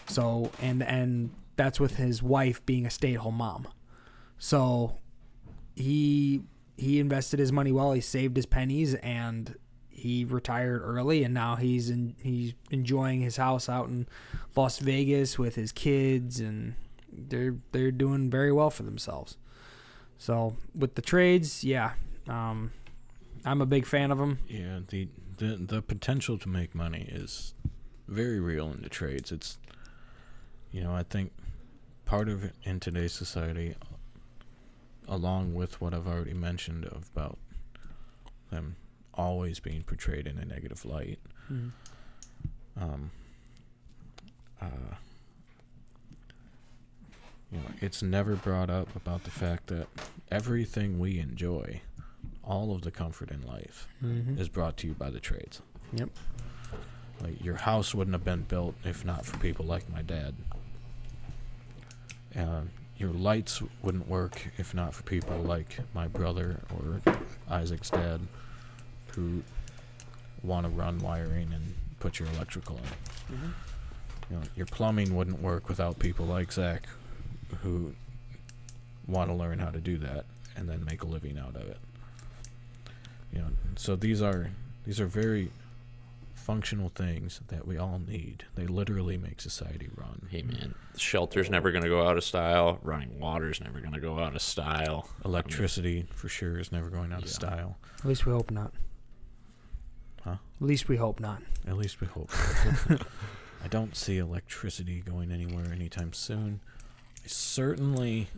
So 0.07 0.51
and 0.61 0.83
and 0.83 1.31
that's 1.55 1.79
with 1.79 1.95
his 1.95 2.21
wife 2.21 2.63
being 2.67 2.85
a 2.85 2.91
stay 2.91 3.15
at 3.15 3.21
home 3.21 3.33
mom. 3.35 3.67
So 4.37 4.99
he 5.75 6.43
he 6.77 6.99
invested 6.99 7.39
his 7.39 7.51
money 7.51 7.71
well. 7.71 7.93
He 7.93 8.01
saved 8.01 8.35
his 8.35 8.45
pennies 8.45 8.93
and 8.93 9.55
he 9.89 10.23
retired 10.23 10.81
early. 10.83 11.23
And 11.23 11.33
now 11.33 11.55
he's 11.55 11.89
in, 11.89 12.15
he's 12.21 12.53
enjoying 12.69 13.21
his 13.21 13.37
house 13.37 13.67
out 13.67 13.87
in 13.87 14.07
Las 14.55 14.77
Vegas 14.77 15.39
with 15.39 15.55
his 15.55 15.71
kids, 15.71 16.39
and 16.39 16.75
they're 17.11 17.55
they're 17.71 17.91
doing 17.91 18.29
very 18.29 18.51
well 18.51 18.69
for 18.69 18.83
themselves. 18.83 19.37
So 20.21 20.55
with 20.75 20.93
the 20.93 21.01
trades, 21.01 21.63
yeah, 21.63 21.93
um, 22.27 22.71
I'm 23.43 23.59
a 23.59 23.65
big 23.65 23.87
fan 23.87 24.11
of 24.11 24.19
them. 24.19 24.37
Yeah, 24.47 24.81
the, 24.87 25.07
the 25.37 25.55
the 25.55 25.81
potential 25.81 26.37
to 26.37 26.47
make 26.47 26.75
money 26.75 27.09
is 27.11 27.55
very 28.07 28.39
real 28.39 28.69
in 28.71 28.83
the 28.83 28.89
trades. 28.89 29.31
It's 29.31 29.57
you 30.71 30.83
know, 30.83 30.93
I 30.93 31.01
think 31.01 31.31
part 32.05 32.29
of 32.29 32.43
it 32.43 32.53
in 32.61 32.79
today's 32.79 33.13
society 33.13 33.73
along 35.07 35.55
with 35.55 35.81
what 35.81 35.91
I've 35.91 36.05
already 36.07 36.35
mentioned 36.35 36.85
of 36.85 37.09
about 37.15 37.39
them 38.51 38.75
always 39.15 39.59
being 39.59 39.81
portrayed 39.81 40.27
in 40.27 40.37
a 40.37 40.45
negative 40.45 40.85
light. 40.85 41.17
Um 42.79 43.09
uh 44.61 44.93
you 47.51 47.57
know, 47.59 47.65
it's 47.81 48.01
never 48.01 48.35
brought 48.35 48.69
up 48.69 48.95
about 48.95 49.23
the 49.23 49.31
fact 49.31 49.67
that 49.67 49.87
everything 50.31 50.99
we 50.99 51.19
enjoy, 51.19 51.81
all 52.43 52.73
of 52.73 52.81
the 52.81 52.91
comfort 52.91 53.29
in 53.31 53.41
life, 53.45 53.87
Mm-hmm. 54.03 54.39
is 54.39 54.47
brought 54.49 54.77
to 54.77 54.87
you 54.87 54.93
by 54.93 55.09
the 55.09 55.19
trades. 55.19 55.61
Yep. 55.93 56.09
Like 57.21 57.43
your 57.43 57.55
house 57.55 57.93
wouldn't 57.93 58.13
have 58.15 58.23
been 58.25 58.43
built 58.43 58.75
if 58.83 59.03
not 59.05 59.25
for 59.25 59.37
people 59.37 59.65
like 59.65 59.87
my 59.91 60.01
dad. 60.01 60.33
Uh, 62.37 62.61
your 62.97 63.09
lights 63.11 63.61
wouldn't 63.81 64.07
work 64.07 64.47
if 64.57 64.73
not 64.73 64.93
for 64.93 65.03
people 65.03 65.37
like 65.39 65.77
my 65.93 66.07
brother 66.07 66.61
or 66.75 67.01
Isaac's 67.49 67.89
dad, 67.89 68.21
who 69.15 69.43
want 70.43 70.65
to 70.65 70.71
run 70.71 70.97
wiring 70.99 71.51
and 71.53 71.73
put 71.99 72.19
your 72.19 72.29
electrical 72.29 72.77
in. 72.77 73.37
You 74.29 74.35
know, 74.37 74.43
your 74.55 74.65
plumbing 74.67 75.15
wouldn't 75.15 75.41
work 75.41 75.67
without 75.67 75.99
people 75.99 76.25
like 76.25 76.51
Zach, 76.53 76.83
who 77.61 77.93
want 79.07 79.29
to 79.29 79.35
learn 79.35 79.59
how 79.59 79.69
to 79.69 79.79
do 79.79 79.97
that 79.99 80.25
and 80.55 80.69
then 80.69 80.83
make 80.85 81.03
a 81.03 81.07
living 81.07 81.37
out 81.37 81.55
of 81.55 81.67
it. 81.67 81.77
You 83.33 83.39
know, 83.39 83.47
so 83.75 83.95
these 83.95 84.21
are 84.21 84.49
these 84.85 84.99
are 84.99 85.05
very 85.05 85.51
functional 86.33 86.89
things 86.89 87.39
that 87.47 87.67
we 87.67 87.77
all 87.77 88.01
need. 88.05 88.43
They 88.55 88.65
literally 88.65 89.17
make 89.17 89.39
society 89.39 89.89
run. 89.95 90.27
Hey 90.29 90.41
man, 90.41 90.75
shelter's 90.97 91.49
never 91.49 91.71
gonna 91.71 91.87
go 91.87 92.07
out 92.07 92.17
of 92.17 92.23
style. 92.23 92.79
Running 92.81 93.19
water's 93.19 93.61
never 93.61 93.79
gonna 93.79 93.99
go 93.99 94.19
out 94.19 94.35
of 94.35 94.41
style. 94.41 95.07
Electricity, 95.23 96.07
for 96.13 96.27
sure, 96.27 96.59
is 96.59 96.71
never 96.71 96.89
going 96.89 97.13
out 97.13 97.23
of 97.23 97.29
style. 97.29 97.77
At 97.99 98.05
least 98.05 98.25
we 98.25 98.33
hope 98.33 98.51
not. 98.51 98.73
Huh? 100.23 100.37
At 100.59 100.67
least 100.67 100.87
we 100.87 100.97
hope 100.97 101.19
not. 101.19 101.41
At 101.67 101.77
least 101.77 102.01
we 102.01 102.07
hope. 102.07 102.31
I 103.63 103.67
don't 103.69 103.95
see 103.95 104.17
electricity 104.17 105.01
going 105.01 105.31
anywhere 105.31 105.71
anytime 105.71 106.13
soon. 106.13 106.61
I 107.23 107.27
certainly, 107.27 108.29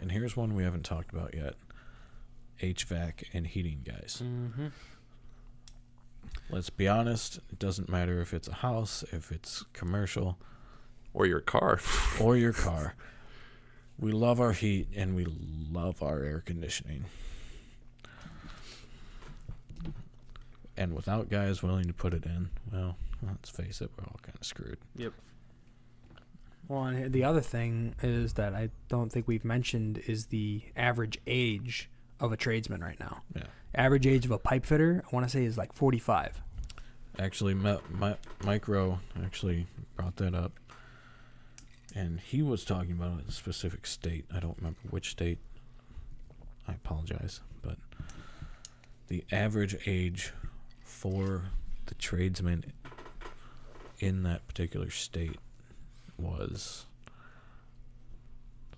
and 0.00 0.12
here's 0.12 0.36
one 0.36 0.54
we 0.54 0.62
haven't 0.64 0.84
talked 0.84 1.12
about 1.12 1.34
yet 1.34 1.54
HVAC 2.60 3.24
and 3.32 3.46
heating, 3.46 3.82
guys. 3.84 4.22
Mm-hmm. 4.24 4.68
Let's 6.50 6.70
be 6.70 6.86
honest, 6.86 7.38
it 7.50 7.58
doesn't 7.58 7.88
matter 7.88 8.20
if 8.20 8.32
it's 8.34 8.48
a 8.48 8.54
house, 8.54 9.04
if 9.12 9.32
it's 9.32 9.64
commercial, 9.72 10.38
Or 11.14 11.26
your 11.26 11.40
car. 11.40 11.80
or 12.20 12.36
your 12.36 12.52
car. 12.52 12.94
We 13.98 14.12
love 14.12 14.40
our 14.40 14.52
heat 14.52 14.88
and 14.96 15.14
we 15.14 15.26
love 15.70 16.02
our 16.02 16.22
air 16.22 16.42
conditioning. 16.44 17.04
And 20.76 20.94
without 20.94 21.28
guys 21.28 21.62
willing 21.62 21.84
to 21.84 21.92
put 21.92 22.14
it 22.14 22.24
in, 22.24 22.48
well, 22.72 22.96
let's 23.22 23.50
face 23.50 23.80
it, 23.80 23.90
we're 23.96 24.04
all 24.04 24.18
kind 24.22 24.36
of 24.40 24.46
screwed. 24.46 24.78
Well, 26.68 26.84
and 26.84 27.12
the 27.12 27.24
other 27.24 27.40
thing 27.40 27.94
is 28.02 28.34
that 28.34 28.54
I 28.54 28.70
don't 28.88 29.10
think 29.10 29.28
we've 29.28 29.44
mentioned 29.44 29.98
is 30.06 30.26
the 30.26 30.62
average 30.76 31.18
age 31.26 31.90
of 32.20 32.32
a 32.32 32.36
tradesman 32.36 32.80
right 32.82 32.98
now. 33.00 33.22
Yeah. 33.34 33.42
Average 33.74 34.06
age 34.06 34.24
of 34.24 34.30
a 34.30 34.38
pipe 34.38 34.64
fitter, 34.64 35.02
I 35.04 35.14
want 35.14 35.26
to 35.26 35.30
say, 35.30 35.44
is 35.44 35.58
like 35.58 35.72
45. 35.72 36.40
Actually, 37.18 37.54
my, 37.54 37.78
my, 37.90 38.16
Mike 38.44 38.68
Rowe 38.68 39.00
actually 39.24 39.66
brought 39.96 40.16
that 40.16 40.34
up. 40.34 40.52
And 41.94 42.20
he 42.20 42.42
was 42.42 42.64
talking 42.64 42.92
about 42.92 43.28
a 43.28 43.32
specific 43.32 43.86
state. 43.86 44.24
I 44.34 44.40
don't 44.40 44.56
remember 44.56 44.78
which 44.88 45.10
state. 45.10 45.38
I 46.66 46.72
apologize. 46.72 47.40
But 47.60 47.76
the 49.08 49.24
average 49.30 49.76
age 49.86 50.32
for 50.84 51.42
the 51.86 51.94
tradesman 51.94 52.72
in 53.98 54.22
that 54.22 54.46
particular 54.48 54.88
state 54.90 55.36
was 56.18 56.86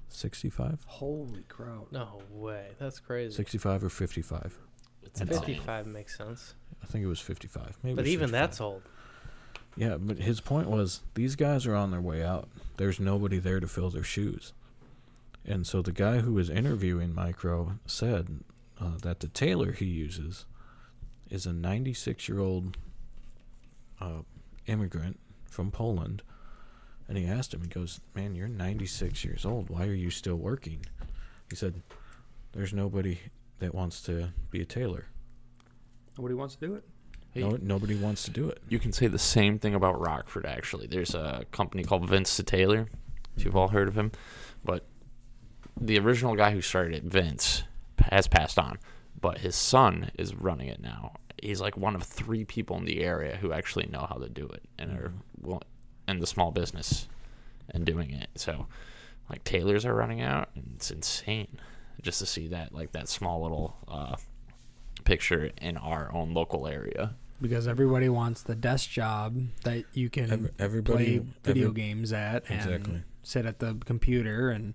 65? 0.08 0.78
Holy 0.86 1.42
crap! 1.48 1.90
No 1.90 2.20
way. 2.30 2.68
That's 2.78 3.00
crazy. 3.00 3.34
65 3.34 3.84
or 3.84 3.88
55? 3.88 4.58
It's 5.02 5.20
And 5.20 5.28
insane. 5.30 5.46
55 5.46 5.86
makes 5.86 6.16
sense. 6.16 6.54
I 6.82 6.86
think 6.86 7.04
it 7.04 7.08
was 7.08 7.20
55. 7.20 7.78
Maybe 7.82 7.92
it 7.92 7.96
But 7.96 8.02
was 8.04 8.10
even 8.12 8.28
55. 8.28 8.32
that's 8.40 8.60
old. 8.60 8.82
Yeah, 9.76 9.96
but 9.98 10.18
his 10.18 10.40
point 10.40 10.68
was 10.70 11.00
these 11.14 11.34
guys 11.36 11.66
are 11.66 11.74
on 11.74 11.90
their 11.90 12.00
way 12.00 12.22
out. 12.22 12.48
There's 12.76 13.00
nobody 13.00 13.38
there 13.38 13.58
to 13.60 13.66
fill 13.66 13.90
their 13.90 14.04
shoes. 14.04 14.52
And 15.44 15.66
so 15.66 15.82
the 15.82 15.92
guy 15.92 16.18
who 16.18 16.32
was 16.34 16.48
interviewing 16.48 17.14
Mike 17.14 17.42
Rowe 17.44 17.72
said 17.86 18.40
uh, 18.80 18.92
that 19.02 19.20
the 19.20 19.28
tailor 19.28 19.72
he 19.72 19.84
uses 19.84 20.46
is 21.28 21.44
a 21.44 21.52
96 21.52 22.28
year 22.28 22.38
old 22.38 22.76
uh, 24.00 24.22
immigrant 24.66 25.18
from 25.50 25.70
Poland. 25.70 26.22
And 27.08 27.18
he 27.18 27.26
asked 27.26 27.52
him, 27.52 27.62
he 27.62 27.68
goes, 27.68 28.00
Man, 28.14 28.34
you're 28.34 28.48
96 28.48 29.24
years 29.24 29.44
old. 29.44 29.68
Why 29.68 29.86
are 29.86 29.94
you 29.94 30.10
still 30.10 30.36
working? 30.36 30.86
He 31.50 31.56
said, 31.56 31.82
There's 32.52 32.72
nobody 32.72 33.18
that 33.58 33.74
wants 33.74 34.02
to 34.02 34.30
be 34.50 34.60
a 34.60 34.64
tailor. 34.64 35.06
Nobody 36.16 36.34
wants 36.34 36.54
to 36.56 36.66
do 36.66 36.74
it. 36.74 36.84
Hey, 37.32 37.40
No, 37.40 37.58
nobody 37.60 37.96
wants 37.96 38.24
to 38.24 38.30
do 38.30 38.48
it. 38.48 38.62
You 38.68 38.78
can 38.78 38.92
say 38.92 39.06
the 39.06 39.18
same 39.18 39.58
thing 39.58 39.74
about 39.74 40.00
Rockford. 40.00 40.46
Actually, 40.46 40.86
there's 40.86 41.14
a 41.14 41.44
company 41.50 41.82
called 41.82 42.08
Vince 42.08 42.36
the 42.36 42.42
Tailor. 42.42 42.88
If 43.36 43.44
you've 43.44 43.56
all 43.56 43.68
heard 43.68 43.88
of 43.88 43.98
him, 43.98 44.12
but 44.64 44.86
the 45.80 45.98
original 45.98 46.36
guy 46.36 46.52
who 46.52 46.60
started 46.60 46.94
it, 46.94 47.02
Vince, 47.02 47.64
has 47.98 48.28
passed 48.28 48.58
on, 48.58 48.78
but 49.20 49.38
his 49.38 49.56
son 49.56 50.12
is 50.16 50.34
running 50.34 50.68
it 50.68 50.80
now. 50.80 51.14
He's 51.42 51.60
like 51.60 51.76
one 51.76 51.96
of 51.96 52.04
three 52.04 52.44
people 52.44 52.76
in 52.76 52.84
the 52.84 53.02
area 53.02 53.36
who 53.36 53.52
actually 53.52 53.86
know 53.86 54.06
how 54.08 54.16
to 54.16 54.28
do 54.28 54.46
it 54.46 54.62
and 54.78 54.92
are 54.92 55.08
mm-hmm. 55.08 55.58
Well, 56.06 56.14
in 56.14 56.20
the 56.20 56.26
small 56.26 56.50
business 56.50 57.08
and 57.70 57.84
doing 57.84 58.10
it. 58.12 58.28
So, 58.34 58.66
like 59.30 59.44
tailors 59.44 59.84
are 59.86 59.94
running 59.94 60.20
out, 60.20 60.50
and 60.54 60.72
it's 60.76 60.90
insane 60.90 61.48
just 62.02 62.18
to 62.20 62.26
see 62.26 62.48
that 62.48 62.74
like 62.74 62.92
that 62.92 63.08
small 63.08 63.42
little 63.42 63.76
uh, 63.88 64.16
picture 65.04 65.50
in 65.60 65.76
our 65.76 66.12
own 66.12 66.34
local 66.34 66.66
area. 66.66 67.14
because 67.40 67.66
everybody 67.66 68.08
wants 68.08 68.42
the 68.42 68.54
desk 68.54 68.90
job 68.90 69.36
that 69.64 69.84
you 69.92 70.08
can 70.10 70.30
Every, 70.30 70.50
everybody 70.58 71.20
play 71.20 71.26
video 71.42 71.68
every- 71.70 71.80
games 71.82 72.12
at 72.12 72.44
and 72.50 72.60
Exactly. 72.60 73.02
sit 73.22 73.46
at 73.46 73.58
the 73.58 73.74
computer 73.84 74.50
and 74.50 74.74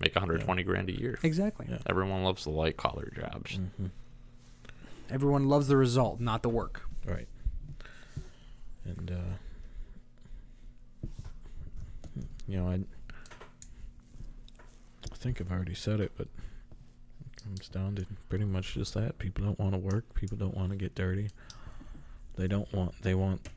Make 0.00 0.14
120 0.16 0.62
grand 0.64 0.88
a 0.90 1.00
year. 1.00 1.18
exactly. 1.22 1.66
Yeah. 1.70 1.78
Everyone 1.86 2.24
loves 2.24 2.44
the 2.44 2.50
light 2.50 2.76
collar 2.76 3.10
jobs. 3.16 3.58
Mhm. 3.80 3.90
Everyone 5.10 5.48
loves 5.48 5.68
the 5.68 5.76
result, 5.76 6.20
not 6.20 6.42
the 6.42 6.48
work. 6.48 6.82
Right. 7.06 7.28
And 8.84 9.10
uh 9.10 9.36
you 12.46 12.56
know, 12.58 12.68
I 12.68 12.80
I 15.12 15.16
think 15.16 15.40
I've 15.40 15.52
already 15.52 15.74
said 15.74 16.00
it, 16.00 16.12
but 16.16 16.26
it 16.26 17.42
comes 17.42 17.68
down 17.68 17.94
to 17.96 18.06
pretty 18.28 18.44
much 18.44 18.74
just 18.74 18.94
that. 18.94 19.18
People 19.18 19.44
don't 19.44 19.58
want 19.58 19.72
to 19.72 19.78
work, 19.78 20.14
people 20.14 20.36
don't 20.36 20.56
want 20.56 20.70
to 20.70 20.76
get 20.76 20.94
dirty. 20.94 21.30
They 22.36 22.48
don't 22.48 22.72
want 22.72 23.00
they 23.02 23.14
want 23.14 23.48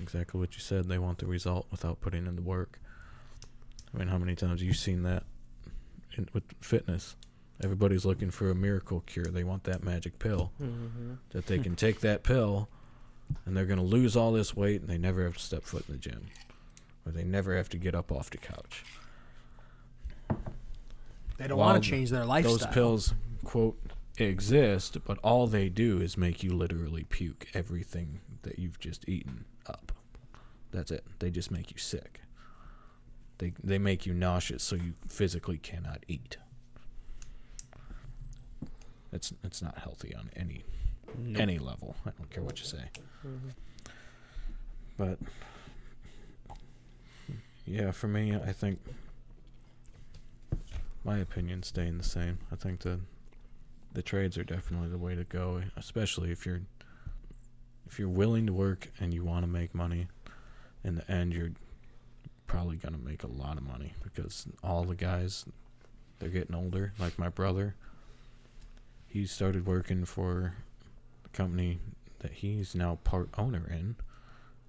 exactly 0.00 0.40
what 0.40 0.54
you 0.54 0.60
said, 0.60 0.86
they 0.88 0.98
want 0.98 1.18
the 1.18 1.26
result 1.26 1.66
without 1.70 2.00
putting 2.00 2.26
in 2.26 2.36
the 2.36 2.42
work. 2.42 2.78
I 3.94 3.98
mean, 3.98 4.08
how 4.08 4.18
many 4.18 4.34
times 4.34 4.60
have 4.60 4.66
you 4.66 4.74
seen 4.74 5.02
that 5.04 5.22
in, 6.16 6.28
with 6.32 6.44
fitness? 6.60 7.16
Everybody's 7.62 8.04
looking 8.04 8.30
for 8.30 8.50
a 8.50 8.54
miracle 8.54 9.02
cure. 9.06 9.24
They 9.26 9.44
want 9.44 9.64
that 9.64 9.82
magic 9.82 10.18
pill 10.18 10.52
Mm-hmm. 10.62 11.14
that 11.30 11.46
they 11.46 11.58
can 11.58 11.74
take 11.76 12.00
that 12.00 12.22
pill 12.22 12.68
and 13.46 13.56
they're 13.56 13.64
going 13.64 13.78
to 13.78 13.84
lose 13.84 14.14
all 14.16 14.32
this 14.32 14.54
weight 14.54 14.82
and 14.82 14.90
they 14.90 14.98
never 14.98 15.24
have 15.24 15.36
to 15.38 15.42
step 15.42 15.62
foot 15.62 15.84
in 15.88 15.94
the 15.94 15.98
gym 16.00 16.26
or 17.06 17.12
they 17.12 17.24
never 17.24 17.56
have 17.56 17.68
to 17.70 17.78
get 17.78 17.94
up 17.94 18.10
off 18.12 18.28
the 18.30 18.38
couch. 18.38 18.84
They 21.38 21.46
don't 21.46 21.58
Well, 21.58 21.68
want 21.68 21.82
to 21.84 21.88
change 21.88 22.10
their 22.10 22.24
lifestyle. 22.24 22.56
Those 22.58 22.66
pills, 22.68 23.14
quote, 23.44 23.78
exist, 24.18 24.98
but 25.04 25.18
all 25.18 25.46
they 25.46 25.68
do 25.68 26.00
is 26.00 26.16
make 26.16 26.42
you 26.42 26.50
literally 26.54 27.04
puke 27.04 27.46
everything 27.54 28.20
that 28.42 28.58
you've 28.58 28.78
just 28.80 29.08
eaten 29.08 29.44
up. 29.66 29.92
That's 30.72 30.90
it. 30.90 31.04
They 31.18 31.30
just 31.30 31.50
make 31.50 31.70
you 31.70 31.78
sick. 31.78 32.20
They 33.38 33.52
they 33.62 33.78
make 33.78 34.06
you 34.06 34.14
nauseous 34.14 34.62
so 34.62 34.76
you 34.76 34.94
physically 35.08 35.58
cannot 35.58 36.04
eat. 36.08 36.38
It's 39.12 39.32
it's 39.44 39.60
not 39.62 39.78
healthy 39.78 40.14
on 40.14 40.30
any 40.34 40.64
Nope. 41.18 41.40
any 41.40 41.58
level. 41.58 41.96
I 42.06 42.10
don't 42.18 42.30
care 42.30 42.42
what 42.42 42.58
you 42.58 42.64
say. 42.64 42.84
Mm-hmm. 43.26 43.48
But 44.96 45.18
yeah, 47.66 47.90
for 47.90 48.06
me, 48.06 48.34
I 48.34 48.52
think 48.52 48.78
my 51.04 51.18
opinion 51.18 51.62
staying 51.62 51.98
the 51.98 52.04
same. 52.04 52.38
I 52.52 52.56
think 52.56 52.80
the 52.80 53.00
the 53.92 54.02
trades 54.02 54.36
are 54.36 54.44
definitely 54.44 54.88
the 54.88 54.98
way 54.98 55.14
to 55.14 55.24
go, 55.24 55.62
especially 55.76 56.30
if 56.30 56.46
you're 56.46 56.62
if 57.86 57.98
you're 57.98 58.08
willing 58.08 58.46
to 58.46 58.52
work 58.52 58.88
and 59.00 59.12
you 59.12 59.24
want 59.24 59.44
to 59.44 59.50
make 59.50 59.74
money. 59.74 60.06
In 60.84 60.94
the 60.94 61.10
end, 61.10 61.32
you're 61.32 61.52
probably 62.46 62.76
gonna 62.76 62.98
make 62.98 63.24
a 63.24 63.28
lot 63.28 63.56
of 63.56 63.64
money 63.64 63.94
because 64.02 64.46
all 64.62 64.84
the 64.84 64.94
guys 64.94 65.44
they're 66.20 66.28
getting 66.28 66.54
older. 66.54 66.92
Like 66.98 67.18
my 67.18 67.28
brother, 67.28 67.74
he 69.08 69.26
started 69.26 69.66
working 69.66 70.04
for 70.04 70.54
the 71.24 71.28
company 71.30 71.80
that 72.20 72.32
he's 72.32 72.76
now 72.76 72.98
part 73.02 73.28
owner 73.36 73.66
in. 73.68 73.96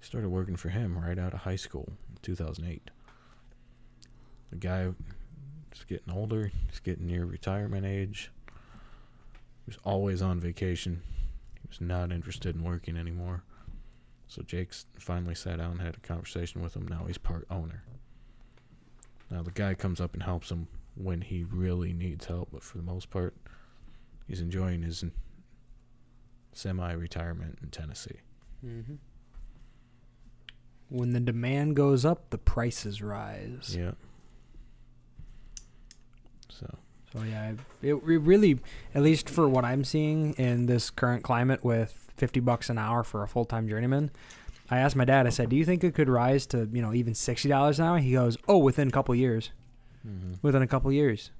Started 0.00 0.30
working 0.30 0.56
for 0.56 0.68
him 0.68 0.98
right 0.98 1.18
out 1.18 1.34
of 1.34 1.40
high 1.40 1.56
school 1.56 1.92
2008. 2.22 2.90
The 4.50 4.56
guy 4.56 4.92
is 5.72 5.84
getting 5.86 6.12
older. 6.12 6.50
He's 6.68 6.80
getting 6.80 7.06
near 7.06 7.24
retirement 7.24 7.84
age. 7.84 8.30
He 8.46 8.52
was 9.66 9.78
always 9.84 10.22
on 10.22 10.40
vacation. 10.40 11.02
He 11.60 11.68
was 11.68 11.80
not 11.80 12.12
interested 12.12 12.56
in 12.56 12.64
working 12.64 12.96
anymore. 12.96 13.42
So 14.26 14.42
Jake's 14.42 14.86
finally 14.98 15.34
sat 15.34 15.58
down 15.58 15.72
and 15.72 15.80
had 15.80 15.96
a 15.96 16.00
conversation 16.00 16.62
with 16.62 16.74
him. 16.74 16.86
Now 16.88 17.04
he's 17.06 17.18
part 17.18 17.46
owner. 17.50 17.82
Now 19.30 19.42
the 19.42 19.50
guy 19.50 19.74
comes 19.74 20.00
up 20.00 20.14
and 20.14 20.22
helps 20.22 20.50
him 20.50 20.68
when 20.94 21.20
he 21.20 21.44
really 21.44 21.92
needs 21.92 22.26
help, 22.26 22.48
but 22.52 22.62
for 22.62 22.76
the 22.76 22.82
most 22.82 23.10
part, 23.10 23.34
he's 24.26 24.40
enjoying 24.40 24.82
his 24.82 25.04
semi-retirement 26.52 27.58
in 27.62 27.68
Tennessee. 27.70 28.20
Mm-hmm. 28.64 28.94
When 30.88 31.12
the 31.12 31.20
demand 31.20 31.76
goes 31.76 32.04
up, 32.04 32.30
the 32.30 32.38
prices 32.38 33.02
rise. 33.02 33.76
Yeah. 33.78 33.92
So 36.48 36.66
So 37.12 37.22
yeah, 37.24 37.52
it, 37.82 37.90
it 37.90 38.02
really, 38.02 38.58
at 38.94 39.02
least 39.02 39.28
for 39.28 39.48
what 39.48 39.64
I'm 39.64 39.84
seeing 39.84 40.34
in 40.34 40.66
this 40.66 40.90
current 40.90 41.22
climate 41.22 41.64
with 41.64 42.10
50 42.16 42.40
bucks 42.40 42.70
an 42.70 42.78
hour 42.78 43.04
for 43.04 43.22
a 43.22 43.28
full-time 43.28 43.68
journeyman, 43.68 44.10
I 44.70 44.78
asked 44.78 44.96
my 44.96 45.04
dad. 45.04 45.26
I 45.26 45.30
said, 45.30 45.48
"Do 45.48 45.56
you 45.56 45.64
think 45.64 45.82
it 45.82 45.94
could 45.94 46.08
rise 46.08 46.46
to 46.48 46.68
you 46.72 46.82
know 46.82 46.92
even 46.92 47.14
sixty 47.14 47.48
dollars 47.48 47.78
an 47.78 47.86
hour?" 47.86 47.98
He 47.98 48.12
goes, 48.12 48.36
"Oh, 48.46 48.58
within 48.58 48.88
a 48.88 48.90
couple 48.90 49.14
years. 49.14 49.50
mm-hmm. 50.06 50.34
Within 50.42 50.60
a 50.60 50.66
couple 50.66 50.92
years." 50.92 51.30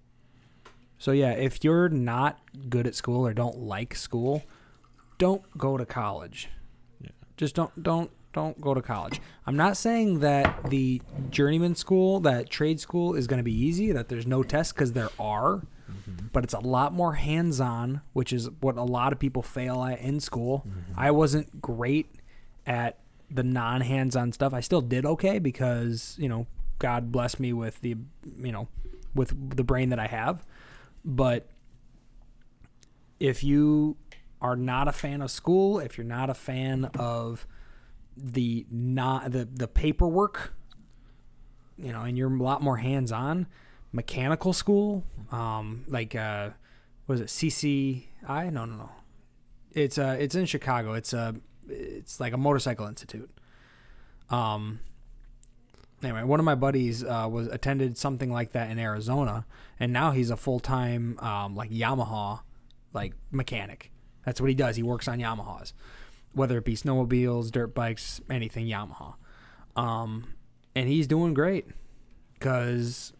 So 0.98 1.12
yeah, 1.12 1.32
if 1.32 1.62
you're 1.62 1.90
not 1.90 2.40
good 2.70 2.86
at 2.86 2.94
school 2.94 3.26
or 3.26 3.34
don't 3.34 3.58
like 3.58 3.94
school, 3.94 4.44
don't 5.18 5.42
go 5.58 5.76
to 5.76 5.84
college. 5.84 6.48
Yeah. 7.02 7.10
Just 7.36 7.54
don't 7.54 7.82
don't 7.82 8.10
don't 8.38 8.60
go 8.60 8.72
to 8.72 8.80
college. 8.80 9.20
I'm 9.46 9.56
not 9.56 9.76
saying 9.76 10.20
that 10.20 10.70
the 10.70 11.02
journeyman 11.30 11.74
school, 11.74 12.20
that 12.20 12.50
trade 12.50 12.78
school 12.78 13.14
is 13.14 13.26
going 13.26 13.38
to 13.38 13.44
be 13.44 13.58
easy, 13.66 13.90
that 13.92 14.08
there's 14.08 14.26
no 14.26 14.42
tests 14.42 14.72
cuz 14.72 14.92
there 14.92 15.10
are, 15.18 15.66
mm-hmm. 15.90 16.26
but 16.32 16.44
it's 16.44 16.54
a 16.54 16.60
lot 16.60 16.92
more 16.92 17.14
hands-on, 17.14 18.00
which 18.12 18.32
is 18.32 18.48
what 18.60 18.76
a 18.76 18.84
lot 18.84 19.12
of 19.12 19.18
people 19.18 19.42
fail 19.42 19.82
at 19.82 20.00
in 20.00 20.20
school. 20.20 20.64
Mm-hmm. 20.66 21.00
I 21.00 21.10
wasn't 21.10 21.60
great 21.60 22.06
at 22.66 22.98
the 23.30 23.42
non-hands-on 23.42 24.32
stuff. 24.32 24.54
I 24.54 24.60
still 24.60 24.80
did 24.80 25.04
okay 25.04 25.38
because, 25.38 26.16
you 26.18 26.28
know, 26.28 26.46
God 26.78 27.10
bless 27.10 27.40
me 27.40 27.52
with 27.52 27.80
the, 27.80 27.96
you 28.38 28.52
know, 28.52 28.68
with 29.14 29.56
the 29.56 29.64
brain 29.64 29.88
that 29.90 29.98
I 29.98 30.06
have. 30.06 30.46
But 31.04 31.48
if 33.18 33.42
you 33.42 33.96
are 34.40 34.56
not 34.56 34.86
a 34.86 34.92
fan 34.92 35.20
of 35.22 35.30
school, 35.30 35.80
if 35.80 35.98
you're 35.98 36.06
not 36.06 36.30
a 36.30 36.34
fan 36.34 36.84
of 36.98 37.46
the 38.18 38.66
not 38.70 39.30
the 39.32 39.44
the 39.44 39.68
paperwork, 39.68 40.54
you 41.76 41.92
know, 41.92 42.02
and 42.02 42.18
you're 42.18 42.32
a 42.32 42.42
lot 42.42 42.62
more 42.62 42.76
hands 42.76 43.12
on, 43.12 43.46
mechanical 43.92 44.52
school, 44.52 45.04
um, 45.30 45.84
like 45.88 46.14
uh, 46.14 46.50
was 47.06 47.20
it 47.20 47.28
CCI? 47.28 48.52
No, 48.52 48.64
no, 48.64 48.76
no. 48.76 48.90
It's 49.72 49.98
uh, 49.98 50.16
it's 50.18 50.34
in 50.34 50.46
Chicago. 50.46 50.94
It's 50.94 51.12
a, 51.12 51.34
it's 51.68 52.20
like 52.20 52.32
a 52.32 52.38
motorcycle 52.38 52.86
institute. 52.86 53.30
Um. 54.30 54.80
Anyway, 56.00 56.22
one 56.22 56.38
of 56.38 56.44
my 56.44 56.54
buddies 56.54 57.02
uh, 57.02 57.26
was 57.28 57.48
attended 57.48 57.98
something 57.98 58.30
like 58.30 58.52
that 58.52 58.70
in 58.70 58.78
Arizona, 58.78 59.44
and 59.80 59.92
now 59.92 60.12
he's 60.12 60.30
a 60.30 60.36
full 60.36 60.60
time 60.60 61.18
um, 61.18 61.56
like 61.56 61.70
Yamaha, 61.70 62.40
like 62.92 63.14
mechanic. 63.32 63.90
That's 64.24 64.40
what 64.40 64.48
he 64.48 64.54
does. 64.54 64.76
He 64.76 64.82
works 64.84 65.08
on 65.08 65.18
Yamahas, 65.18 65.72
whether 66.32 66.58
it 66.58 66.64
be 66.64 66.74
snowmobiles, 66.74 67.50
dirt 67.50 67.74
bikes, 67.74 68.20
anything 68.30 68.66
Yamaha. 68.66 69.14
Um, 69.76 70.34
and 70.74 70.88
he's 70.88 71.06
doing 71.06 71.34
great 71.34 71.66
because 72.34 73.12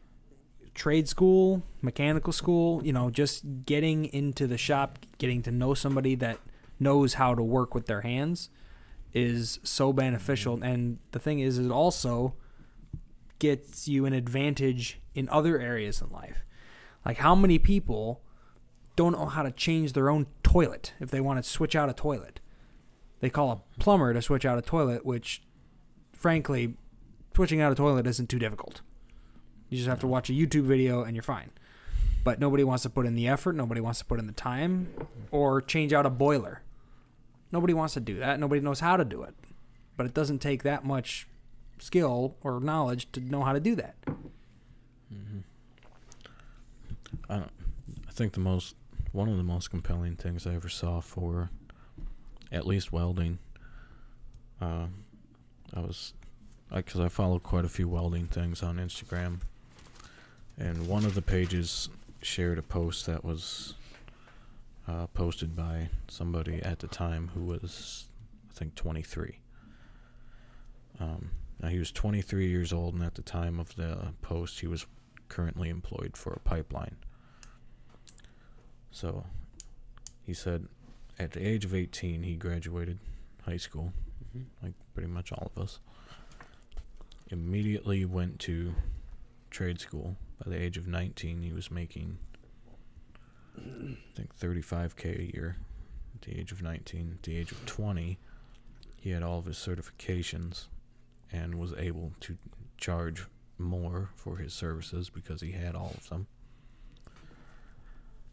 trade 0.75 1.09
school, 1.09 1.63
mechanical 1.83 2.33
school, 2.33 2.85
you 2.85 2.93
know, 2.93 3.11
just 3.11 3.45
getting 3.67 4.05
into 4.07 4.47
the 4.47 4.59
shop, 4.59 4.99
getting 5.19 5.43
to 5.43 5.51
know 5.51 5.75
somebody 5.75 6.15
that 6.15 6.39
knows 6.79 7.15
how 7.15 7.35
to 7.35 7.43
work 7.43 7.75
with 7.75 7.87
their 7.87 8.03
hands 8.03 8.51
is 9.13 9.59
so 9.63 9.93
beneficial. 9.93 10.63
And 10.63 10.99
the 11.11 11.19
thing 11.19 11.41
is, 11.41 11.59
it 11.59 11.71
also 11.71 12.35
gets 13.39 13.89
you 13.89 14.07
an 14.07 14.13
advantage 14.13 15.01
in 15.15 15.29
other 15.31 15.59
areas 15.59 16.01
in 16.01 16.11
life. 16.11 16.45
Like, 17.05 17.19
how 17.19 17.35
many 17.35 17.59
people 17.59 18.21
don't 18.97 19.13
know 19.13 19.27
how 19.27 19.43
to 19.43 19.51
change 19.51 19.93
their 19.93 20.11
own 20.11 20.27
toilet 20.43 20.95
if 21.01 21.11
they 21.11 21.21
want 21.21 21.43
to 21.43 21.49
switch 21.49 21.75
out 21.75 21.89
a 21.89 21.93
toilet? 21.93 22.41
They 23.21 23.31
call 23.31 23.51
a 23.51 23.81
plumber 23.81 24.15
to 24.15 24.23
switch 24.23 24.45
out 24.45 24.59
a 24.59 24.63
toilet, 24.63 25.05
which, 25.05 25.43
frankly, 26.13 26.75
switching 27.35 27.61
out 27.61 27.73
a 27.73 27.75
toilet 27.75 28.07
isn't 28.07 28.29
too 28.29 28.39
difficult. 28.39 28.81
You 29.69 29.77
just 29.77 29.89
have 29.89 30.01
to 30.01 30.07
watch 30.07 30.31
a 30.31 30.33
YouTube 30.33 30.65
video 30.65 31.03
and 31.03 31.15
you're 31.15 31.23
fine. 31.23 31.51
But 32.25 32.41
nobody 32.41 32.65
wants 32.65 32.83
to 32.83 32.91
put 32.91 33.07
in 33.07 33.15
the 33.15 33.29
effort, 33.29 33.55
nobody 33.55 33.81
wants 33.81 34.01
to 34.01 34.05
put 34.05 34.19
in 34.19 34.27
the 34.27 34.33
time, 34.33 34.93
or 35.31 35.61
change 35.61 35.93
out 35.93 36.05
a 36.05 36.11
boiler. 36.11 36.63
Nobody 37.53 37.75
wants 37.75 37.95
to 37.95 38.01
do 38.01 38.19
that. 38.19 38.39
Nobody 38.39 38.61
knows 38.61 38.81
how 38.81 38.97
to 38.97 39.05
do 39.05 39.23
it. 39.23 39.35
But 39.97 40.07
it 40.07 40.15
doesn't 40.15 40.41
take 40.41 40.63
that 40.65 40.85
much 40.85 41.27
skill 41.79 42.37
or 42.43 42.61
knowledge 42.61 43.11
to 43.13 43.21
know 43.21 43.43
how 43.43 43.53
to 43.53 43.61
do 43.61 43.75
that. 43.77 43.97
Mm-hmm. 45.13 45.41
I 47.29 47.37
don't. 47.37 47.51
I 48.09 48.13
think 48.13 48.33
the 48.33 48.41
most 48.41 48.75
one 49.13 49.29
of 49.29 49.37
the 49.37 49.43
most 49.43 49.71
compelling 49.71 50.17
things 50.17 50.47
I 50.47 50.55
ever 50.55 50.69
saw 50.69 51.01
for 51.01 51.51
at 52.51 52.67
least 52.67 52.93
welding. 52.93 53.39
Uh, 54.61 54.87
I 55.75 55.81
was 55.81 56.15
because 56.75 57.01
I, 57.01 57.09
follow 57.09 57.39
quite 57.39 57.65
a 57.65 57.69
few 57.69 57.89
welding 57.89 58.27
things 58.27 58.63
on 58.63 58.77
Instagram, 58.77 59.41
and 60.59 60.87
one 60.87 61.05
of 61.05 61.15
the 61.15 61.23
pages 61.23 61.89
shared 62.21 62.59
a 62.59 62.63
post 62.63 63.07
that 63.07 63.25
was 63.25 63.75
uh, 64.87 65.07
posted 65.09 65.57
by 65.57 65.89
somebody 66.09 66.61
at 66.63 66.81
the 66.81 66.87
time 66.89 67.31
who 67.35 67.45
was, 67.45 68.09
I 68.51 68.55
think 68.55 68.75
23. 68.75 69.39
Um, 71.01 71.31
now 71.63 71.69
he 71.69 71.79
was 71.79 71.93
23 71.93 72.49
years 72.49 72.73
old, 72.73 72.95
and 72.95 73.03
at 73.03 73.15
the 73.15 73.23
time 73.23 73.59
of 73.59 73.75
the 73.77 74.13
post, 74.23 74.61
he 74.61 74.67
was 74.67 74.87
currently 75.29 75.69
employed 75.69 76.17
for 76.17 76.33
a 76.33 76.41
pipeline. 76.41 76.97
So 78.91 79.25
he 80.25 80.35
said 80.35 80.67
at 81.19 81.33
the 81.33 81.47
age 81.47 81.65
of 81.65 81.75
18, 81.75 82.23
he 82.23 82.37
graduated 82.37 82.99
high 83.43 83.57
school, 83.57 83.93
mm-hmm. 84.25 84.45
like 84.63 84.75
pretty 84.95 85.09
much 85.09 85.33
all 85.33 85.51
of 85.55 85.63
us. 85.63 85.81
Immediately 87.31 88.05
went 88.05 88.39
to 88.41 88.75
trade 89.51 89.81
school. 89.81 90.17
By 90.45 90.51
the 90.51 90.63
age 90.63 90.77
of 90.77 90.87
19, 90.87 91.43
he 91.43 91.53
was 91.53 91.71
making, 91.71 92.19
I 93.59 93.97
think, 94.15 94.39
35k 94.39 95.19
a 95.19 95.35
year. 95.35 95.57
At 96.15 96.23
the 96.23 96.39
age 96.39 96.53
of 96.53 96.63
19, 96.63 97.17
at 97.17 97.23
the 97.23 97.37
age 97.37 97.53
of 97.53 97.65
20, 97.67 98.19
he 98.97 99.11
had 99.11 99.23
all 99.23 99.39
of 99.39 99.47
his 99.47 99.57
certifications 99.57 100.67
and 101.33 101.57
was 101.57 101.73
able 101.75 102.13
to 102.21 102.37
charge 102.77 103.27
more 103.59 104.11
for 104.15 104.37
his 104.37 104.55
services 104.55 105.11
because 105.11 105.41
he 105.41 105.53
had 105.53 105.75
all 105.75 105.93
of 105.97 106.09
them. 106.09 106.27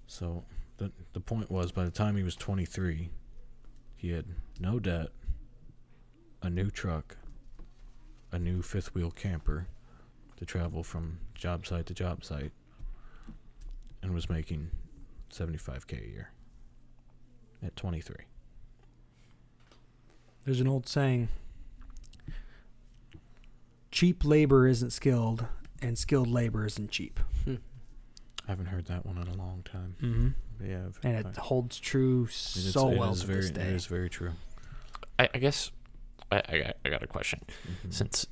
So 0.07 0.43
the 0.77 0.91
the 1.13 1.19
point 1.19 1.49
was 1.49 1.71
by 1.71 1.85
the 1.85 1.91
time 1.91 2.15
he 2.15 2.23
was 2.23 2.35
23, 2.35 3.09
he 3.95 4.11
had 4.11 4.25
no 4.59 4.79
debt, 4.79 5.09
a 6.41 6.49
new 6.49 6.69
truck, 6.69 7.17
a 8.31 8.39
new 8.39 8.61
fifth 8.61 8.93
wheel 8.93 9.11
camper 9.11 9.67
to 10.37 10.45
travel 10.45 10.83
from 10.83 11.19
job 11.33 11.65
site 11.65 11.85
to 11.85 11.93
job 11.93 12.23
site 12.23 12.51
and 14.01 14.13
was 14.13 14.29
making 14.29 14.69
75k 15.31 16.05
a 16.05 16.11
year 16.11 16.31
at 17.63 17.75
23. 17.75 18.15
There's 20.43 20.59
an 20.59 20.67
old 20.67 20.87
saying 20.87 21.29
cheap 23.91 24.25
labor 24.25 24.67
isn't 24.67 24.91
skilled, 24.91 25.47
and 25.81 25.97
skilled 25.97 26.27
labor 26.27 26.65
isn't 26.65 26.91
cheap. 26.91 27.19
I 27.47 28.51
haven't 28.51 28.67
heard 28.67 28.85
that 28.87 29.05
one 29.05 29.17
in 29.17 29.27
a 29.27 29.33
long 29.33 29.63
time. 29.63 29.95
Mm-hmm. 30.01 30.27
But 30.57 30.67
yeah, 30.67 30.87
And 31.03 31.17
it 31.17 31.25
I- 31.37 31.41
holds 31.41 31.79
true 31.79 32.23
it 32.25 32.29
is- 32.31 32.73
so 32.73 32.89
it 32.91 32.97
well 32.97 33.11
is 33.11 33.21
to 33.21 33.27
very, 33.27 33.41
this 33.41 33.51
day. 33.51 33.61
It 33.67 33.73
is 33.73 33.85
very 33.87 34.09
true. 34.09 34.31
I, 35.19 35.29
I 35.33 35.37
guess 35.37 35.71
I, 36.31 36.41
I 36.47 36.57
got 36.59 36.77
I 36.85 36.89
got 36.89 37.03
a 37.03 37.07
question. 37.07 37.41
Mhm. 37.85 37.93
Since 37.93 38.27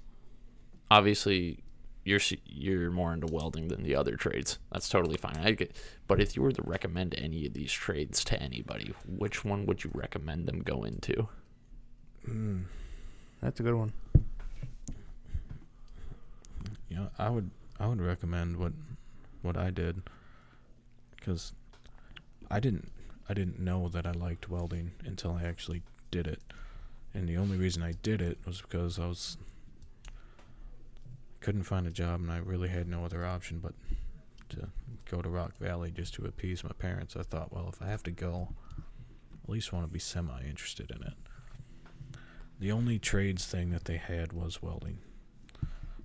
obviously 0.92 1.60
you're 2.06 2.20
you're 2.46 2.92
more 2.92 3.14
into 3.14 3.28
welding 3.28 3.68
than 3.70 3.84
the 3.84 3.96
other 3.96 4.16
trades, 4.18 4.60
that's 4.72 4.90
totally 4.90 5.16
fine. 5.18 5.38
I 5.38 5.52
get, 5.52 5.76
but 6.08 6.20
if 6.22 6.36
you 6.36 6.42
were 6.42 6.52
to 6.52 6.62
recommend 6.64 7.16
any 7.18 7.46
of 7.46 7.54
these 7.54 7.72
trades 7.72 8.24
to 8.26 8.42
anybody, 8.42 8.94
which 9.08 9.46
one 9.46 9.66
would 9.66 9.84
you 9.84 9.92
recommend 9.94 10.48
them 10.48 10.60
go 10.62 10.84
into? 10.84 11.28
Mm, 12.28 12.66
That's 13.42 13.60
a 13.60 13.64
good 13.64 13.76
one. 13.76 13.94
you 16.90 16.96
know, 16.98 17.10
I 17.18 17.30
would 17.30 17.50
I 17.80 17.88
would 17.88 18.02
recommend 18.02 18.58
what 18.58 18.74
what 19.42 19.58
I 19.58 19.70
did 19.72 20.02
because 21.16 21.54
I 22.54 22.60
didn't 22.60 22.91
I 23.28 23.34
didn't 23.34 23.60
know 23.60 23.89
that 23.89 24.06
I 24.06 24.12
liked 24.12 24.47
welding 24.47 24.91
until 25.04 25.32
I 25.32 25.43
actually 25.43 25.82
did 26.12 26.28
it, 26.28 26.39
and 27.12 27.28
the 27.28 27.38
only 27.38 27.58
reason 27.58 27.82
I 27.82 27.93
did 27.93 28.22
it 28.22 28.38
was 28.45 28.62
because 28.62 28.99
I 28.99 29.08
was 29.08 29.38
couldn't 31.39 31.64
find 31.64 31.88
a 31.88 31.91
job 31.91 32.22
and 32.22 32.32
I 32.32 32.38
really 32.38 32.70
had 32.70 32.88
no 32.88 33.04
other 33.04 33.26
option 33.26 33.60
but 33.60 33.74
to 34.49 34.70
go 35.10 35.24
to 35.24 35.30
Rock 35.30 35.58
Valley 35.58 35.89
just 35.89 36.14
to 36.14 36.26
appease 36.26 36.64
my 36.64 36.72
parents. 36.78 37.16
I 37.18 37.24
thought, 37.24 37.51
well, 37.51 37.70
if 37.74 37.82
I 37.82 37.88
have 37.88 38.04
to 38.04 38.12
go, 38.12 38.49
at 39.43 39.49
least 39.49 39.74
want 39.74 39.86
to 39.88 39.91
be 39.91 39.99
semi 39.99 40.39
interested 40.43 40.91
in 40.91 41.01
it. 41.01 41.16
The 42.60 42.72
only 42.72 42.99
trades 42.99 43.47
thing 43.47 43.72
that 43.72 43.86
they 43.86 43.97
had 43.97 44.32
was 44.32 44.62
welding. 44.62 44.99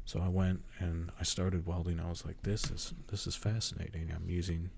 So 0.07 0.20
I 0.20 0.28
went 0.28 0.62
and 0.78 1.12
I 1.20 1.24
started 1.24 1.66
welding. 1.66 2.01
I 2.01 2.09
was 2.09 2.24
like, 2.24 2.42
"This 2.42 2.70
is 2.70 2.94
this 3.09 3.26
is 3.26 3.36
fascinating." 3.36 4.11
I'm 4.11 4.30
using 4.30 4.70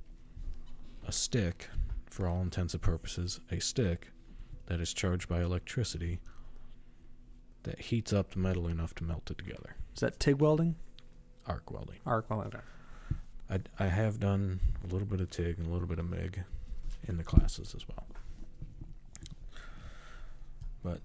a 1.07 1.13
stick, 1.13 1.69
for 2.09 2.27
all 2.27 2.43
intents 2.43 2.75
and 2.75 2.83
purposes, 2.83 3.41
a 3.51 3.61
stick 3.61 4.09
that 4.67 4.81
is 4.81 4.93
charged 4.93 5.29
by 5.29 5.43
electricity 5.43 6.21
that 7.63 7.79
heats 7.79 8.13
up 8.13 8.31
the 8.31 8.39
metal 8.39 8.67
enough 8.69 8.95
to 8.95 9.05
melt 9.05 9.31
it 9.31 9.39
together. 9.39 9.77
Is 9.95 10.01
that 10.01 10.19
TIG 10.21 10.41
welding? 10.41 10.77
Arc 11.47 11.71
welding. 11.71 11.97
Arc 12.07 12.31
welding. 12.31 12.61
I, 13.51 13.61
I 13.79 13.87
have 13.87 14.21
done 14.21 14.61
a 14.85 14.93
little 14.93 15.07
bit 15.07 15.21
of 15.21 15.31
TIG 15.31 15.59
and 15.59 15.67
a 15.67 15.71
little 15.71 15.89
bit 15.89 15.99
of 15.99 16.09
MIG 16.09 16.45
in 17.09 17.17
the 17.17 17.25
classes 17.25 17.75
as 17.75 17.87
well. 17.89 18.07
But, 20.83 21.01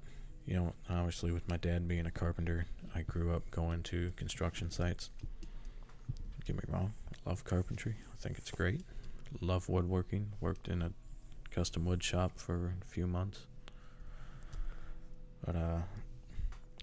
you 0.46 0.56
know, 0.56 0.74
obviously 0.90 1.32
with 1.32 1.50
my 1.50 1.58
dad 1.58 1.88
being 1.88 2.06
a 2.06 2.12
carpenter, 2.12 2.66
I 2.94 3.02
grew 3.02 3.34
up 3.34 3.50
going 3.52 3.84
to 3.84 4.12
construction 4.16 4.70
sites. 4.70 5.10
Don't 6.32 6.46
get 6.46 6.56
me 6.56 6.74
wrong, 6.74 6.94
I 7.12 7.30
love 7.30 7.44
carpentry. 7.44 7.96
I 8.14 8.22
think 8.22 8.38
it's 8.38 8.52
great. 8.52 8.82
Love 9.42 9.70
woodworking. 9.70 10.34
Worked 10.40 10.68
in 10.68 10.82
a 10.82 10.92
custom 11.52 11.86
wood 11.86 12.04
shop 12.04 12.34
for 12.36 12.74
a 12.82 12.86
few 12.86 13.08
months. 13.08 13.46
But 15.46 15.56
uh 15.56 15.80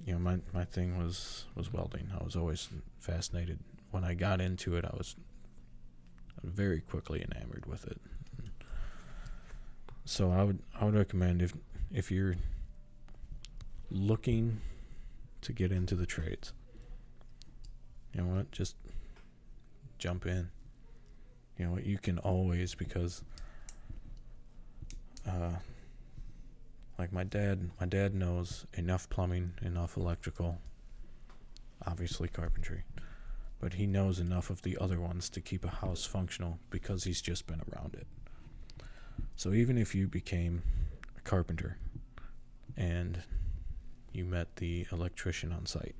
you 0.05 0.13
know, 0.15 0.19
my 0.19 0.39
my 0.53 0.65
thing 0.65 0.99
was 0.99 1.45
was 1.55 1.73
welding. 1.73 2.11
I 2.19 2.23
was 2.25 2.37
always 2.37 2.69
fascinated. 2.99 3.59
When 3.91 4.05
I 4.05 4.15
got 4.15 4.41
into 4.41 4.77
it, 4.77 4.85
I 4.85 4.97
was 4.97 5.17
very 6.43 6.81
quickly 6.81 7.25
enamored 7.25 7.67
with 7.67 7.87
it. 7.87 8.01
So 10.05 10.31
I 10.31 10.43
would 10.43 10.59
I 10.79 10.85
would 10.85 10.95
recommend 10.95 11.43
if 11.43 11.53
if 11.93 12.11
you're 12.11 12.35
looking 13.91 14.61
to 15.43 15.53
get 15.53 15.71
into 15.71 15.95
the 15.95 16.07
trades, 16.07 16.53
you 18.13 18.23
know 18.23 18.35
what, 18.35 18.51
just 18.51 18.77
jump 19.99 20.27
in. 20.27 20.51
You 21.59 21.67
know 21.67 21.79
you 21.79 21.99
can 21.99 22.19
always 22.19 22.75
because 22.75 23.23
uh 25.29 25.53
like 26.99 27.13
my 27.13 27.25
dad 27.25 27.71
my 27.81 27.87
dad 27.87 28.15
knows 28.15 28.67
enough 28.75 29.09
plumbing, 29.09 29.53
enough 29.63 29.97
electrical, 29.97 30.59
obviously 31.87 32.29
carpentry 32.29 32.85
but 33.63 33.75
he 33.75 33.87
knows 33.87 34.19
enough 34.19 34.51
of 34.51 34.61
the 34.63 34.77
other 34.79 34.99
ones 34.99 35.31
to 35.31 35.41
keep 35.41 35.65
a 35.65 35.69
house 35.69 36.05
functional 36.05 36.59
because 36.69 37.05
he's 37.05 37.23
just 37.23 37.47
been 37.47 37.63
around 37.73 37.95
it. 37.95 38.09
So 39.37 39.53
even 39.53 39.79
if 39.79 39.95
you 39.95 40.09
became 40.09 40.63
a 41.17 41.21
carpenter 41.21 41.79
and 42.77 43.23
you 44.13 44.25
met 44.25 44.57
the 44.57 44.85
electrician 44.91 45.53
on 45.53 45.65
site 45.65 45.95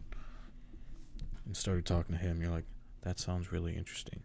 and 1.47 1.57
started 1.57 1.87
talking 1.87 2.17
to 2.17 2.21
him, 2.21 2.43
you're 2.43 2.51
like, 2.51 2.65
that 3.03 3.21
sounds 3.21 3.53
really 3.53 3.77
interesting. 3.77 4.21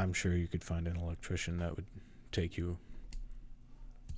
I'm 0.00 0.12
sure 0.14 0.34
you 0.34 0.48
could 0.48 0.64
find 0.64 0.88
an 0.88 0.96
electrician 0.96 1.58
that 1.58 1.76
would 1.76 1.84
take 2.32 2.56
you 2.56 2.78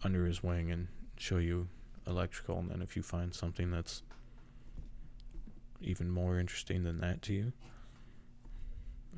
under 0.05 0.27
his 0.27 0.43
wing 0.43 0.71
and 0.71 0.87
show 1.17 1.39
you 1.39 1.69
electrical. 2.07 2.59
And 2.59 2.71
then 2.71 2.83
if 2.83 2.97
you 2.97 3.03
find 3.03 3.35
something 3.35 3.71
that's 3.71 4.03
even 5.81 6.09
more 6.09 6.39
interesting 6.39 6.85
than 6.85 7.01
that 7.01 7.21
to 7.23 7.35
you, 7.35 7.53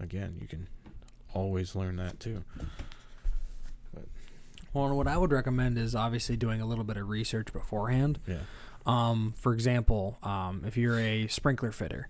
again, 0.01 0.39
you 0.41 0.47
can 0.47 0.69
always 1.35 1.75
learn 1.77 1.97
that 1.97 2.19
too. 2.19 2.43
Well, 4.73 4.87
and 4.87 4.97
what 4.97 5.07
I 5.07 5.17
would 5.17 5.33
recommend 5.33 5.77
is 5.79 5.95
obviously 5.95 6.37
doing 6.37 6.61
a 6.61 6.67
little 6.67 6.83
bit 6.83 6.97
of 6.97 7.09
research 7.09 7.53
beforehand. 7.53 8.19
Yeah. 8.27 8.39
Um, 8.87 9.35
for 9.37 9.53
example, 9.53 10.19
um, 10.23 10.63
if 10.67 10.77
you're 10.77 10.99
a 10.99 11.29
sprinkler 11.29 11.71
fitter, 11.73 12.09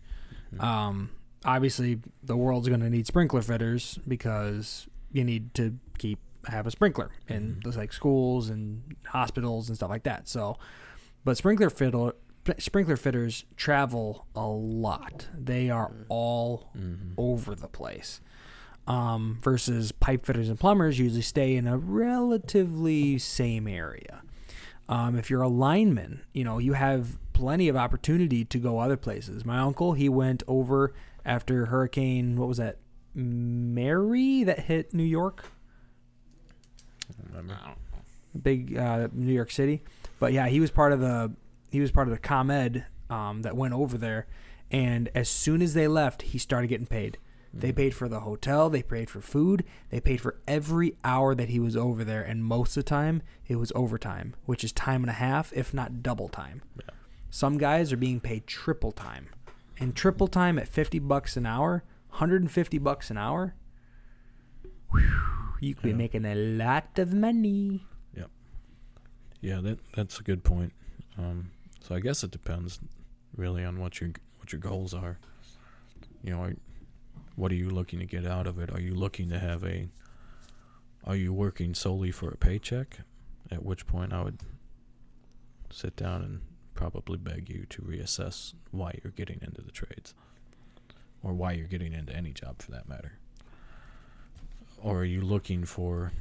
Mhm. 0.55 0.62
um, 0.62 1.11
obviously 1.45 2.01
the 2.22 2.36
world's 2.36 2.68
going 2.68 2.80
to 2.80 2.90
need 2.90 3.07
sprinkler 3.07 3.42
fitters 3.42 3.99
because 4.09 4.88
you 5.12 5.24
need 5.24 5.55
to 5.55 5.78
keep 5.99 6.18
have 6.47 6.66
a 6.66 6.70
sprinkler 6.70 7.11
in 7.26 7.57
Mhm. 7.57 7.64
those 7.64 7.76
like 7.76 7.92
schools 7.92 8.51
and 8.51 8.82
hospitals 9.07 9.68
and 9.68 9.76
stuff 9.76 9.88
like 9.88 10.03
that. 10.03 10.28
So, 10.28 10.59
but 11.24 11.36
sprinkler 11.38 11.70
fiddle 11.70 12.12
sprinkler 12.59 12.97
fitters 12.97 13.47
travel 13.57 14.26
a 14.34 14.47
lot. 14.47 15.28
They 15.34 15.70
are 15.70 15.92
all 16.11 16.70
Mm-hmm. 16.76 17.12
over 17.16 17.55
the 17.55 17.68
place. 17.68 18.20
Um, 18.86 19.38
versus 19.42 19.92
pipe 19.92 20.26
fitters 20.26 20.51
and 20.51 20.61
plumbers 20.61 20.99
usually 20.99 21.22
stay 21.22 21.57
in 21.57 21.66
a 21.66 21.78
relatively 21.78 23.16
same 23.18 23.66
area. 23.66 24.20
Um, 24.90 25.16
if 25.16 25.30
you're 25.30 25.40
a 25.40 25.49
lineman, 25.49 26.20
you 26.34 26.45
know 26.45 26.59
you 26.59 26.74
have 26.74 27.18
plenty 27.32 27.68
of 27.68 27.76
opportunity 27.76 28.45
to 28.45 28.59
go 28.59 28.78
other 28.80 28.99
places. 28.99 29.47
My 29.47 29.59
uncle 29.61 29.95
he 29.95 30.11
went 30.11 30.42
over 30.47 30.92
after 31.25 31.66
Hurricane 31.66 32.37
what 32.37 32.49
was 32.49 32.59
that 32.59 32.79
Mary 33.14 34.43
that 34.45 34.61
hit 34.61 34.93
New 34.93 35.05
York, 35.05 35.45
Remember? 37.29 37.55
I 37.55 37.66
don't 37.66 37.68
know. 37.77 38.41
big 38.43 38.77
uh, 38.77 39.09
New 39.12 39.33
York 39.33 39.51
City. 39.51 39.83
But 40.18 40.33
yeah, 40.33 40.49
he 40.49 40.61
was 40.61 40.70
part 40.70 40.93
of 40.93 41.01
the 41.01 41.33
he 41.70 41.81
was 41.81 41.91
part 41.91 42.09
of 42.09 42.12
the 42.12 42.18
ComEd 42.20 42.87
um, 43.11 43.43
that 43.43 43.57
went 43.57 43.75
over 43.75 43.99
there, 43.99 44.27
and 44.70 45.09
as 45.14 45.29
soon 45.29 45.61
as 45.62 45.75
they 45.75 45.87
left, 45.89 46.22
he 46.22 46.39
started 46.39 46.68
getting 46.68 46.87
paid. 46.87 47.18
They 47.57 47.70
paid 47.70 47.95
for 47.95 48.09
the 48.09 48.20
hotel, 48.20 48.68
they 48.68 48.83
paid 48.83 49.09
for 49.09 49.20
food, 49.20 49.62
they 49.91 50.01
paid 50.01 50.20
for 50.20 50.41
every 50.49 50.97
hour 51.05 51.37
that 51.37 51.51
he 51.51 51.61
was 51.61 51.77
over 51.77 52.03
there, 52.03 52.22
and 52.22 52.45
most 52.45 52.77
of 52.77 52.85
the 52.85 52.89
time 52.89 53.22
it 53.47 53.57
was 53.57 53.70
overtime, 53.77 54.35
which 54.45 54.64
is 54.64 54.72
time 54.72 55.05
and 55.05 55.11
a 55.11 55.14
half, 55.14 55.53
if 55.53 55.72
not 55.72 56.03
double 56.03 56.29
time. 56.29 56.62
Yeah. 56.77 56.93
Some 57.31 57.57
guys 57.59 57.93
are 57.93 57.97
being 57.97 58.18
paid 58.18 58.49
triple 58.49 58.91
time. 58.91 59.29
And 59.79 59.95
triple 59.95 60.29
time 60.29 60.59
at 60.59 60.68
50 60.68 60.99
bucks 61.01 61.37
an 61.37 61.47
hour, 61.47 61.85
150 62.11 62.79
bucks 62.79 63.11
an 63.11 63.18
hour, 63.18 63.55
whew, 64.93 65.03
you 65.61 65.75
could 65.75 65.83
be 65.83 65.93
making 65.93 66.25
a 66.25 66.35
lot 66.35 66.99
of 66.99 67.12
money. 67.12 67.87
Yep. 68.16 68.31
Yeah, 69.41 69.61
that 69.61 69.79
that's 69.95 70.20
a 70.20 70.22
good 70.22 70.45
point. 70.45 70.72
Um, 71.18 71.51
so 71.81 71.95
I 71.95 72.01
guess 72.01 72.22
it 72.22 72.31
depends 72.31 72.79
really 73.37 73.64
on 73.64 73.81
what 73.81 74.01
your 74.01 74.11
what 74.39 74.53
your 74.53 74.61
goals 74.61 74.95
are. 74.95 75.18
You 76.22 76.31
know, 76.33 76.43
are, 76.43 76.55
what 77.37 77.51
are 77.51 77.57
you 77.57 77.70
looking 77.70 77.99
to 77.99 78.07
get 78.07 78.27
out 78.27 78.47
of 78.47 78.59
it? 78.59 78.70
Are 78.70 78.81
you 78.81 78.95
looking 78.95 79.29
to 79.31 79.39
have 79.39 79.64
a 79.64 79.89
are 81.05 81.16
you 81.16 81.33
working 81.33 81.75
solely 81.75 82.11
for 82.11 82.31
a 82.31 82.37
paycheck? 82.37 82.99
At 83.51 83.64
which 83.64 83.87
point 83.87 84.12
I 84.12 84.22
would 84.22 84.41
sit 85.70 85.97
down 85.97 86.22
and 86.22 86.41
probably 86.75 87.16
beg 87.16 87.49
you 87.49 87.66
to 87.70 87.83
reassess 87.83 88.55
why 88.70 88.99
you're 89.03 89.12
getting 89.12 89.39
into 89.43 89.62
the 89.62 89.70
trades 89.70 90.14
or 91.22 91.33
why 91.33 91.53
you're 91.53 91.66
getting 91.66 91.93
into 91.93 92.14
any 92.14 92.33
job 92.33 92.61
for 92.61 92.70
that 92.72 92.89
matter. 92.89 93.18
Or 94.83 94.99
are 94.99 95.05
you 95.05 95.22
looking 95.22 95.64
for 95.64 96.12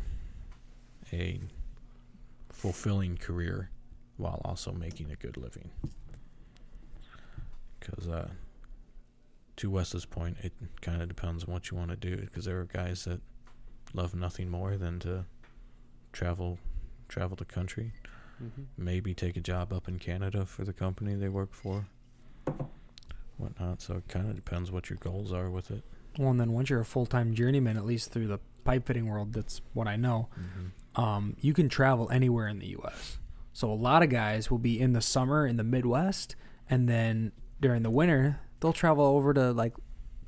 a 1.11 1.39
fulfilling 2.49 3.17
career 3.17 3.69
while 4.17 4.41
also 4.45 4.71
making 4.71 5.11
a 5.11 5.15
good 5.15 5.37
living. 5.37 5.69
Because, 7.79 8.07
uh, 8.07 8.29
to 9.57 9.69
Wes's 9.69 10.05
point, 10.05 10.37
it 10.41 10.53
kind 10.81 11.01
of 11.01 11.07
depends 11.07 11.43
on 11.43 11.53
what 11.53 11.69
you 11.69 11.77
want 11.77 11.89
to 11.91 11.97
do. 11.97 12.17
Because 12.17 12.45
there 12.45 12.59
are 12.59 12.65
guys 12.65 13.03
that 13.05 13.19
love 13.93 14.15
nothing 14.15 14.49
more 14.49 14.77
than 14.77 14.99
to 14.99 15.25
travel, 16.13 16.57
travel 17.09 17.35
the 17.35 17.45
country, 17.45 17.91
Mhm. 18.43 18.65
maybe 18.77 19.13
take 19.13 19.37
a 19.37 19.41
job 19.41 19.71
up 19.73 19.87
in 19.87 19.99
Canada 19.99 20.45
for 20.45 20.63
the 20.65 20.73
company 20.73 21.15
they 21.15 21.29
work 21.29 21.53
for, 21.53 21.85
whatnot. 23.37 23.81
So 23.81 23.95
it 23.97 24.07
kind 24.07 24.29
of 24.29 24.35
depends 24.35 24.71
what 24.71 24.89
your 24.89 24.97
goals 24.97 25.31
are 25.31 25.49
with 25.49 25.71
it. 25.71 25.83
Well, 26.17 26.29
and 26.29 26.39
then 26.39 26.51
once 26.53 26.69
you're 26.69 26.79
a 26.81 26.85
full 26.85 27.05
time 27.05 27.33
journeyman, 27.33 27.77
at 27.77 27.85
least 27.85 28.11
through 28.11 28.27
the 28.27 28.39
pipe 28.63 28.85
fitting 28.85 29.07
world, 29.07 29.33
that's 29.33 29.61
what 29.73 29.87
I 29.87 29.95
know. 29.95 30.29
Um, 30.95 31.35
you 31.41 31.53
can 31.53 31.69
travel 31.69 32.09
anywhere 32.11 32.47
in 32.47 32.59
the 32.59 32.67
U.S. 32.67 33.17
So 33.51 33.71
a 33.71 33.73
lot 33.73 34.03
of 34.03 34.09
guys 34.09 34.51
will 34.51 34.59
be 34.59 34.79
in 34.79 34.93
the 34.93 35.01
summer 35.01 35.45
in 35.47 35.57
the 35.57 35.63
Midwest, 35.63 36.35
and 36.69 36.87
then 36.87 37.31
during 37.61 37.83
the 37.83 37.89
winter 37.89 38.39
they'll 38.59 38.73
travel 38.73 39.03
over 39.05 39.33
to 39.33 39.51
like 39.51 39.73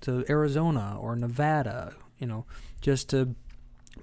to 0.02 0.26
Arizona 0.30 0.98
or 1.00 1.16
Nevada, 1.16 1.94
you 2.20 2.28
know, 2.28 2.46
just 2.82 3.10
to 3.10 3.36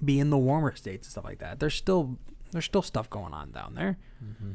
be 0.03 0.19
in 0.19 0.29
the 0.29 0.37
warmer 0.37 0.75
states 0.75 1.07
and 1.07 1.11
stuff 1.11 1.23
like 1.25 1.39
that. 1.39 1.59
There's 1.59 1.75
still 1.75 2.17
there's 2.53 2.65
still 2.65 2.81
stuff 2.81 3.09
going 3.09 3.33
on 3.33 3.51
down 3.51 3.75
there. 3.75 3.97
Mm-hmm. 4.23 4.53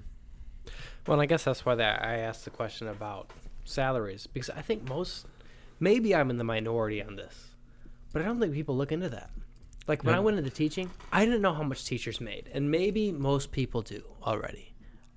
Well, 1.07 1.15
and 1.15 1.23
I 1.23 1.27
guess 1.27 1.45
that's 1.45 1.65
why 1.65 1.75
that 1.75 2.05
I 2.05 2.19
asked 2.19 2.45
the 2.45 2.51
question 2.51 2.89
about 2.89 3.31
salaries 3.65 4.27
because 4.27 4.51
I 4.51 4.63
think 4.63 4.89
most, 4.89 5.27
maybe 5.81 6.15
I'm 6.15 6.31
in 6.31 6.39
the 6.39 6.45
minority 6.45 7.03
on 7.03 7.17
this, 7.17 7.49
but 8.13 8.23
I 8.23 8.25
don't 8.25 8.41
think 8.41 8.53
people 8.53 8.77
look 8.77 8.93
into 8.93 9.09
that. 9.11 9.31
Like 9.87 10.05
when 10.05 10.15
I 10.15 10.21
went 10.21 10.37
into 10.37 10.51
teaching, 10.51 10.91
I 11.11 11.25
didn't 11.25 11.41
know 11.41 11.55
how 11.55 11.63
much 11.63 11.87
teachers 11.87 12.21
made, 12.21 12.51
and 12.53 12.71
maybe 12.71 13.11
most 13.11 13.53
people 13.53 13.81
do 13.81 14.03
already. 14.23 14.75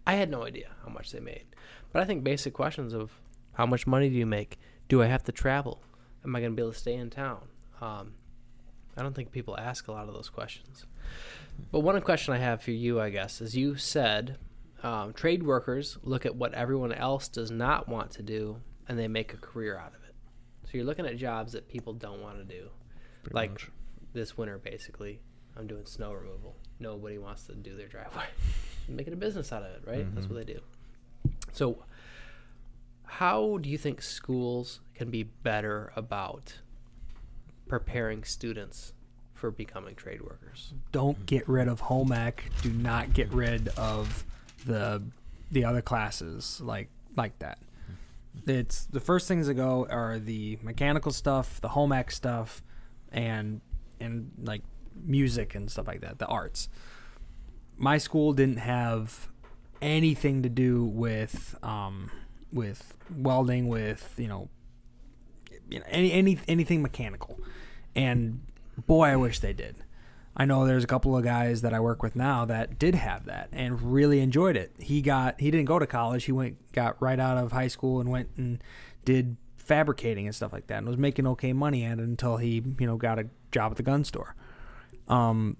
I 0.07 0.13
had 0.13 0.31
no 0.31 0.45
idea 0.45 0.69
how 0.85 0.91
much 0.91 1.11
they 1.11 1.19
made, 1.19 1.45
but 1.91 2.01
I 2.01 2.05
think 2.05 2.23
basic 2.23 2.53
questions 2.53 2.93
of 2.93 3.11
how 3.53 3.65
much 3.65 3.85
money 3.85 4.09
do 4.09 4.15
you 4.15 4.25
make? 4.25 4.57
Do 4.87 5.03
I 5.03 5.07
have 5.07 5.23
to 5.25 5.33
travel? 5.33 5.81
Am 6.23 6.33
I 6.35 6.39
going 6.39 6.53
to 6.53 6.55
be 6.55 6.61
able 6.61 6.71
to 6.71 6.79
stay 6.79 6.93
in 6.93 7.09
town? 7.09 7.49
Um, 7.81 8.13
I 8.95 9.03
don't 9.03 9.13
think 9.13 9.31
people 9.31 9.57
ask 9.57 9.87
a 9.87 9.91
lot 9.91 10.07
of 10.07 10.13
those 10.13 10.29
questions. 10.29 10.85
But 11.71 11.79
one 11.81 11.99
question 12.01 12.33
I 12.33 12.37
have 12.37 12.61
for 12.61 12.71
you, 12.71 12.99
I 12.99 13.09
guess, 13.09 13.39
is 13.41 13.55
you 13.55 13.75
said 13.75 14.37
um, 14.83 15.13
trade 15.13 15.43
workers 15.43 15.97
look 16.03 16.25
at 16.25 16.35
what 16.35 16.53
everyone 16.53 16.91
else 16.91 17.27
does 17.27 17.51
not 17.51 17.87
want 17.87 18.11
to 18.11 18.23
do 18.23 18.57
and 18.87 18.97
they 18.99 19.07
make 19.07 19.33
a 19.33 19.37
career 19.37 19.77
out 19.77 19.93
of 19.95 20.03
it. 20.07 20.15
So 20.65 20.71
you're 20.73 20.85
looking 20.85 21.05
at 21.05 21.17
jobs 21.17 21.53
that 21.53 21.67
people 21.69 21.93
don't 21.93 22.21
want 22.21 22.37
to 22.37 22.43
do. 22.43 22.69
Pretty 23.23 23.35
like 23.35 23.51
much. 23.51 23.69
this 24.13 24.37
winter, 24.37 24.57
basically, 24.57 25.19
I'm 25.55 25.67
doing 25.67 25.85
snow 25.85 26.11
removal. 26.13 26.55
Nobody 26.79 27.17
wants 27.17 27.43
to 27.47 27.55
do 27.55 27.75
their 27.77 27.87
driveway. 27.87 28.25
Making 28.89 29.13
a 29.13 29.17
business 29.17 29.53
out 29.53 29.63
of 29.63 29.69
it, 29.71 29.83
right? 29.85 30.13
That's 30.15 30.25
Mhm. 30.27 30.31
what 30.35 30.45
they 30.47 30.53
do. 30.53 30.59
So, 31.53 31.83
how 33.05 33.57
do 33.59 33.69
you 33.69 33.77
think 33.77 34.01
schools 34.01 34.79
can 34.95 35.09
be 35.11 35.23
better 35.23 35.91
about 35.95 36.59
preparing 37.67 38.23
students 38.23 38.93
for 39.41 39.49
becoming 39.51 39.95
trade 39.95 40.21
workers? 40.21 40.73
Don't 40.91 41.25
get 41.25 41.49
rid 41.49 41.67
of 41.67 41.81
home 41.81 42.11
ec. 42.13 42.45
Do 42.61 42.69
not 42.69 43.13
get 43.13 43.29
rid 43.31 43.67
of 43.69 44.23
the 44.65 45.01
the 45.51 45.65
other 45.65 45.81
classes 45.81 46.61
like 46.63 46.89
like 47.17 47.37
that. 47.39 47.57
It's 48.45 48.85
the 48.85 49.01
first 49.01 49.27
things 49.27 49.47
that 49.47 49.55
go 49.55 49.87
are 49.89 50.19
the 50.19 50.59
mechanical 50.61 51.11
stuff, 51.11 51.59
the 51.59 51.69
home 51.69 51.91
ec 51.91 52.11
stuff, 52.11 52.61
and 53.11 53.61
and 53.99 54.31
like 54.43 54.61
music 55.03 55.55
and 55.55 55.69
stuff 55.69 55.87
like 55.87 56.01
that, 56.01 56.19
the 56.19 56.27
arts. 56.27 56.69
My 57.77 57.97
school 57.97 58.33
didn't 58.33 58.59
have 58.59 59.27
anything 59.81 60.43
to 60.43 60.49
do 60.49 60.85
with 60.85 61.55
um, 61.63 62.11
with 62.53 62.95
welding, 63.17 63.67
with 63.67 64.13
you 64.17 64.27
know, 64.27 64.49
you 65.67 65.79
know 65.79 65.85
any 65.89 66.11
any 66.11 66.37
anything 66.47 66.83
mechanical, 66.83 67.39
and 67.95 68.41
boy, 68.87 69.09
I 69.09 69.15
wish 69.15 69.39
they 69.39 69.53
did. 69.53 69.75
I 70.35 70.45
know 70.45 70.65
there's 70.65 70.83
a 70.83 70.87
couple 70.87 71.17
of 71.17 71.23
guys 71.23 71.61
that 71.61 71.73
I 71.73 71.79
work 71.79 72.01
with 72.01 72.15
now 72.15 72.45
that 72.45 72.79
did 72.79 72.95
have 72.95 73.25
that 73.25 73.49
and 73.51 73.93
really 73.93 74.21
enjoyed 74.21 74.55
it. 74.55 74.73
He 74.79 75.01
got 75.01 75.39
he 75.41 75.51
didn't 75.51 75.65
go 75.65 75.77
to 75.77 75.85
college. 75.85 76.23
He 76.23 76.31
went 76.31 76.71
got 76.71 77.01
right 77.01 77.19
out 77.19 77.37
of 77.37 77.51
high 77.51 77.67
school 77.67 77.99
and 77.99 78.09
went 78.09 78.29
and 78.37 78.63
did 79.03 79.35
fabricating 79.57 80.25
and 80.25 80.35
stuff 80.35 80.53
like 80.53 80.67
that 80.67 80.79
and 80.79 80.87
was 80.87 80.97
making 80.97 81.27
okay 81.27 81.53
money 81.53 81.83
at 81.83 81.99
it 81.99 82.03
until 82.03 82.37
he, 82.37 82.63
you 82.79 82.87
know, 82.87 82.95
got 82.95 83.19
a 83.19 83.27
job 83.51 83.71
at 83.71 83.77
the 83.77 83.83
gun 83.83 84.03
store. 84.03 84.35
Um 85.07 85.57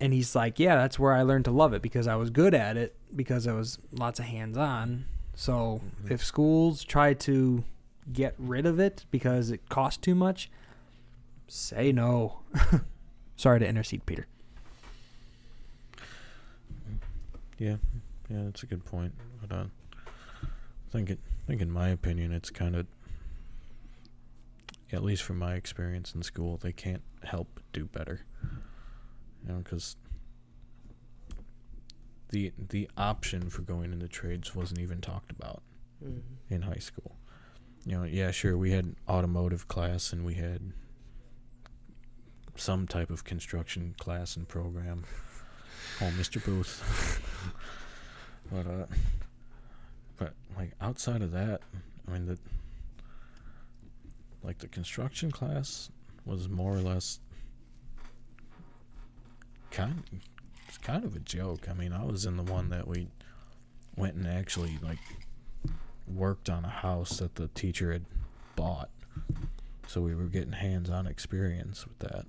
and 0.00 0.12
he's 0.12 0.34
like, 0.34 0.58
"Yeah, 0.58 0.76
that's 0.76 0.98
where 0.98 1.12
I 1.12 1.22
learned 1.22 1.44
to 1.44 1.52
love 1.52 1.72
it 1.74 1.82
because 1.82 2.08
I 2.08 2.16
was 2.16 2.30
good 2.30 2.54
at 2.54 2.76
it 2.76 2.96
because 3.14 3.46
I 3.46 3.52
was 3.52 3.78
lots 3.92 4.18
of 4.18 4.24
hands-on." 4.24 5.04
So, 5.34 5.80
if 6.08 6.24
schools 6.24 6.82
try 6.82 7.14
to 7.14 7.64
get 8.12 8.34
rid 8.36 8.66
of 8.66 8.80
it 8.80 9.06
because 9.12 9.50
it 9.50 9.68
costs 9.68 9.98
too 9.98 10.16
much, 10.16 10.50
say 11.52 11.92
no. 11.92 12.40
Sorry 13.36 13.60
to 13.60 13.66
intercede, 13.66 14.06
Peter. 14.06 14.26
Yeah, 17.58 17.76
yeah, 18.28 18.44
that's 18.44 18.62
a 18.62 18.66
good 18.66 18.84
point. 18.84 19.12
But 19.40 19.54
uh, 19.56 19.64
I 20.04 20.90
think 20.90 21.10
it, 21.10 21.18
I 21.44 21.46
think 21.46 21.60
in 21.60 21.70
my 21.70 21.90
opinion, 21.90 22.32
it's 22.32 22.50
kind 22.50 22.74
of, 22.74 22.86
at 24.92 25.04
least 25.04 25.22
from 25.22 25.38
my 25.38 25.54
experience 25.54 26.14
in 26.14 26.22
school, 26.22 26.56
they 26.56 26.72
can't 26.72 27.02
help 27.24 27.48
but 27.54 27.64
do 27.72 27.84
better. 27.84 28.24
You 29.46 29.52
know, 29.52 29.58
because 29.58 29.96
the 32.30 32.52
the 32.70 32.88
option 32.96 33.50
for 33.50 33.62
going 33.62 33.92
into 33.92 34.08
trades 34.08 34.54
wasn't 34.54 34.80
even 34.80 35.00
talked 35.00 35.30
about 35.30 35.62
Mm-hmm. 36.04 36.52
in 36.52 36.62
high 36.62 36.80
school. 36.80 37.14
You 37.86 37.92
know, 37.98 38.02
yeah, 38.02 38.32
sure, 38.32 38.58
we 38.58 38.72
had 38.72 38.96
automotive 39.08 39.68
class 39.68 40.12
and 40.12 40.24
we 40.24 40.34
had 40.34 40.72
some 42.56 42.86
type 42.86 43.10
of 43.10 43.24
construction 43.24 43.94
class 43.98 44.36
and 44.36 44.46
program. 44.46 45.04
Oh, 46.00 46.10
Mr. 46.18 46.44
Booth. 46.44 47.20
but 48.52 48.66
uh, 48.66 48.86
but 50.18 50.34
like 50.56 50.72
outside 50.80 51.22
of 51.22 51.32
that, 51.32 51.60
I 52.06 52.12
mean 52.12 52.26
the 52.26 52.38
like 54.42 54.58
the 54.58 54.68
construction 54.68 55.30
class 55.30 55.90
was 56.24 56.48
more 56.48 56.72
or 56.72 56.80
less 56.80 57.20
kind 59.70 60.02
it's 60.72 60.78
kind 60.78 61.04
of 61.04 61.14
a 61.14 61.20
joke. 61.20 61.68
I 61.68 61.74
mean, 61.74 61.92
I 61.92 62.02
was 62.02 62.24
in 62.24 62.38
the 62.38 62.42
one 62.42 62.70
that 62.70 62.88
we 62.88 63.08
went 63.94 64.14
and 64.14 64.26
actually 64.26 64.78
like 64.82 64.98
worked 66.06 66.48
on 66.48 66.64
a 66.64 66.70
house 66.70 67.18
that 67.18 67.34
the 67.34 67.48
teacher 67.48 67.92
had 67.92 68.06
bought. 68.56 68.88
So 69.86 70.00
we 70.00 70.14
were 70.14 70.24
getting 70.24 70.52
hands-on 70.52 71.06
experience 71.06 71.86
with 71.86 71.98
that. 71.98 72.24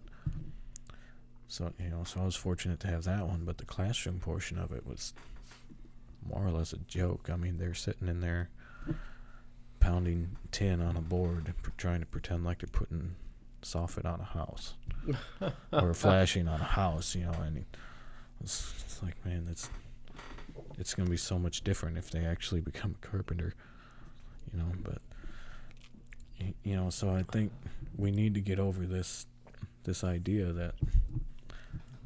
So, 1.48 1.72
you 1.80 1.90
know, 1.90 2.04
so 2.04 2.22
I 2.22 2.26
was 2.26 2.36
fortunate 2.36 2.80
to 2.82 2.88
have 2.88 3.04
that 3.04 3.28
one, 3.28 3.44
but 3.46 3.58
the 3.58 3.66
classroom 3.66 4.20
portion 4.20 4.58
of 4.58 4.72
it 4.72 4.88
was 4.88 5.14
more 6.28 6.46
or 6.46 6.52
less 6.52 6.74
a 6.74 6.78
joke. 6.78 7.30
I 7.32 7.36
mean, 7.36 7.58
they're 7.58 7.74
sitting 7.74 8.08
in 8.08 8.22
there 8.22 8.50
pounding 9.80 10.38
tin 10.52 10.82
on 10.82 10.96
a 10.96 11.02
board, 11.02 11.54
trying 11.78 12.00
to 12.00 12.06
pretend 12.06 12.46
like 12.46 12.60
they're 12.60 12.70
putting 12.72 13.16
soffit 13.62 14.06
on 14.06 14.20
a 14.20 14.24
house 14.24 14.74
or 15.74 15.94
flashing 15.94 16.48
on 16.48 16.60
a 16.60 16.64
house, 16.64 17.16
you 17.16 17.24
know, 17.24 17.34
and 17.46 17.66
it's, 18.42 18.74
it's 18.86 19.04
like, 19.04 19.24
man, 19.26 19.46
that's 19.46 19.70
it's 20.78 20.94
going 20.94 21.06
to 21.06 21.12
be 21.12 21.18
so 21.18 21.38
much 21.38 21.64
different 21.64 21.98
if 21.98 22.10
they 22.10 22.26
actually 22.26 22.62
become 22.62 22.96
a 23.02 23.08
carpenter, 23.08 23.54
you 24.52 24.60
know, 24.60 24.72
but 24.84 25.02
you 26.64 26.76
know, 26.76 26.90
so 26.90 27.10
I 27.10 27.24
think 27.24 27.52
we 27.98 28.12
need 28.12 28.34
to 28.34 28.42
get 28.42 28.60
over 28.60 28.86
this 28.86 29.26
this 29.84 30.04
idea 30.04 30.52
that 30.54 30.76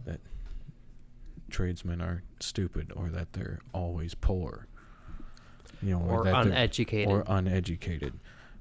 that 0.08 0.20
tradesmen 1.50 2.02
are 2.02 2.24
stupid 2.40 2.92
or 2.96 3.10
that 3.10 3.34
they're 3.34 3.60
always 3.74 4.14
poor. 4.16 4.68
You 5.82 5.92
know, 5.92 6.02
or 6.02 6.24
that 6.24 6.46
uneducated. 6.48 7.08
or 7.08 7.24
uneducated 7.28 8.14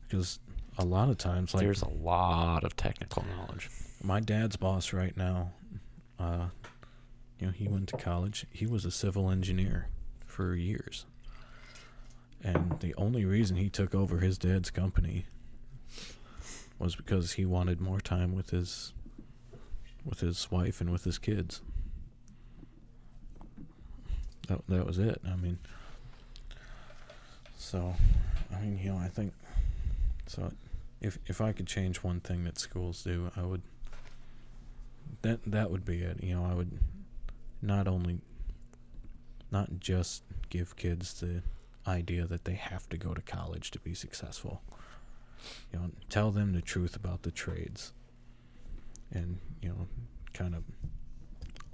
because 0.07 0.39
a 0.79 0.85
lot 0.85 1.09
of 1.09 1.17
times 1.17 1.55
like 1.55 1.63
There's 1.65 1.81
a 1.83 1.89
lot 1.89 2.63
of 2.63 2.77
technical 2.77 3.25
knowledge. 3.35 3.71
my 4.03 4.21
dad's 4.21 4.57
boss 4.57 4.93
right 4.93 5.17
now 5.17 5.53
uh 6.19 6.49
you 7.41 7.47
know 7.47 7.53
he 7.53 7.67
went 7.69 7.89
to 7.89 7.97
college 7.97 8.45
he 8.51 8.67
was 8.67 8.85
a 8.85 8.91
civil 8.91 9.31
engineer 9.31 9.89
for 10.27 10.55
years 10.55 11.07
and 12.45 12.79
the 12.81 12.95
only 12.97 13.25
reason 13.25 13.57
he 13.57 13.71
took 13.71 13.95
over 13.95 14.19
his 14.19 14.37
dad's 14.37 14.71
company 14.71 15.25
was 16.79 16.95
because 16.95 17.33
he 17.33 17.47
wanted 17.47 17.81
more 17.81 18.01
time 18.01 18.35
with 18.35 18.51
his 18.51 18.93
with 20.07 20.21
his 20.21 20.51
wife 20.51 20.81
and 20.81 20.91
with 20.91 21.05
his 21.05 21.19
kids. 21.19 21.61
That, 24.49 24.61
that 24.69 24.87
was 24.87 24.99
it 24.99 25.21
i 25.29 25.37
mean. 25.37 25.59
So 27.57 27.95
i 28.55 28.61
mean 28.61 28.79
you 28.79 28.91
know 28.91 28.99
i 28.99 29.09
think 29.09 29.33
so 30.27 30.53
if 31.01 31.19
if 31.27 31.41
i 31.41 31.53
could 31.53 31.67
change 31.67 31.99
one 31.99 32.21
thing 32.21 32.45
that 32.45 32.59
schools 32.59 33.03
do 33.03 33.31
i 33.37 33.43
would 33.43 33.63
that 35.23 35.41
that 35.47 35.71
would 35.71 35.85
be 35.85 35.99
it 35.99 36.23
you 36.23 36.35
know 36.35 36.45
i 36.45 36.55
would 36.55 36.79
not 37.61 37.89
only 37.89 38.21
not 39.51 39.81
just 39.81 40.23
give 40.49 40.77
kids 40.77 41.21
the 41.21 41.43
idea 41.87 42.27
that 42.27 42.45
they 42.45 42.55
have 42.55 42.89
to 42.89 42.97
go 42.97 43.15
to 43.15 43.23
college 43.23 43.71
to 43.71 43.79
be 43.79 43.95
successful. 43.95 44.63
You 45.73 45.79
know 45.79 45.91
tell 46.09 46.31
them 46.31 46.53
the 46.53 46.63
truth 46.63 46.97
about 46.97 47.23
the 47.23 47.31
trades 47.31 47.93
and 49.13 49.39
you 49.63 49.69
know 49.69 49.87
kind 50.33 50.55
of 50.55 50.63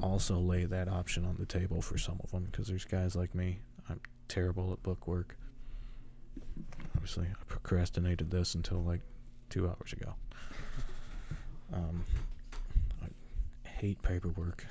also 0.03 0.39
lay 0.39 0.65
that 0.65 0.89
option 0.89 1.25
on 1.25 1.37
the 1.39 1.47
table 1.47 1.81
for 1.81 1.99
some 1.99 2.19
of 2.23 2.31
them 2.31 2.45
because 2.51 2.67
there's 2.69 2.85
guys 2.85 3.15
like 3.15 3.35
me 3.35 3.59
i'm 3.89 4.01
terrible 4.29 4.73
at 4.73 4.83
book 4.83 5.07
work 5.07 5.37
obviously 6.95 7.27
i 7.27 7.45
procrastinated 7.49 8.31
this 8.31 8.55
until 8.55 8.83
like 8.83 9.01
two 9.49 9.69
hours 9.69 9.93
ago 9.93 10.15
um, 11.73 12.05
I 13.03 13.69
hate 13.69 14.03
paperwork, 14.03 14.67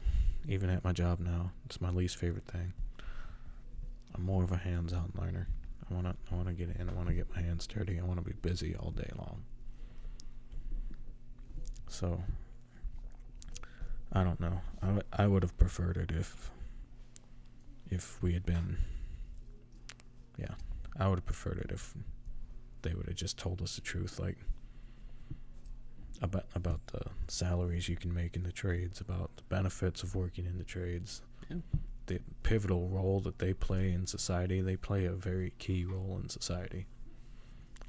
even 0.48 0.70
at 0.70 0.84
my 0.84 0.92
job 0.94 1.20
now. 1.20 1.52
It's 1.66 1.82
my 1.82 1.90
least 1.90 2.18
favorite 2.18 2.46
thing. 2.46 2.74
I'm 4.14 4.24
more 4.24 4.44
of 4.44 4.52
a 4.52 4.58
hands-on 4.58 5.12
learner. 5.20 5.48
I 5.90 5.94
wanna, 5.94 6.16
I 6.32 6.36
wanna 6.36 6.54
get 6.54 6.70
in. 6.78 6.90
I 6.90 6.94
wanna 6.94 7.14
get 7.14 7.34
my 7.34 7.42
hands 7.42 7.68
dirty. 7.68 8.00
I 8.00 8.04
wanna 8.04 8.22
be 8.22 8.34
busy 8.42 8.76
all 8.76 8.92
day 8.92 9.10
long. 9.18 9.44
So, 11.88 12.22
I 14.14 14.24
don't 14.24 14.40
know. 14.40 14.62
I, 14.82 14.86
w- 14.88 15.04
I 15.14 15.28
would 15.28 15.44
have 15.44 15.58
preferred 15.58 15.98
it 15.98 16.12
if, 16.12 16.52
if 17.90 18.22
we 18.22 18.34
had 18.34 18.46
been. 18.46 18.78
Yeah, 20.38 20.54
I 21.00 21.08
would 21.08 21.20
have 21.20 21.26
preferred 21.26 21.60
it 21.60 21.72
if 21.72 21.94
they 22.82 22.94
would 22.94 23.06
have 23.08 23.16
just 23.16 23.38
told 23.38 23.62
us 23.62 23.76
the 23.76 23.82
truth, 23.82 24.20
like 24.20 24.38
about 26.22 26.46
about 26.56 26.86
the 26.88 27.02
salaries 27.28 27.88
you 27.90 27.96
can 27.96 28.14
make 28.14 28.36
in 28.36 28.44
the 28.44 28.52
trades, 28.52 29.00
about 29.02 29.32
the 29.38 29.44
benefits 29.44 30.04
of 30.04 30.14
working 30.16 30.46
in 30.46 30.58
the 30.58 30.64
trades, 30.64 31.22
Yeah. 31.50 31.58
the 32.08 32.20
pivotal 32.44 32.90
role 32.90 33.20
that 33.22 33.40
they 33.40 33.54
play 33.54 33.92
in 33.92 34.08
society. 34.08 34.62
They 34.62 34.76
play 34.76 35.06
a 35.06 35.14
very 35.14 35.54
key 35.58 35.86
role 35.86 36.20
in 36.22 36.30
society. 36.30 36.86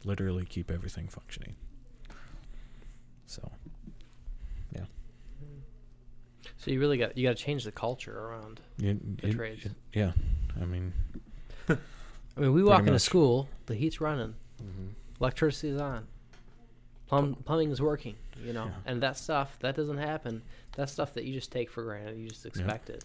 Literally 0.04 0.44
keep 0.44 0.70
everything 0.70 1.08
functioning. 1.08 1.56
So, 3.26 3.50
so 6.57 6.70
you 6.70 6.80
really 6.80 6.99
got 6.99 7.16
you 7.16 7.28
got 7.28 7.36
to 7.36 7.43
change 7.43 7.64
the 7.64 7.72
culture 7.72 8.16
around. 8.18 8.61
you, 8.78 8.99
The 9.20 9.28
it- 9.28 9.32
trades. 9.34 9.64
it- 9.66 9.72
yeah, 9.93 10.12
I 10.61 10.64
mean, 10.64 10.93
I 11.68 11.76
mean, 12.36 12.53
we 12.53 12.62
walk 12.62 12.80
into 12.80 12.93
much. 12.93 13.03
school, 13.03 13.49
the 13.66 13.74
heat's 13.74 14.01
running, 14.01 14.34
mm-hmm. 14.62 14.88
electricity's 15.20 15.80
on, 15.80 16.07
plum 17.07 17.34
plumbing's 17.45 17.80
working, 17.80 18.16
you 18.45 18.53
know, 18.53 18.66
Yeah. 18.66 18.72
and 18.86 19.03
that 19.03 19.16
stuff 19.16 19.59
that 19.61 19.76
doesn't 19.76 19.99
happen. 19.99 20.43
That's 20.76 20.90
stuff 20.93 21.12
that 21.14 21.24
you 21.24 21.34
just 21.34 21.53
take 21.53 21.70
for 21.70 21.82
granted. 21.82 22.18
You 22.18 22.28
just 22.28 22.47
expect 22.47 22.88
it. 22.90 23.05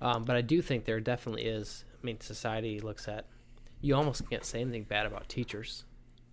Um, 0.00 0.24
but 0.24 0.36
I 0.36 0.40
do 0.42 0.62
think 0.62 0.84
there 0.84 1.00
definitely 1.00 1.42
is. 1.44 1.84
I 2.00 2.06
mean, 2.06 2.20
society 2.20 2.78
looks 2.80 3.08
at. 3.08 3.24
You 3.80 3.94
almost 3.96 4.28
can't 4.30 4.44
say 4.44 4.60
anything 4.60 4.84
bad 4.84 5.06
about 5.06 5.28
teachers 5.28 5.84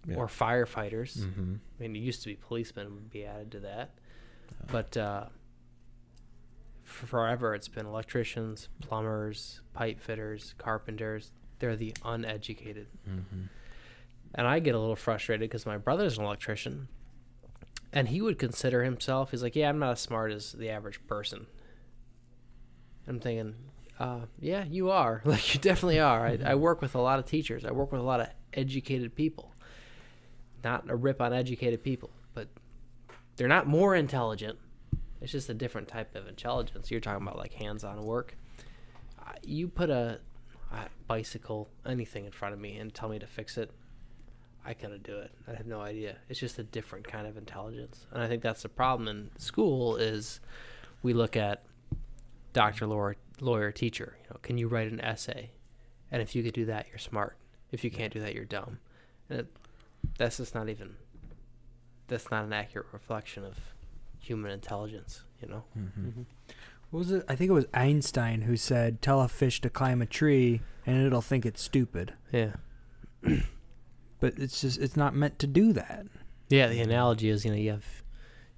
Yeah. 0.07 0.15
or 0.15 0.28
firefighters. 0.28 1.17
mm-hmm. 1.17 1.55
I 1.80 1.82
mean, 1.82 1.95
it 1.95 1.99
used 1.99 2.21
to 2.24 2.28
be 2.30 2.36
policemen 2.36 2.93
would 2.93 3.09
be 3.09 3.26
added 3.26 3.51
to 3.53 3.59
that, 3.61 3.91
but 4.71 4.95
uh, 4.95 5.26
forever 6.93 7.53
it's 7.55 7.67
been 7.67 7.85
electricians, 7.85 8.69
plumbers, 8.81 9.61
pipe 9.73 9.99
fitters, 9.99 10.53
carpenters. 10.57 11.31
They're 11.59 11.75
the 11.75 11.93
uneducated, 12.03 12.87
Mm-hmm. 13.09 13.43
and 14.35 14.47
I 14.47 14.59
get 14.59 14.75
a 14.75 14.79
little 14.79 14.95
frustrated 14.95 15.41
because 15.49 15.65
my 15.65 15.77
brother's 15.77 16.17
an 16.17 16.25
electrician, 16.25 16.87
and 17.93 18.09
he 18.09 18.21
would 18.21 18.37
consider 18.37 18.83
himself. 18.83 19.31
He's 19.31 19.41
like, 19.43 19.55
"Yeah, 19.55 19.69
I'm 19.69 19.79
not 19.79 19.91
as 19.91 20.01
smart 20.01 20.31
as 20.31 20.51
the 20.53 20.69
average 20.69 21.05
person." 21.07 21.47
I'm 23.07 23.19
thinking, 23.19 23.55
uh, 23.99 24.21
"Yeah, 24.39 24.63
you 24.65 24.89
are. 24.91 25.21
Like, 25.25 25.53
you 25.53 25.59
definitely 25.59 25.99
are. 25.99 26.25
I, 26.25 26.39
I 26.45 26.55
work 26.55 26.81
with 26.81 26.95
a 26.95 27.01
lot 27.01 27.19
of 27.19 27.25
teachers. 27.25 27.63
I 27.65 27.71
work 27.71 27.91
with 27.91 28.01
a 28.01 28.05
lot 28.05 28.19
of 28.19 28.27
educated 28.53 29.15
people." 29.15 29.49
not 30.63 30.89
a 30.89 30.95
rip 30.95 31.21
on 31.21 31.33
educated 31.33 31.83
people, 31.83 32.09
but 32.33 32.47
they're 33.35 33.49
not 33.49 33.67
more 33.67 33.93
intelligent. 33.95 34.57
It's 35.24 35.32
just 35.32 35.49
a 35.49 35.53
different 35.53 35.88
type 35.88 36.15
of 36.15 36.28
intelligence. 36.28 36.91
You're 36.91 36.99
talking 36.99 37.26
about 37.26 37.38
like 37.38 37.53
hands-on 37.53 38.03
work. 38.03 38.36
Uh, 39.17 39.32
You 39.41 39.69
put 39.69 39.89
a, 39.89 40.19
a 40.71 40.86
bicycle, 41.07 41.69
anything 41.86 42.26
in 42.26 42.32
front 42.32 42.53
of 42.53 42.59
me, 42.59 42.78
and 42.78 42.93
tell 42.93 43.07
me 43.07 43.19
to 43.19 43.26
fix 43.26 43.57
it. 43.57 43.71
I 44.65 44.74
couldn't 44.74 45.03
do 45.03 45.17
it. 45.19 45.32
I 45.47 45.55
have 45.55 45.65
no 45.65 45.82
idea. 45.82 46.17
It's 46.28 46.39
just 46.39 46.59
a 46.59 46.63
different 46.63 47.07
kind 47.07 47.26
of 47.26 47.38
intelligence, 47.38 48.05
and 48.11 48.21
I 48.21 48.28
think 48.28 48.43
that's 48.43 48.63
the 48.63 48.69
problem 48.69 49.07
in 49.07 49.32
school. 49.38 49.95
Is 49.95 50.41
we 51.01 51.13
look 51.13 51.38
at 51.38 51.63
doctor, 52.51 52.86
lawyer, 52.86 53.15
lawyer, 53.39 53.71
teacher. 53.71 54.17
You 54.24 54.30
know, 54.30 54.39
can 54.41 54.57
you 54.57 54.67
write 54.67 54.91
an 54.91 54.99
essay? 55.01 55.51
And 56.11 56.21
if 56.21 56.36
you 56.36 56.43
could 56.43 56.53
do 56.53 56.65
that, 56.65 56.88
you're 56.89 56.99
smart. 56.99 57.38
If 57.71 57.84
you 57.84 57.91
can't 57.91 58.13
do 58.13 58.19
that, 58.19 58.36
you're 58.36 58.45
dumb. 58.45 58.80
And 59.30 59.39
it, 59.39 59.47
that's 60.17 60.38
just 60.38 60.53
not 60.53 60.69
even 60.69 60.95
that's 62.07 62.30
not 62.30 62.43
an 62.43 62.53
accurate 62.53 62.88
reflection 62.91 63.45
of 63.45 63.57
human 64.24 64.51
intelligence 64.51 65.24
you 65.41 65.47
know 65.47 65.63
Mm-hmm. 65.78 66.21
What 66.91 66.99
was 66.99 67.11
it? 67.11 67.26
I 67.28 67.36
think 67.36 67.49
it 67.49 67.53
was 67.53 67.65
Einstein 67.74 68.41
who 68.41 68.55
said, 68.55 69.01
"Tell 69.01 69.19
a 69.21 69.28
fish 69.28 69.59
to 69.61 69.69
climb 69.71 69.99
a 69.99 70.05
tree, 70.05 70.61
and 70.86 71.03
it'll 71.03 71.21
think 71.24 71.43
it's 71.43 71.59
stupid." 71.63 72.13
yeah 72.32 72.51
But 74.19 74.36
it's 74.38 74.61
just 74.61 74.80
it's 74.80 74.95
not 74.95 75.15
meant 75.15 75.39
to 75.39 75.47
do 75.47 75.74
that. 75.74 76.05
yeah 76.49 76.67
the 76.67 76.82
analogy 76.82 77.30
is 77.30 77.43
you 77.45 77.51
know 77.51 77.57
you 77.57 77.71
have 77.71 78.03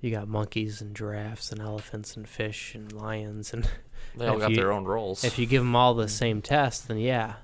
you 0.02 0.12
got 0.12 0.28
monkeys 0.28 0.82
and 0.82 0.96
giraffes 0.96 1.52
and 1.52 1.62
elephants 1.62 2.16
and 2.18 2.28
fish 2.28 2.76
and 2.76 2.92
lions 2.92 3.54
and 3.54 3.68
They 4.18 4.28
all 4.32 4.38
got 4.38 4.52
you- 4.52 4.58
their 4.58 4.72
own 4.74 4.84
roles. 4.84 5.24
if 5.24 5.40
you 5.40 5.46
give 5.46 5.62
them 5.64 5.76
all 5.76 5.94
the 5.94 6.08
same 6.10 6.42
test 6.42 6.88
then 6.88 6.98
yeah 6.98 7.36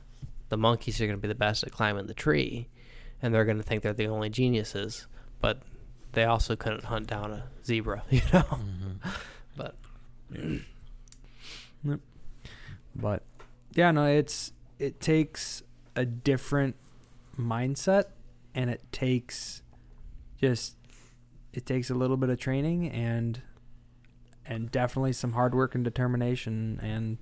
the 0.49 0.57
monkeys 0.57 0.99
are 0.99 1.05
going 1.07 1.17
to 1.17 1.22
be 1.22 1.28
the 1.30 1.36
best 1.36 1.63
at 1.63 1.72
climbing 1.72 2.07
the 2.07 2.13
tree 2.13 2.67
and 3.22 3.34
they're 3.34 3.45
going 3.45 3.57
to 3.57 3.63
think 3.63 3.82
they're 3.82 3.93
the 3.93 4.07
only 4.07 4.30
geniuses 4.30 5.07
but 5.39 5.61
they 6.14 6.26
also 6.26 6.55
couldn't 6.55 6.86
hunt 6.86 7.07
down 7.07 7.32
a 7.32 7.43
zebra 7.66 8.03
you 8.09 8.22
know 8.34 8.41
Mm-hmm. 8.41 9.09
but 9.57 9.76
But 12.95 13.24
yeah, 13.74 13.91
no, 13.91 14.05
it's 14.05 14.53
it 14.80 14.99
takes 14.99 15.64
a 15.95 16.05
different 16.05 16.76
mindset, 17.38 18.05
and 18.53 18.70
it 18.70 18.82
takes 18.91 19.62
just 20.39 20.76
it 21.53 21.66
takes 21.66 21.89
a 21.89 21.95
little 21.95 22.18
bit 22.18 22.30
of 22.30 22.39
training 22.39 22.89
and 22.89 23.41
and 24.45 24.72
definitely 24.72 25.14
some 25.14 25.34
hard 25.34 25.53
work 25.53 25.76
and 25.76 25.84
determination, 25.84 26.80
and 26.82 27.18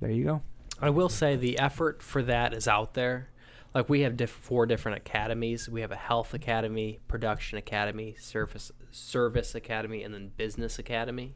there 0.00 0.10
you 0.10 0.24
go. 0.24 0.42
I 0.80 0.90
will 0.90 1.08
say 1.08 1.36
the 1.36 1.58
effort 1.58 2.02
for 2.02 2.22
that 2.22 2.54
is 2.54 2.66
out 2.66 2.94
there. 2.94 3.28
Like 3.74 3.88
we 3.88 4.00
have 4.00 4.16
diff- 4.16 4.30
four 4.30 4.66
different 4.66 4.98
academies. 4.98 5.68
We 5.68 5.80
have 5.80 5.92
a 5.92 5.96
health 5.96 6.34
academy, 6.34 6.98
production 7.06 7.58
academy, 7.58 8.16
service 8.18 8.72
service 8.90 9.54
academy, 9.54 10.02
and 10.02 10.12
then 10.12 10.32
business 10.36 10.78
academy. 10.78 11.34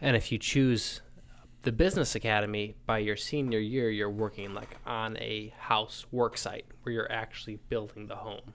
And 0.00 0.16
if 0.16 0.30
you 0.30 0.38
choose 0.38 1.00
the 1.62 1.72
business 1.72 2.14
academy 2.14 2.74
by 2.86 2.98
your 2.98 3.16
senior 3.16 3.58
year, 3.58 3.90
you're 3.90 4.10
working 4.10 4.54
like 4.54 4.76
on 4.86 5.16
a 5.18 5.52
house 5.58 6.06
work 6.10 6.36
site 6.36 6.66
where 6.82 6.92
you're 6.92 7.12
actually 7.12 7.56
building 7.68 8.06
the 8.06 8.16
home. 8.16 8.54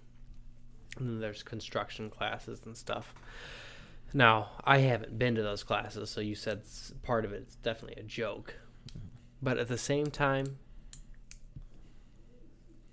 And 0.97 1.07
then 1.07 1.19
there's 1.19 1.43
construction 1.43 2.09
classes 2.09 2.61
and 2.65 2.75
stuff. 2.75 3.13
Now, 4.13 4.51
I 4.63 4.79
haven't 4.79 5.19
been 5.19 5.35
to 5.35 5.43
those 5.43 5.63
classes, 5.63 6.09
so 6.09 6.21
you 6.21 6.35
said 6.35 6.61
part 7.03 7.25
of 7.25 7.33
it's 7.33 7.55
definitely 7.57 8.01
a 8.01 8.05
joke. 8.05 8.55
But 9.41 9.57
at 9.57 9.67
the 9.67 9.77
same 9.77 10.07
time, 10.07 10.57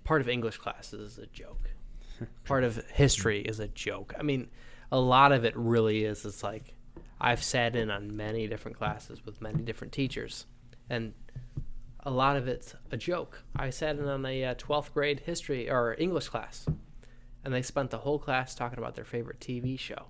part 0.05 0.21
of 0.21 0.29
English 0.29 0.57
classes 0.57 1.13
is 1.13 1.17
a 1.17 1.25
joke. 1.25 1.71
part 2.45 2.63
of 2.63 2.77
history 2.91 3.41
is 3.41 3.59
a 3.59 3.67
joke. 3.67 4.13
I 4.17 4.23
mean, 4.23 4.47
a 4.91 4.99
lot 4.99 5.33
of 5.33 5.43
it 5.43 5.53
really 5.57 6.05
is. 6.05 6.23
It's 6.23 6.43
like 6.43 6.75
I've 7.19 7.43
sat 7.43 7.75
in 7.75 7.91
on 7.91 8.15
many 8.15 8.47
different 8.47 8.77
classes 8.77 9.25
with 9.25 9.41
many 9.41 9.61
different 9.63 9.91
teachers, 9.91 10.45
and 10.89 11.13
a 11.99 12.11
lot 12.11 12.37
of 12.37 12.47
it's 12.47 12.75
a 12.91 12.97
joke. 12.97 13.43
I 13.55 13.71
sat 13.71 13.97
in 13.97 14.07
on 14.07 14.25
a 14.25 14.45
uh, 14.45 14.55
12th 14.55 14.93
grade 14.93 15.21
history 15.21 15.69
or 15.69 15.95
English 15.97 16.29
class, 16.29 16.65
and 17.43 17.53
they 17.53 17.61
spent 17.61 17.89
the 17.89 17.97
whole 17.97 18.19
class 18.19 18.55
talking 18.55 18.79
about 18.79 18.95
their 18.95 19.05
favorite 19.05 19.39
TV 19.39 19.77
show. 19.77 20.05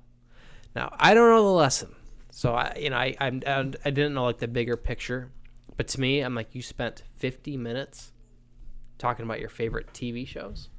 Now 0.76 0.94
I 1.00 1.14
don't 1.14 1.30
know 1.30 1.44
the 1.44 1.50
lesson, 1.50 1.96
so 2.30 2.54
I 2.54 2.78
you 2.80 2.90
know 2.90 2.98
I 2.98 3.16
I'm, 3.20 3.42
I 3.48 3.90
didn't 3.90 4.14
know 4.14 4.26
like 4.26 4.40
the 4.40 4.48
bigger 4.48 4.76
picture, 4.76 5.32
but 5.78 5.88
to 5.90 6.02
me 6.02 6.20
I'm 6.20 6.36
like 6.36 6.54
you 6.54 6.62
spent 6.62 7.04
50 7.16 7.56
minutes 7.56 8.12
talking 8.98 9.26
about 9.26 9.40
your 9.40 9.50
favorite 9.50 9.88
TV 9.94 10.28
shows, 10.28 10.70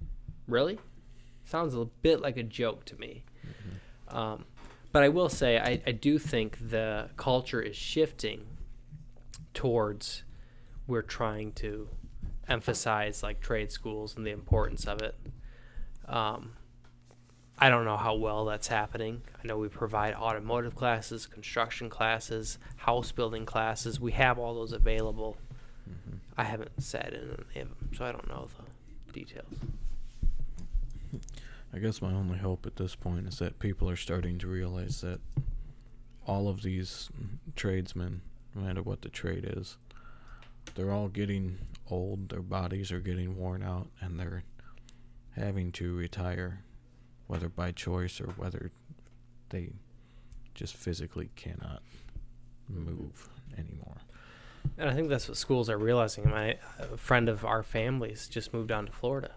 really? 0.47 0.79
Sounds 1.45 1.75
a 1.75 1.85
bit 1.85 2.21
like 2.21 2.37
a 2.37 2.43
joke 2.43 2.85
to 2.87 2.97
me. 2.97 3.25
Um, 4.09 4.45
but 4.93 5.03
I 5.03 5.09
will 5.09 5.29
say 5.29 5.59
I, 5.59 5.81
I 5.87 5.93
do 5.93 6.19
think 6.19 6.59
the 6.71 7.11
culture 7.17 7.61
is 7.61 7.77
shifting 7.77 8.47
towards 9.53 10.23
we're 10.87 11.03
trying 11.03 11.53
to 11.53 11.89
emphasize 12.49 13.23
like 13.23 13.41
trade 13.41 13.73
schools 13.73 14.17
and 14.17 14.27
the 14.27 14.31
importance 14.31 14.87
of 14.87 15.03
it. 15.03 15.17
Um, 16.07 16.53
I 17.59 17.71
don't 17.71 17.85
know 17.85 17.97
how 17.97 18.15
well 18.15 18.45
that's 18.45 18.69
happening. 18.69 19.23
I 19.43 19.47
know 19.47 19.59
we 19.59 19.69
provide 19.69 20.15
automotive 20.15 20.75
classes, 20.75 21.27
construction 21.27 21.89
classes, 21.89 22.59
house 22.77 23.13
building 23.13 23.47
classes. 23.47 23.99
We 23.99 24.13
have 24.13 24.39
all 24.39 24.55
those 24.55 24.73
available. 24.73 25.37
I 26.37 26.45
haven't 26.45 26.83
sat 26.83 27.13
in 27.13 27.21
any 27.55 27.63
of 27.63 27.69
them, 27.69 27.89
so 27.97 28.05
I 28.05 28.13
don't 28.13 28.29
know 28.29 28.49
the 29.07 29.13
details. 29.13 29.55
I 31.73 31.79
guess 31.79 32.03
my 32.03 32.13
only 32.13 32.39
hope 32.39 32.67
at 32.67 32.77
this 32.77 32.95
point 32.95 33.27
is 33.27 33.39
that 33.39 33.59
people 33.59 33.89
are 33.89 33.97
starting 33.97 34.39
to 34.39 34.47
realize 34.47 35.01
that 35.01 35.21
all 36.27 36.49
of 36.49 36.63
these 36.63 37.09
tradesmen, 37.55 38.21
no 38.55 38.63
matter 38.63 38.83
what 38.83 39.03
the 39.03 39.09
trade 39.09 39.55
is, 39.57 39.77
they're 40.75 40.93
all 40.93 41.09
getting 41.09 41.59
old, 41.91 42.29
their 42.29 42.43
bodies 42.43 42.93
are 42.93 43.01
getting 43.01 43.37
worn 43.37 43.63
out, 43.63 43.89
and 44.01 44.19
they're 44.19 44.43
having 45.35 45.73
to 45.73 45.95
retire, 45.95 46.65
whether 47.27 47.49
by 47.49 47.73
choice 47.73 48.21
or 48.21 48.29
whether 48.37 48.71
they 49.51 49.71
just 50.55 50.77
physically 50.77 51.31
cannot 51.37 51.83
move 52.69 53.29
anymore. 53.57 53.99
And 54.79 54.91
I 54.91 54.95
think 54.95 55.09
that's 55.09 55.29
what 55.29 55.37
schools 55.37 55.71
are 55.71 55.79
realizing. 55.79 56.29
My 56.29 56.59
a 56.79 56.97
friend 56.97 57.29
of 57.29 57.45
our 57.45 57.63
family's 57.63 58.29
just 58.29 58.53
moved 58.53 58.69
down 58.69 58.87
to 58.87 58.93
Florida. 58.93 59.33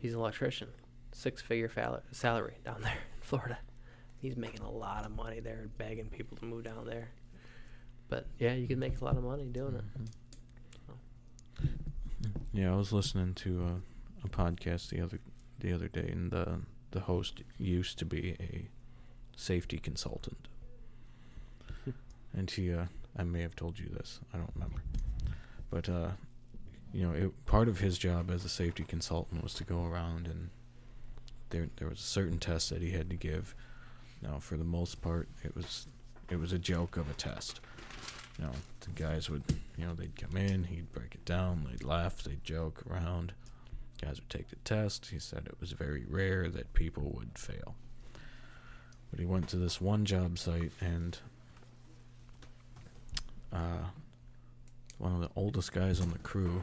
He's 0.00 0.14
an 0.14 0.20
electrician, 0.20 0.68
six 1.12 1.42
figure 1.42 1.68
fal- 1.68 2.02
salary 2.12 2.58
down 2.64 2.82
there 2.82 2.92
in 2.92 3.22
Florida. 3.22 3.58
He's 4.20 4.36
making 4.36 4.60
a 4.60 4.70
lot 4.70 5.04
of 5.04 5.12
money 5.12 5.40
there, 5.40 5.58
and 5.60 5.76
begging 5.78 6.06
people 6.06 6.36
to 6.38 6.44
move 6.44 6.64
down 6.64 6.86
there. 6.86 7.10
But 8.08 8.26
yeah, 8.38 8.54
you 8.54 8.68
can 8.68 8.78
make 8.78 9.00
a 9.00 9.04
lot 9.04 9.16
of 9.16 9.24
money 9.24 9.44
doing 9.44 9.74
it. 9.76 9.84
Yeah, 12.52 12.72
I 12.72 12.76
was 12.76 12.92
listening 12.92 13.34
to 13.34 13.62
a, 14.22 14.26
a 14.26 14.28
podcast 14.28 14.90
the 14.90 15.00
other 15.00 15.18
the 15.58 15.72
other 15.72 15.88
day, 15.88 16.08
and 16.08 16.30
the 16.30 16.60
the 16.92 17.00
host 17.00 17.42
used 17.58 17.98
to 17.98 18.04
be 18.04 18.36
a 18.38 18.68
safety 19.36 19.78
consultant, 19.78 20.46
and 22.32 22.50
he 22.50 22.72
uh, 22.72 22.84
I 23.16 23.24
may 23.24 23.42
have 23.42 23.54
told 23.54 23.78
you 23.78 23.88
this, 23.88 24.20
I 24.32 24.38
don't 24.38 24.50
remember, 24.54 24.82
but 25.70 25.88
uh, 25.88 26.08
you 26.92 27.06
know, 27.06 27.12
it, 27.12 27.46
part 27.46 27.68
of 27.68 27.80
his 27.80 27.98
job 27.98 28.30
as 28.30 28.44
a 28.44 28.48
safety 28.48 28.84
consultant 28.84 29.42
was 29.42 29.54
to 29.54 29.64
go 29.64 29.84
around 29.84 30.26
and 30.26 30.50
there 31.50 31.68
there 31.76 31.88
was 31.88 32.00
a 32.00 32.02
certain 32.02 32.38
test 32.38 32.70
that 32.70 32.82
he 32.82 32.90
had 32.90 33.10
to 33.10 33.16
give. 33.16 33.54
Now, 34.22 34.38
for 34.38 34.56
the 34.56 34.64
most 34.64 35.00
part, 35.02 35.28
it 35.42 35.54
was 35.54 35.86
it 36.30 36.36
was 36.36 36.52
a 36.52 36.58
joke 36.58 36.96
of 36.96 37.08
a 37.10 37.14
test. 37.14 37.60
You 38.38 38.46
know, 38.46 38.52
the 38.80 38.90
guys 38.90 39.30
would, 39.30 39.44
you 39.76 39.86
know, 39.86 39.94
they'd 39.94 40.16
come 40.16 40.36
in, 40.36 40.64
he'd 40.64 40.92
break 40.92 41.14
it 41.14 41.24
down, 41.24 41.66
they'd 41.70 41.84
laugh, 41.84 42.22
they'd 42.22 42.42
joke 42.42 42.82
around. 42.90 43.32
Guys 44.02 44.16
would 44.16 44.30
take 44.30 44.50
the 44.50 44.56
test. 44.56 45.06
He 45.06 45.20
said 45.20 45.46
it 45.46 45.60
was 45.60 45.72
very 45.72 46.04
rare 46.08 46.48
that 46.48 46.74
people 46.74 47.12
would 47.14 47.38
fail. 47.38 47.76
But 49.10 49.20
he 49.20 49.24
went 49.24 49.48
to 49.50 49.56
this 49.56 49.80
one 49.80 50.04
job 50.04 50.38
site 50.38 50.72
and 50.80 51.16
uh, 53.54 53.84
one 54.98 55.14
of 55.14 55.20
the 55.20 55.30
oldest 55.36 55.72
guys 55.72 56.00
on 56.00 56.10
the 56.10 56.18
crew 56.18 56.62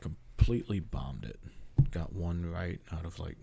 completely 0.00 0.80
bombed 0.80 1.24
it. 1.24 1.40
Got 1.90 2.12
one 2.12 2.50
right 2.50 2.80
out 2.92 3.04
of 3.04 3.18
like 3.18 3.36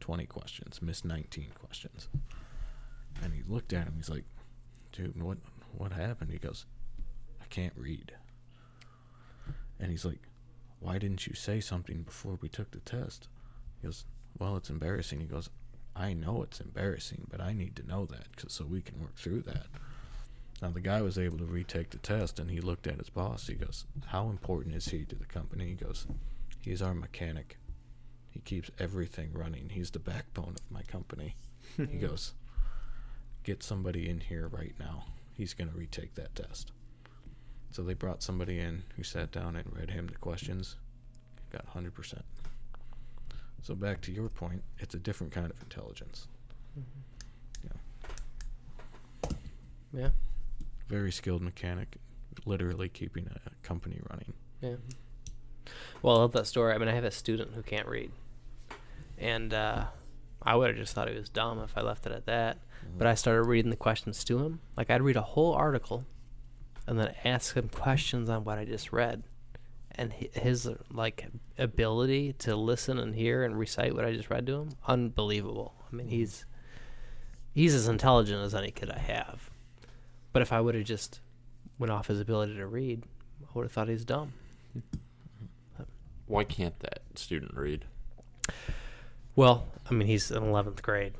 20 0.00 0.26
questions, 0.26 0.80
missed 0.82 1.04
19 1.04 1.48
questions. 1.54 2.08
And 3.22 3.32
he 3.34 3.42
looked 3.46 3.72
at 3.72 3.84
him, 3.86 3.94
he's 3.96 4.08
like, 4.10 4.24
dude, 4.92 5.20
what 5.22 5.38
what 5.76 5.92
happened? 5.92 6.32
He 6.32 6.38
goes, 6.38 6.66
I 7.40 7.44
can't 7.46 7.72
read. 7.76 8.12
And 9.78 9.90
he's 9.90 10.04
like, 10.04 10.20
why 10.80 10.98
didn't 10.98 11.26
you 11.26 11.34
say 11.34 11.60
something 11.60 12.02
before 12.02 12.38
we 12.40 12.48
took 12.48 12.70
the 12.70 12.80
test? 12.80 13.28
He 13.80 13.86
goes, 13.86 14.04
well, 14.38 14.56
it's 14.56 14.70
embarrassing. 14.70 15.20
He 15.20 15.26
goes, 15.26 15.48
I 15.94 16.12
know 16.12 16.42
it's 16.42 16.60
embarrassing, 16.60 17.26
but 17.30 17.40
I 17.40 17.52
need 17.52 17.76
to 17.76 17.86
know 17.86 18.04
that 18.06 18.34
'cause- 18.36 18.52
so 18.52 18.64
we 18.64 18.80
can 18.82 19.00
work 19.00 19.14
through 19.16 19.42
that. 19.42 19.66
Now 20.60 20.70
the 20.70 20.80
guy 20.80 21.00
was 21.00 21.18
able 21.18 21.38
to 21.38 21.44
retake 21.44 21.90
the 21.90 21.98
test, 21.98 22.38
and 22.38 22.50
he 22.50 22.60
looked 22.60 22.86
at 22.86 22.98
his 22.98 23.08
boss. 23.10 23.46
He 23.46 23.54
goes, 23.54 23.86
"How 24.06 24.28
important 24.28 24.74
is 24.74 24.88
he 24.88 25.04
to 25.06 25.16
the 25.16 25.26
company?" 25.26 25.68
He 25.68 25.74
goes, 25.74 26.06
"He's 26.60 26.82
our 26.82 26.94
mechanic. 26.94 27.58
He 28.30 28.40
keeps 28.40 28.70
everything 28.78 29.32
running. 29.32 29.70
He's 29.70 29.90
the 29.90 29.98
backbone 29.98 30.56
of 30.56 30.70
my 30.70 30.82
company." 30.82 31.36
he 31.76 31.84
goes, 31.98 32.34
"Get 33.42 33.62
somebody 33.62 34.08
in 34.08 34.20
here 34.20 34.48
right 34.48 34.74
now. 34.78 35.06
He's 35.32 35.54
gonna 35.54 35.72
retake 35.74 36.14
that 36.16 36.34
test." 36.34 36.72
So 37.70 37.82
they 37.82 37.94
brought 37.94 38.22
somebody 38.22 38.58
in 38.58 38.82
who 38.96 39.02
sat 39.02 39.30
down 39.30 39.56
and 39.56 39.74
read 39.74 39.90
him 39.90 40.08
the 40.08 40.16
questions. 40.16 40.76
Got 41.50 41.64
hundred 41.66 41.94
percent. 41.94 42.24
So 43.62 43.74
back 43.74 44.00
to 44.02 44.12
your 44.12 44.28
point, 44.28 44.62
it's 44.78 44.94
a 44.94 44.98
different 44.98 45.32
kind 45.32 45.50
of 45.50 45.62
intelligence. 45.62 46.26
Mm-hmm. 46.78 47.68
Yeah. 49.92 50.10
Very 50.90 51.12
skilled 51.12 51.40
mechanic, 51.40 51.98
literally 52.44 52.88
keeping 52.88 53.28
a 53.28 53.66
company 53.66 54.00
running. 54.10 54.32
Yeah. 54.60 54.74
Well, 56.02 56.16
I 56.16 56.18
love 56.18 56.32
that 56.32 56.48
story. 56.48 56.74
I 56.74 56.78
mean, 56.78 56.88
I 56.88 56.94
have 56.94 57.04
a 57.04 57.12
student 57.12 57.52
who 57.54 57.62
can't 57.62 57.86
read, 57.86 58.10
and 59.16 59.54
uh, 59.54 59.84
I 60.42 60.56
would 60.56 60.68
have 60.68 60.76
just 60.76 60.94
thought 60.94 61.08
he 61.08 61.14
was 61.14 61.28
dumb 61.28 61.60
if 61.60 61.78
I 61.78 61.82
left 61.82 62.06
it 62.06 62.12
at 62.12 62.26
that. 62.26 62.58
But 62.98 63.06
I 63.06 63.14
started 63.14 63.42
reading 63.44 63.70
the 63.70 63.76
questions 63.76 64.24
to 64.24 64.38
him. 64.38 64.60
Like 64.76 64.90
I'd 64.90 65.02
read 65.02 65.16
a 65.16 65.22
whole 65.22 65.52
article, 65.52 66.04
and 66.88 66.98
then 66.98 67.14
ask 67.24 67.54
him 67.54 67.68
questions 67.68 68.28
on 68.28 68.42
what 68.42 68.58
I 68.58 68.64
just 68.64 68.92
read, 68.92 69.22
and 69.94 70.12
his 70.12 70.68
like 70.90 71.28
ability 71.56 72.32
to 72.40 72.56
listen 72.56 72.98
and 72.98 73.14
hear 73.14 73.44
and 73.44 73.56
recite 73.56 73.94
what 73.94 74.04
I 74.04 74.12
just 74.12 74.28
read 74.28 74.46
to 74.46 74.54
him, 74.62 74.70
unbelievable. 74.88 75.74
I 75.92 75.94
mean, 75.94 76.08
he's 76.08 76.46
he's 77.52 77.74
as 77.74 77.86
intelligent 77.86 78.42
as 78.42 78.56
any 78.56 78.72
kid 78.72 78.90
I 78.90 78.98
have. 78.98 79.49
But 80.32 80.42
if 80.42 80.52
I 80.52 80.60
would 80.60 80.74
have 80.74 80.84
just 80.84 81.20
went 81.78 81.90
off 81.90 82.06
his 82.06 82.20
ability 82.20 82.56
to 82.56 82.66
read, 82.66 83.04
I 83.42 83.46
would 83.54 83.64
have 83.64 83.72
thought 83.72 83.88
he's 83.88 84.04
dumb. 84.04 84.32
Why 86.26 86.44
can't 86.44 86.78
that 86.80 87.00
student 87.16 87.54
read? 87.54 87.84
Well, 89.34 89.66
I 89.90 89.94
mean, 89.94 90.06
he's 90.06 90.30
in 90.30 90.42
11th 90.42 90.82
grade, 90.82 91.14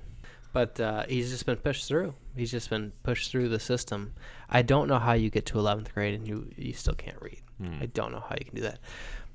but 0.53 0.79
uh, 0.79 1.05
he's 1.09 1.31
just 1.31 1.47
been 1.47 1.57
pushed 1.57 1.89
through. 1.89 2.15
He's 2.37 2.51
just 2.51 2.71
been 2.71 2.93
pushed 3.03 3.31
through 3.31 3.49
the 3.49 3.59
system. 3.59 4.15
I 4.49 4.63
don't 4.63 4.89
know 4.89 4.99
how 4.99 5.15
you 5.15 5.31
get 5.31 5.47
to 5.47 5.55
11th 5.55 5.93
grade 5.93 6.15
and 6.15 6.29
you 6.29 6.51
you 6.57 6.73
still 6.73 6.95
can't 6.95 7.21
read. 7.21 7.41
Hmm. 7.59 7.79
I 7.81 7.87
don't 7.87 8.13
know 8.13 8.21
how 8.21 8.37
you 8.39 8.45
can 8.45 8.55
do 8.55 8.63
that. 8.63 8.79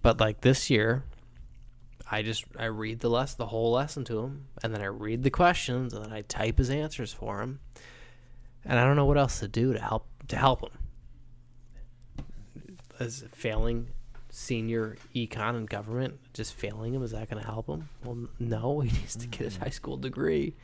But 0.01 0.19
like 0.19 0.41
this 0.41 0.69
year, 0.69 1.03
I 2.09 2.21
just 2.21 2.45
I 2.57 2.65
read 2.65 2.99
the 2.99 3.09
less 3.09 3.34
the 3.34 3.47
whole 3.47 3.71
lesson 3.71 4.05
to 4.05 4.19
him, 4.19 4.45
and 4.63 4.73
then 4.73 4.82
I 4.82 4.86
read 4.86 5.23
the 5.23 5.32
questions, 5.32 5.93
and 5.93 6.05
then 6.05 6.13
I 6.13 6.21
type 6.21 6.57
his 6.57 6.69
answers 6.69 7.11
for 7.11 7.41
him, 7.41 7.59
and 8.66 8.80
I 8.80 8.84
don't 8.84 8.95
know 8.95 9.05
what 9.05 9.18
else 9.18 9.39
to 9.39 9.47
do 9.47 9.74
to 9.74 9.80
help 9.80 10.07
to 10.28 10.36
help 10.36 10.61
him. 10.61 12.26
Is 12.99 13.26
failing 13.34 13.88
senior 14.30 14.97
econ 15.13 15.55
and 15.55 15.70
government 15.70 16.20
just 16.34 16.53
failing 16.53 16.93
him 16.93 17.01
is 17.03 17.11
that 17.11 17.30
going 17.30 17.41
to 17.41 17.47
help 17.47 17.68
him? 17.68 17.89
Well, 18.03 18.28
no, 18.39 18.80
he 18.82 18.91
needs 18.91 19.16
to 19.18 19.28
get 19.28 19.41
his 19.41 19.57
high 19.57 19.70
school 19.70 19.97
degree. 19.97 20.55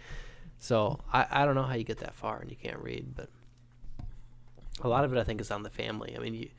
So 0.60 1.00
I, 1.12 1.26
I 1.30 1.46
don't 1.46 1.56
know 1.56 1.64
how 1.64 1.76
you 1.76 1.84
get 1.84 2.00
that 2.00 2.14
far 2.14 2.40
and 2.40 2.50
you 2.50 2.58
can't 2.58 2.80
read, 2.80 3.16
but 3.16 3.30
a 4.82 4.88
lot 4.88 5.04
of 5.04 5.14
it 5.14 5.20
I 5.20 5.24
think 5.24 5.42
is 5.42 5.52
on 5.52 5.64
the 5.64 5.70
family. 5.70 6.16
I 6.16 6.20
mean, 6.20 6.34
you, 6.34 6.50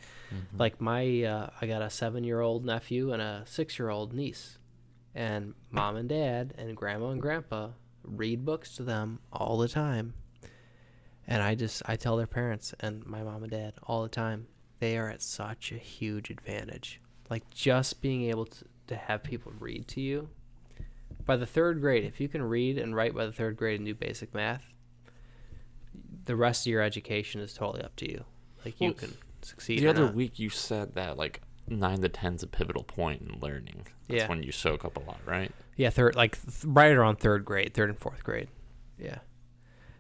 like 0.57 0.81
my 0.81 1.23
uh, 1.23 1.51
I 1.61 1.67
got 1.67 1.83
a 1.83 1.91
seven 1.91 2.25
year 2.25 2.41
old 2.41 2.65
nephew 2.65 3.13
and 3.13 3.21
a 3.21 3.43
six 3.47 3.79
year 3.79 3.91
old 3.91 4.13
niece, 4.13 4.59
and 5.15 5.55
mom 5.71 5.97
and 5.97 6.09
dad 6.09 6.55
and 6.57 6.77
grandma 6.77 7.09
and 7.09 7.21
grandpa 7.21 7.71
read 8.05 8.45
books 8.45 8.77
to 8.77 8.83
them 8.83 9.21
all 9.33 9.59
the 9.59 9.69
time. 9.69 10.15
And 11.27 11.43
I 11.43 11.55
just 11.55 11.83
I 11.87 11.97
tell 11.97 12.17
their 12.17 12.27
parents 12.27 12.75
and 12.81 13.05
my 13.07 13.23
mom 13.23 13.43
and 13.43 13.51
dad 13.53 13.75
all 13.85 14.03
the 14.03 14.09
time 14.09 14.47
they 14.81 14.99
are 14.99 15.09
at 15.09 15.23
such 15.23 15.71
a 15.71 15.77
huge 15.77 16.29
advantage. 16.31 17.01
Like 17.31 17.49
just 17.51 18.03
being 18.03 18.23
able 18.25 18.47
to, 18.47 18.65
to 18.89 18.97
have 18.97 19.23
people 19.23 19.53
read 19.61 19.87
to 19.89 20.01
you 20.01 20.29
by 21.25 21.37
the 21.37 21.47
third 21.47 21.81
grade, 21.81 22.05
if 22.05 22.21
you 22.21 22.29
can 22.29 22.43
read 22.43 22.77
and 22.79 22.97
write 22.97 23.15
by 23.15 23.25
the 23.27 23.33
third 23.33 23.57
grade 23.57 23.79
and 23.79 23.87
do 23.87 23.95
basic 23.95 24.35
math, 24.35 24.65
the 26.25 26.37
rest 26.37 26.67
of 26.67 26.71
your 26.71 26.83
education 26.83 27.41
is 27.41 27.55
totally 27.55 27.83
up 27.85 27.95
to 27.97 28.11
you. 28.11 28.25
Like 28.65 28.81
you 28.81 28.89
Well, 28.89 28.95
can 28.95 29.13
succeed. 29.43 29.79
The 29.81 29.89
other 29.89 30.07
not. 30.07 30.15
week 30.15 30.39
you 30.39 30.51
said 30.51 30.95
that 30.95 31.17
like 31.17 31.41
nine 31.69 32.01
to 32.03 32.09
ten's 32.09 32.43
a 32.43 32.47
pivotal 32.49 32.83
point 32.83 33.23
in 33.23 33.39
learning. 33.41 33.87
That's 34.09 34.23
Yeah. 34.23 34.29
when 34.29 34.43
you 34.43 34.53
soak 34.53 34.85
up 34.85 34.97
a 34.97 35.01
lot, 35.01 35.21
right? 35.25 35.53
Yeah, 35.77 35.91
third 35.91 36.17
like 36.17 36.41
th- 36.43 36.65
right 36.65 36.93
around 36.93 37.17
third 37.21 37.45
grade, 37.45 37.73
third 37.75 37.89
and 37.89 37.99
fourth 37.99 38.25
grade. 38.25 38.49
Yeah. 38.99 39.19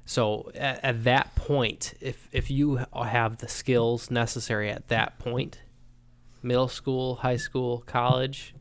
So 0.04 0.50
at, 0.54 0.82
at 0.82 1.04
that 1.04 1.34
point, 1.34 1.94
if 2.00 2.28
if 2.32 2.50
you 2.50 2.84
have 2.94 3.38
the 3.38 3.48
skills 3.48 4.10
necessary 4.10 4.70
at 4.70 4.88
that 4.88 5.18
point, 5.18 5.60
middle 6.42 6.68
school, 6.68 7.16
high 7.16 7.36
school, 7.36 7.82
college, 7.86 8.54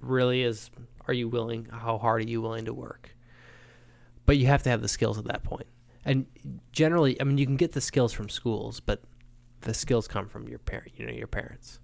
really 0.00 0.42
is. 0.42 0.70
Are 1.06 1.14
you 1.14 1.28
willing? 1.28 1.66
How 1.70 1.96
hard 1.96 2.22
are 2.22 2.28
you 2.28 2.42
willing 2.42 2.66
to 2.66 2.74
work? 2.74 3.16
But 4.26 4.36
you 4.36 4.46
have 4.46 4.62
to 4.64 4.70
have 4.70 4.82
the 4.82 4.88
skills 4.88 5.18
at 5.18 5.24
that 5.24 5.42
point. 5.42 5.66
And 6.04 6.26
generally, 6.70 7.18
I 7.20 7.24
mean, 7.24 7.38
you 7.38 7.46
can 7.46 7.56
get 7.56 7.72
the 7.72 7.80
skills 7.80 8.12
from 8.12 8.28
schools, 8.28 8.78
but 8.78 9.02
the 9.62 9.72
skills 9.72 10.06
come 10.06 10.28
from 10.28 10.48
your 10.48 10.58
parent. 10.58 10.92
You 10.96 11.06
know, 11.06 11.12
your 11.12 11.26
parents, 11.26 11.80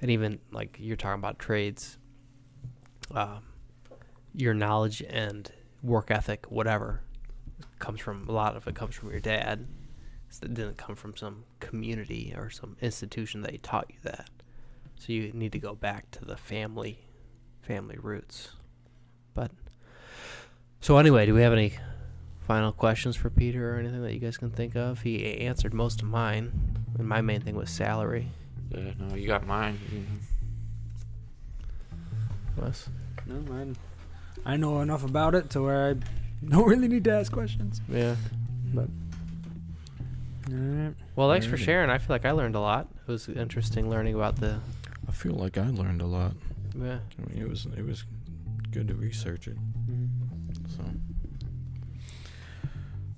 and 0.00 0.10
even 0.10 0.40
like 0.50 0.76
you're 0.80 0.96
talking 0.96 1.20
about 1.20 1.38
trades. 1.38 1.96
Um, 3.12 3.44
your 4.34 4.54
knowledge 4.54 5.02
and 5.08 5.50
work 5.82 6.10
ethic, 6.10 6.50
whatever, 6.50 7.02
comes 7.80 8.00
from 8.00 8.28
a 8.28 8.32
lot 8.32 8.54
of 8.56 8.66
it 8.68 8.74
comes 8.76 8.94
from 8.94 9.10
your 9.10 9.20
dad. 9.20 9.66
It 10.42 10.54
didn't 10.54 10.76
come 10.76 10.94
from 10.94 11.16
some 11.16 11.42
community 11.58 12.32
or 12.36 12.50
some 12.50 12.76
institution 12.80 13.42
that 13.42 13.60
taught 13.64 13.86
you 13.90 13.96
that. 14.04 14.30
So 14.96 15.12
you 15.12 15.32
need 15.32 15.50
to 15.52 15.58
go 15.58 15.74
back 15.74 16.10
to 16.12 16.24
the 16.24 16.36
family, 16.36 16.98
family 17.62 17.96
roots. 18.00 18.50
But 19.34 19.50
so 20.80 20.98
anyway, 20.98 21.26
do 21.26 21.34
we 21.34 21.42
have 21.42 21.52
any 21.52 21.74
final 22.46 22.70
questions 22.70 23.16
for 23.16 23.28
Peter 23.30 23.74
or 23.74 23.78
anything 23.78 24.02
that 24.02 24.12
you 24.14 24.20
guys 24.20 24.36
can 24.36 24.50
think 24.50 24.76
of? 24.76 25.00
He 25.02 25.38
answered 25.40 25.74
most 25.74 26.00
of 26.02 26.08
mine, 26.08 26.52
and 26.98 27.08
my 27.08 27.20
main 27.22 27.40
thing 27.40 27.56
was 27.56 27.70
salary. 27.70 28.28
Yeah, 28.70 28.92
no, 28.98 29.14
you 29.16 29.26
got 29.26 29.46
mine. 29.46 29.78
You- 29.92 30.04
Wes? 32.56 32.88
No, 33.26 33.34
man. 33.52 33.76
I 34.44 34.56
know 34.56 34.80
enough 34.80 35.04
about 35.04 35.34
it 35.34 35.50
to 35.50 35.62
where 35.62 35.90
I 35.90 35.94
don't 36.48 36.66
really 36.68 36.88
need 36.88 37.04
to 37.04 37.12
ask 37.12 37.30
questions. 37.32 37.80
Yeah. 37.88 38.16
But 38.74 38.88
all 40.50 40.56
right. 40.56 40.94
Well, 41.16 41.30
thanks 41.30 41.46
for 41.46 41.56
sharing. 41.56 41.90
I 41.90 41.98
feel 41.98 42.14
like 42.14 42.24
I 42.24 42.30
learned 42.32 42.54
a 42.54 42.60
lot. 42.60 42.88
It 43.06 43.10
was 43.10 43.28
interesting 43.28 43.88
learning 43.90 44.14
about 44.14 44.36
the 44.36 44.58
I 45.08 45.12
feel 45.12 45.34
like 45.34 45.58
I 45.58 45.68
learned 45.68 46.02
a 46.02 46.06
lot. 46.06 46.32
yeah. 46.76 46.98
I 47.18 47.32
mean, 47.32 47.42
it 47.42 47.48
was 47.48 47.66
it 47.76 47.84
was 47.84 48.04
good 48.70 48.88
to 48.88 48.94
research 48.94 49.48
it. 49.48 49.56
Mm-hmm. 49.56 50.66
So. 50.68 50.84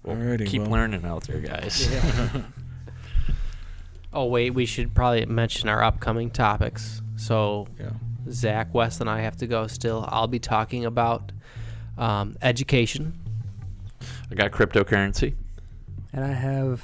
Well, 0.03 0.17
Alrighty, 0.17 0.47
keep 0.47 0.63
well. 0.63 0.73
learning 0.73 1.05
out 1.05 1.25
there, 1.25 1.41
guys. 1.41 1.91
Yeah. 1.93 2.43
Oh 4.15 4.27
wait, 4.27 4.51
we 4.51 4.67
should 4.67 4.95
probably 4.95 5.25
mention 5.25 5.71
our 5.71 5.83
upcoming 5.83 6.29
topics. 6.31 7.01
So 7.17 7.67
Yeah. 7.81 7.93
Zach, 8.29 8.75
Wes, 8.75 9.01
and 9.01 9.09
I 9.09 9.21
have 9.23 9.39
to 9.39 9.47
go 9.47 9.67
still. 9.67 10.05
I'll 10.07 10.27
be 10.27 10.39
talking 10.39 10.85
about 10.85 11.33
um, 11.99 12.37
education. 12.43 13.19
I 14.31 14.35
got 14.35 14.51
cryptocurrency. 14.51 15.35
And 16.15 16.25
I 16.25 16.33
have 16.33 16.83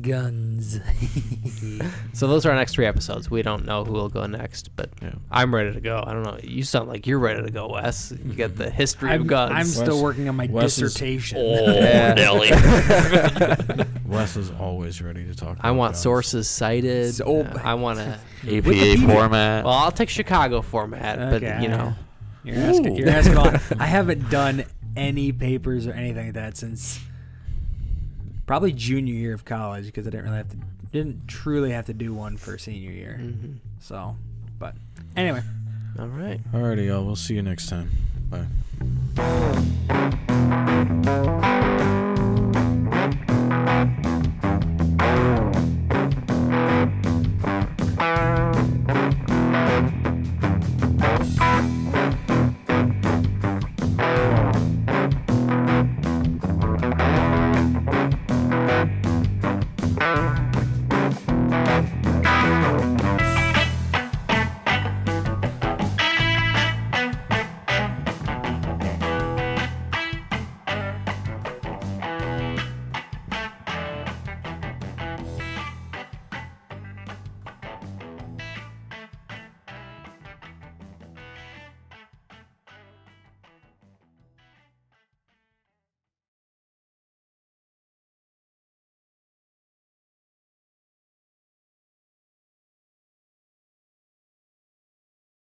guns. 0.00 0.80
So 2.12 2.26
those 2.26 2.44
are 2.44 2.50
our 2.50 2.56
next 2.56 2.72
three 2.72 2.84
episodes. 2.86 3.30
We 3.30 3.40
don't 3.42 3.64
know 3.64 3.84
who 3.84 3.92
will 3.92 4.08
go 4.10 4.26
next, 4.26 4.74
but 4.76 4.90
Yeah. 5.00 5.12
I'm 5.30 5.54
ready 5.54 5.72
to 5.72 5.80
go. 5.80 6.02
I 6.06 6.12
don't 6.12 6.22
know. 6.22 6.38
You 6.42 6.62
sound 6.64 6.88
like 6.88 7.06
you're 7.06 7.18
ready 7.18 7.42
to 7.42 7.50
go, 7.50 7.68
Wes. 7.68 8.12
You 8.24 8.34
got 8.34 8.56
the 8.56 8.68
history 8.68 9.10
I'm, 9.10 9.22
of 9.22 9.26
guns. 9.26 9.52
I'm 9.54 9.64
still 9.64 9.94
Wes- 9.96 10.02
working 10.02 10.28
on 10.28 10.36
my 10.36 10.46
Wes 10.46 10.76
is- 10.76 10.92
dissertation. 10.92 11.38
Oh, 11.40 11.74
Yeah. 11.80 12.14
Nelly. 12.14 12.50
Wes 14.06 14.36
is 14.36 14.50
always 14.60 15.00
ready 15.00 15.24
to 15.26 15.34
talk. 15.34 15.56
I 15.60 15.70
want 15.70 15.92
guns. 15.92 16.02
sources 16.02 16.48
cited. 16.50 17.14
So- 17.14 17.40
Uh, 17.42 17.58
I 17.62 17.74
want 17.74 17.98
to. 18.00 18.18
APA 18.46 18.96
format. 19.06 19.64
Well, 19.64 19.72
I'll 19.74 19.92
take 19.92 20.08
Chicago 20.10 20.60
format, 20.62 21.18
but 21.30 21.42
you 21.62 21.68
know. 21.68 21.94
You're 22.44 22.56
asking. 22.56 22.96
You're 22.96 23.08
asking. 23.08 23.38
I 23.80 23.86
haven't 23.86 24.30
done 24.30 24.64
any 24.96 25.32
papers 25.32 25.86
or 25.86 25.92
anything 25.92 26.26
like 26.26 26.34
that 26.34 26.56
since 26.56 27.00
probably 28.46 28.72
junior 28.72 29.14
year 29.14 29.34
of 29.34 29.44
college 29.44 29.86
because 29.86 30.06
I 30.06 30.10
didn't 30.10 30.24
really 30.26 30.36
have 30.38 30.48
to, 30.48 30.56
didn't 30.92 31.28
truly 31.28 31.70
have 31.72 31.86
to 31.86 31.94
do 31.94 32.12
one 32.12 32.36
for 32.36 32.58
senior 32.58 32.90
year. 32.90 33.20
Mm-hmm. 33.20 33.52
So, 33.80 34.16
but 34.58 34.74
anyway. 35.16 35.42
All 35.98 36.06
right. 36.06 36.40
All 36.54 36.60
righty, 36.60 36.84
y'all. 36.84 37.04
We'll 37.04 37.16
see 37.16 37.34
you 37.34 37.42
next 37.42 37.68
time. 37.68 37.90
Bye. 38.30 38.46